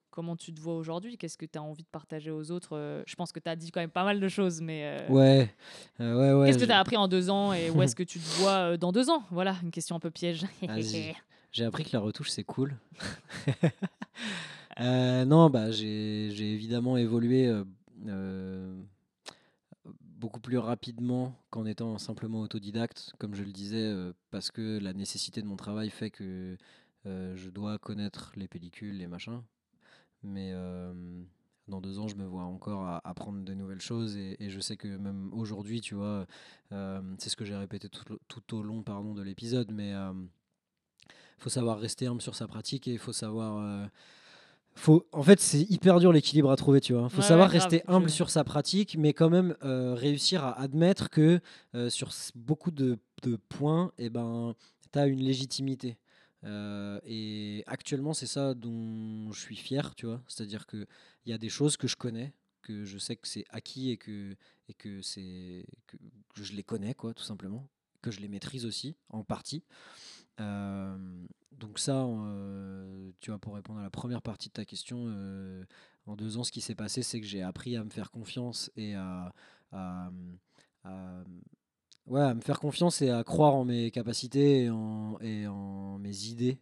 [0.09, 3.03] comment tu te vois aujourd'hui Qu'est-ce que tu as envie de partager aux autres Euh,
[3.07, 5.53] Je pense que tu as dit quand même pas mal de choses, mais euh, Ouais,
[5.99, 6.47] euh, ouais, ouais.
[6.47, 8.77] qu'est-ce que tu as appris en deux ans et où est-ce que tu te vois
[8.77, 9.23] dans deux ans?
[9.31, 10.45] Voilà, une question un peu piège.
[11.51, 12.77] J'ai appris que la retouche, c'est cool.
[14.81, 17.51] Euh, non, bah, j'ai évidemment évolué
[20.01, 23.93] beaucoup plus rapidement qu'en étant simplement autodidacte, comme je le disais,
[24.31, 26.57] parce que la nécessité de mon travail fait que
[27.05, 29.41] je dois connaître les pellicules, les machins.
[30.23, 30.93] Mais euh,
[31.67, 34.59] dans deux ans, je me vois encore à apprendre de nouvelles choses et, et je
[34.59, 36.25] sais que même aujourd'hui, tu vois,
[36.71, 41.43] euh, c'est ce que j'ai répété tout, tout au long pardon, de l'épisode, mais il
[41.43, 43.85] faut savoir rester humble sur sa pratique et il faut savoir euh,
[44.75, 47.09] faut, en fait, c'est hyper dur l'équilibre à trouver, tu vois.
[47.09, 50.43] Faut Ouais, savoir ouais, grave, rester humble sur sa pratique, mais quand même euh, réussir
[50.43, 51.41] à admettre que
[51.75, 54.55] euh, sur beaucoup de, de points, eh ben,
[54.93, 55.97] tu as une légitimité.
[56.45, 60.21] Euh, et actuellement, c'est ça dont je suis fier, tu vois.
[60.27, 60.87] C'est-à-dire qu'il
[61.25, 64.35] y a des choses que je connais, que je sais que c'est acquis et que,
[64.67, 65.97] et que, c'est, que,
[66.41, 67.67] je les connais, quoi, tout simplement.
[68.01, 69.63] Que je les maîtrise aussi, en partie.
[70.39, 75.13] Euh, donc ça, euh, tu vois, pour répondre à la première partie de ta question,
[76.05, 78.71] en deux ans, ce qui s'est passé, c'est que j'ai appris à me faire confiance
[78.77, 79.33] et à-
[82.09, 85.97] ouais, à me faire confiance et à croire en mes capacités et en, et en
[85.99, 86.59] mes idées.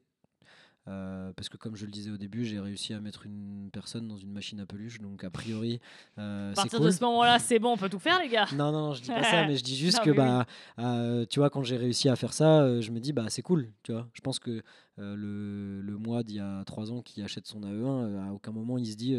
[0.90, 4.08] Euh, parce que comme je le disais au début, j'ai réussi à mettre une personne
[4.08, 5.82] dans une machine à peluche, donc a priori,
[6.18, 6.88] euh, À partir cool.
[6.88, 8.46] de ce moment-là, c'est bon, on peut tout faire, les gars.
[8.56, 10.16] Non, non, non, je dis pas ça, mais je dis juste Non, que, oui.
[10.16, 10.46] bah,
[10.80, 13.70] euh, tu vois, quand j'ai réussi à faire ça, je me dis, bah, c'est cool,
[13.84, 14.08] tu vois.
[14.14, 14.64] Je pense que
[14.96, 18.54] le, le mois d'il y a trois ans qui achète son AE1, euh, à aucun
[18.54, 19.14] moment il se dit,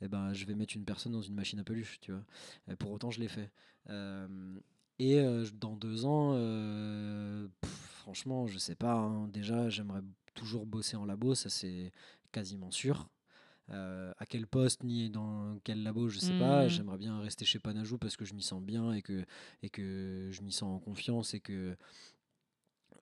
[0.00, 2.22] eh ben, je vais mettre une personne dans une machine à peluche, tu vois.
[2.70, 3.50] Et pour autant, je l'ai fait.
[5.00, 7.70] Et euh, dans deux ans, euh, pff,
[8.02, 8.92] franchement, je sais pas.
[8.92, 9.28] hein.
[9.28, 10.02] déjà, j'aimerais
[10.34, 11.90] toujours bosser en labo, ça c'est
[12.32, 13.08] quasiment sûr.
[13.70, 16.64] Euh, à quel poste ni dans quel labo, je sais pas.
[16.64, 16.68] Mhm.
[16.68, 19.24] J'aimerais bien rester chez Panajou parce que je m'y sens bien et que,
[19.62, 21.74] et que je m'y sens en confiance et que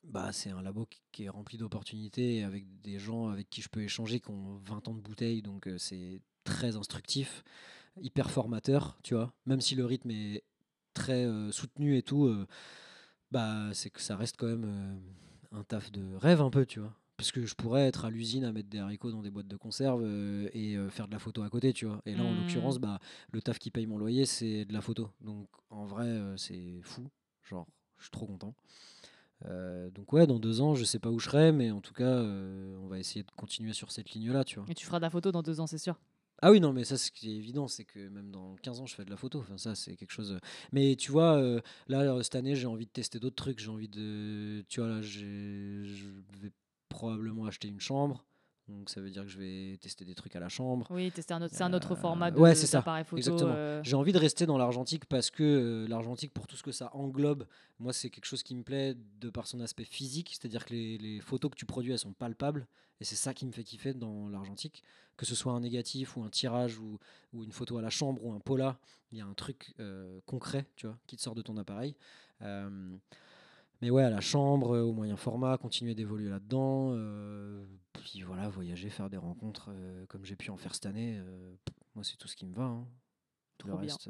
[0.04, 3.60] bah, c'est un labo qui, qui est rempli d'opportunités et avec des gens avec qui
[3.60, 7.42] je peux échanger qui ont 20 ans de bouteille, donc euh, c'est très instructif,
[8.00, 9.32] hyper formateur, tu vois.
[9.46, 10.44] Même si le rythme est
[10.98, 12.46] très euh, soutenu et tout, euh,
[13.30, 16.80] bah, c'est que ça reste quand même euh, un taf de rêve un peu, tu
[16.80, 16.94] vois.
[17.16, 19.56] Parce que je pourrais être à l'usine à mettre des haricots dans des boîtes de
[19.56, 22.00] conserve euh, et euh, faire de la photo à côté, tu vois.
[22.06, 22.38] Et là, en Mhm.
[22.38, 22.98] l'occurrence, bah,
[23.32, 25.10] le taf qui paye mon loyer, c'est de la photo.
[25.20, 27.08] Donc, en vrai, euh, c'est fou.
[27.44, 27.66] Genre,
[27.98, 28.54] je suis trop content.
[29.94, 32.22] Donc, ouais, dans deux ans, je sais pas où je serai, mais en tout cas,
[32.22, 34.68] on va essayer de continuer sur cette ligne-là, tu vois.
[34.68, 35.96] Et tu feras de la photo dans deux ans, c'est sûr.
[36.40, 38.86] Ah oui, non, mais ça, ce qui est évident, c'est que même dans 15 ans,
[38.86, 39.40] je fais de la photo.
[39.40, 40.38] Enfin, ça, c'est quelque chose.
[40.72, 43.58] Mais tu vois, euh, là, euh, cette année, j'ai envie de tester d'autres trucs.
[43.58, 44.64] J'ai envie de.
[44.68, 45.24] Tu vois, là, je
[46.40, 46.52] vais
[46.88, 48.24] probablement acheter une chambre.
[48.68, 50.86] Donc, ça veut dire que je vais tester des trucs à la chambre.
[50.90, 53.16] Oui, c'est un autre, c'est un autre format Euh, de, ouais, c'est ça, d'appareil photo.
[53.16, 53.52] exactement.
[53.54, 56.72] euh, J'ai envie de rester dans l'argentique parce que euh, l'argentique, pour tout ce que
[56.72, 57.46] ça englobe,
[57.78, 60.30] moi, c'est quelque chose qui me plaît de par son aspect physique.
[60.38, 62.66] C'est-à-dire que les, les photos que tu produis, elles sont palpables.
[63.00, 64.82] Et c'est ça qui me fait kiffer dans l'argentique.
[65.16, 66.98] Que ce soit un négatif ou un tirage ou,
[67.32, 68.78] ou une photo à la chambre ou un pola,
[69.12, 71.96] il y a un truc euh, concret, tu vois, qui te sort de ton appareil.
[72.42, 72.96] Euh,
[73.80, 76.90] mais ouais, à la chambre, euh, au moyen format, continuer d'évoluer là-dedans.
[76.92, 81.16] euh, puis voilà, voyager, faire des rencontres euh, comme j'ai pu en faire cette année.
[81.18, 81.54] euh,
[81.94, 82.64] moi, c'est tout ce qui me va.
[82.64, 82.86] hein.
[83.64, 83.92] Le Trop bien.
[83.92, 84.08] reste,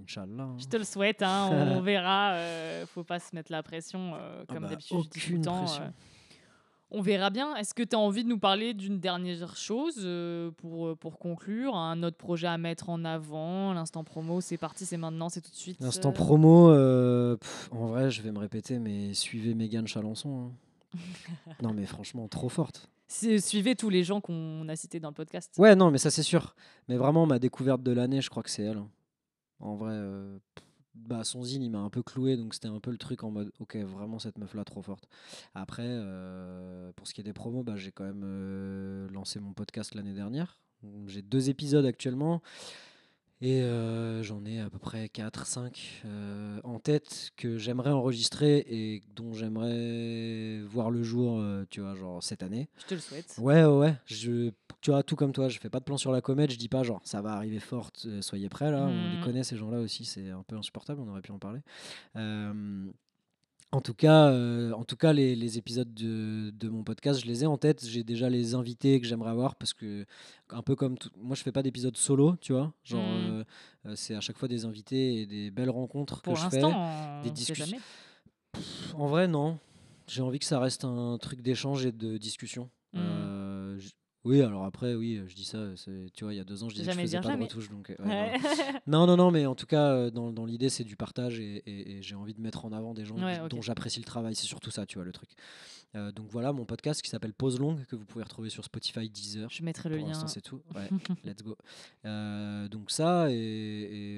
[0.00, 0.44] Inch'Allah.
[0.44, 0.56] hein.
[0.58, 2.34] Je te le souhaite, hein, on, verra.
[2.86, 5.10] faut pas se mettre la pression, Ah comme bah, d'habitude.
[5.10, 5.92] tout le temps, pression.
[6.96, 7.54] On verra bien.
[7.56, 11.18] Est-ce que tu as envie de nous parler d'une dernière chose euh, pour, euh, pour
[11.18, 15.40] conclure Un autre projet à mettre en avant L'instant promo, c'est parti, c'est maintenant, c'est
[15.42, 15.78] tout de suite.
[15.80, 20.50] L'instant euh, promo, euh, pff, en vrai, je vais me répéter, mais suivez Mégane Chalençon.
[20.94, 20.98] hein.
[21.62, 22.88] non, mais franchement, trop forte.
[23.08, 25.54] Suivez tous les gens qu'on a cités dans le podcast.
[25.58, 26.56] Ouais, non, mais ça, c'est sûr.
[26.88, 28.78] Mais vraiment, ma découverte de l'année, je crois que c'est elle.
[28.78, 28.88] hein.
[29.60, 29.96] En vrai,
[30.54, 30.65] pff,
[30.96, 33.30] bah, son zine, il m'a un peu cloué, donc c'était un peu le truc en
[33.30, 35.08] mode, ok, vraiment, cette meuf-là, trop forte.
[35.54, 39.52] Après, euh, pour ce qui est des promos, bah, j'ai quand même euh, lancé mon
[39.52, 40.58] podcast l'année dernière.
[41.06, 42.42] J'ai deux épisodes actuellement.
[43.42, 46.02] Et euh, j'en ai à peu près 4, 5
[46.64, 52.22] en tête que j'aimerais enregistrer et dont j'aimerais voir le jour, euh, tu vois, genre
[52.22, 52.68] cette année.
[52.78, 53.36] Je te le souhaite.
[53.38, 53.94] Ouais, ouais, ouais.
[54.06, 54.50] Je,
[54.80, 56.50] tu vois, tout comme toi, je fais pas de plan sur la comète.
[56.50, 58.86] Je dis pas genre ça va arriver forte, euh, soyez prêts là.
[58.86, 59.24] On les Mhm.
[59.24, 61.02] connaît ces gens-là aussi, c'est un peu insupportable.
[61.02, 61.60] On aurait pu en parler.
[63.76, 67.20] Euh, en tout cas, euh, en tout cas, les, les épisodes de, de mon podcast,
[67.20, 67.84] je les ai en tête.
[67.86, 70.06] J'ai déjà les invités que j'aimerais avoir parce que
[70.50, 72.72] un peu comme tout- moi, je fais pas d'épisodes solo, tu vois.
[72.84, 73.30] Genre, Mhm.
[73.30, 73.44] euh,
[73.86, 76.60] euh, c'est à chaque fois des invités et des belles rencontres Pour que je fais.
[77.22, 77.78] des discussions-
[78.94, 79.58] En vrai, non.
[80.08, 82.70] J'ai envie que ça reste un truc d'échange et de discussion.
[82.94, 83.00] Euh, j-
[84.26, 85.58] oui, alors après, oui, je dis ça.
[86.14, 87.44] Tu vois, il y a deux ans, je disais que je faisais pas de jamais.
[87.44, 87.70] retouche.
[87.70, 88.38] Donc, euh, ouais, Ouais.
[88.86, 89.06] non.
[89.06, 91.96] non, non, mais en tout cas, euh, dans, dans l'idée, c'est du partage et, et-
[91.98, 94.34] et j'ai envie de mettre en avant des gens Ouais, dont j'apprécie le travail.
[94.34, 95.30] C'est surtout ça, tu vois, le truc.
[95.94, 99.08] Euh, donc voilà, mon podcast qui s'appelle Pause Longue, que vous pouvez retrouver sur Spotify,
[99.08, 99.48] Deezer.
[99.50, 100.26] Je mettrai le Pour lien.
[100.26, 100.60] c'est tout.
[100.74, 100.88] Ouais,
[101.24, 101.56] let's go.
[102.04, 103.34] Euh, donc ça, et,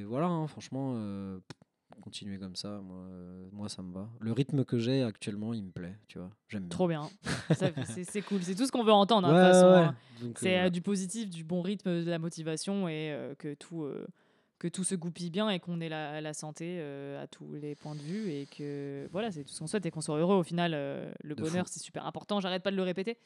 [0.01, 1.39] et voilà, hein, franchement, euh,
[2.01, 4.09] continuer comme ça, moi, euh, moi, ça me va.
[4.20, 6.31] Le rythme que j'ai actuellement, il me plaît, tu vois.
[6.49, 6.69] J'aime bien.
[6.70, 7.09] Trop bien.
[7.53, 8.43] C'est, cool.
[8.43, 9.29] C'est tout ce qu'on veut entendre.
[9.29, 9.85] Ouais,
[10.27, 13.83] ouais, C'est euh, du positif, du bon rythme, de la motivation et euh, que tout.
[13.85, 14.07] euh,
[14.61, 17.95] que tout se goupille bien et qu'on ait la, la santé à tous les points
[17.95, 20.43] de vue et que voilà c'est tout ce qu'on souhaite et qu'on soit heureux au
[20.43, 23.19] final le De bonheur c'est super important j'arrête pas de le répéter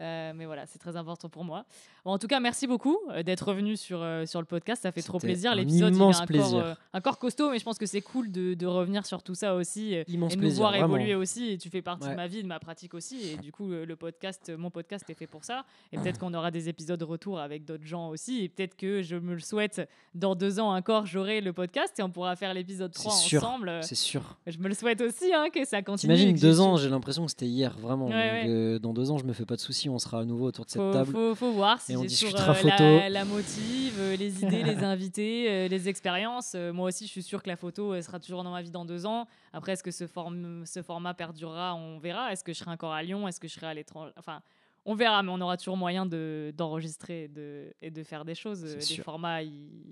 [0.00, 1.64] Euh, mais voilà, c'est très important pour moi.
[2.04, 4.82] Bon, en tout cas, merci beaucoup euh, d'être revenu sur, euh, sur le podcast.
[4.82, 5.54] Ça fait trop plaisir.
[5.54, 6.58] L'épisode il est encore, plaisir.
[6.58, 9.54] euh, encore costaud, mais je pense que c'est cool de, de revenir sur tout ça
[9.54, 9.96] aussi.
[10.08, 10.86] Immense et nous plaisir, voir vraiment.
[10.96, 11.50] évoluer aussi.
[11.52, 12.10] Et tu fais partie Ouais.
[12.12, 13.30] de ma vie, de ma pratique aussi.
[13.30, 15.64] Et du coup, le podcast, mon podcast est fait pour ça.
[15.92, 18.44] Et peut-être qu'on aura des épisodes retour avec d'autres gens aussi.
[18.44, 22.02] Et peut-être que je me le souhaite, dans deux ans encore, j'aurai le podcast et
[22.02, 23.42] on pourra faire l'épisode C'est 3 sûr.
[23.44, 23.80] ensemble.
[23.82, 24.36] C'est sûr.
[24.46, 26.16] Je me le souhaite aussi, hein, que ça continue.
[26.16, 28.08] j'ai deux ans, j'ai l'impression que c'était hier, vraiment.
[28.08, 28.78] Ouais, Donc, ouais.
[28.80, 30.70] dans deux ans, je me fais pas de soucis, on sera à nouveau autour de
[30.70, 31.12] cette faut, table.
[31.12, 32.68] faut, faut voir si Et on discutera euh, photo.
[32.78, 36.54] la, la motive, euh, les idées, les invités, euh, les expériences.
[36.54, 39.06] Moi aussi, je suis sûre que la photo sera toujours dans ma vie dans deux
[39.06, 39.26] ans.
[39.52, 41.74] Après, est-ce que ce, form- ce format perdurera?
[41.74, 42.32] On verra.
[42.32, 43.26] Est-ce que je serai encore à Lyon?
[43.28, 44.12] Est-ce que je serai à l'étranger?
[44.18, 44.42] Enfin,
[44.84, 48.34] on verra, mais on aura toujours moyen de- d'enregistrer et de, et de faire des
[48.34, 48.64] choses.
[48.64, 49.04] Les sûr.
[49.04, 49.84] formats, ils,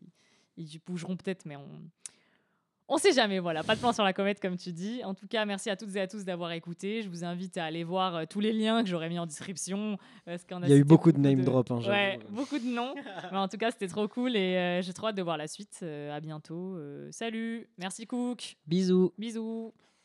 [0.56, 1.68] ils bougeront peut-être, mais on.
[2.86, 5.02] On sait jamais, voilà, pas de plan sur la comète comme tu dis.
[5.04, 7.02] En tout cas, merci à toutes et à tous d'avoir écouté.
[7.02, 9.96] Je vous invite à aller voir euh, tous les liens que j'aurais mis en description.
[10.26, 12.94] parce qu'on Il y a eu beaucoup de name drop, hein, ouais, beaucoup de noms.
[13.32, 15.46] Mais en tout cas, c'était trop cool et euh, j'ai trop hâte de voir la
[15.46, 15.80] suite.
[15.82, 16.76] Euh, à bientôt.
[16.76, 18.56] Euh, salut, merci Cook.
[18.66, 19.12] Bisous.
[19.16, 19.72] Bisous.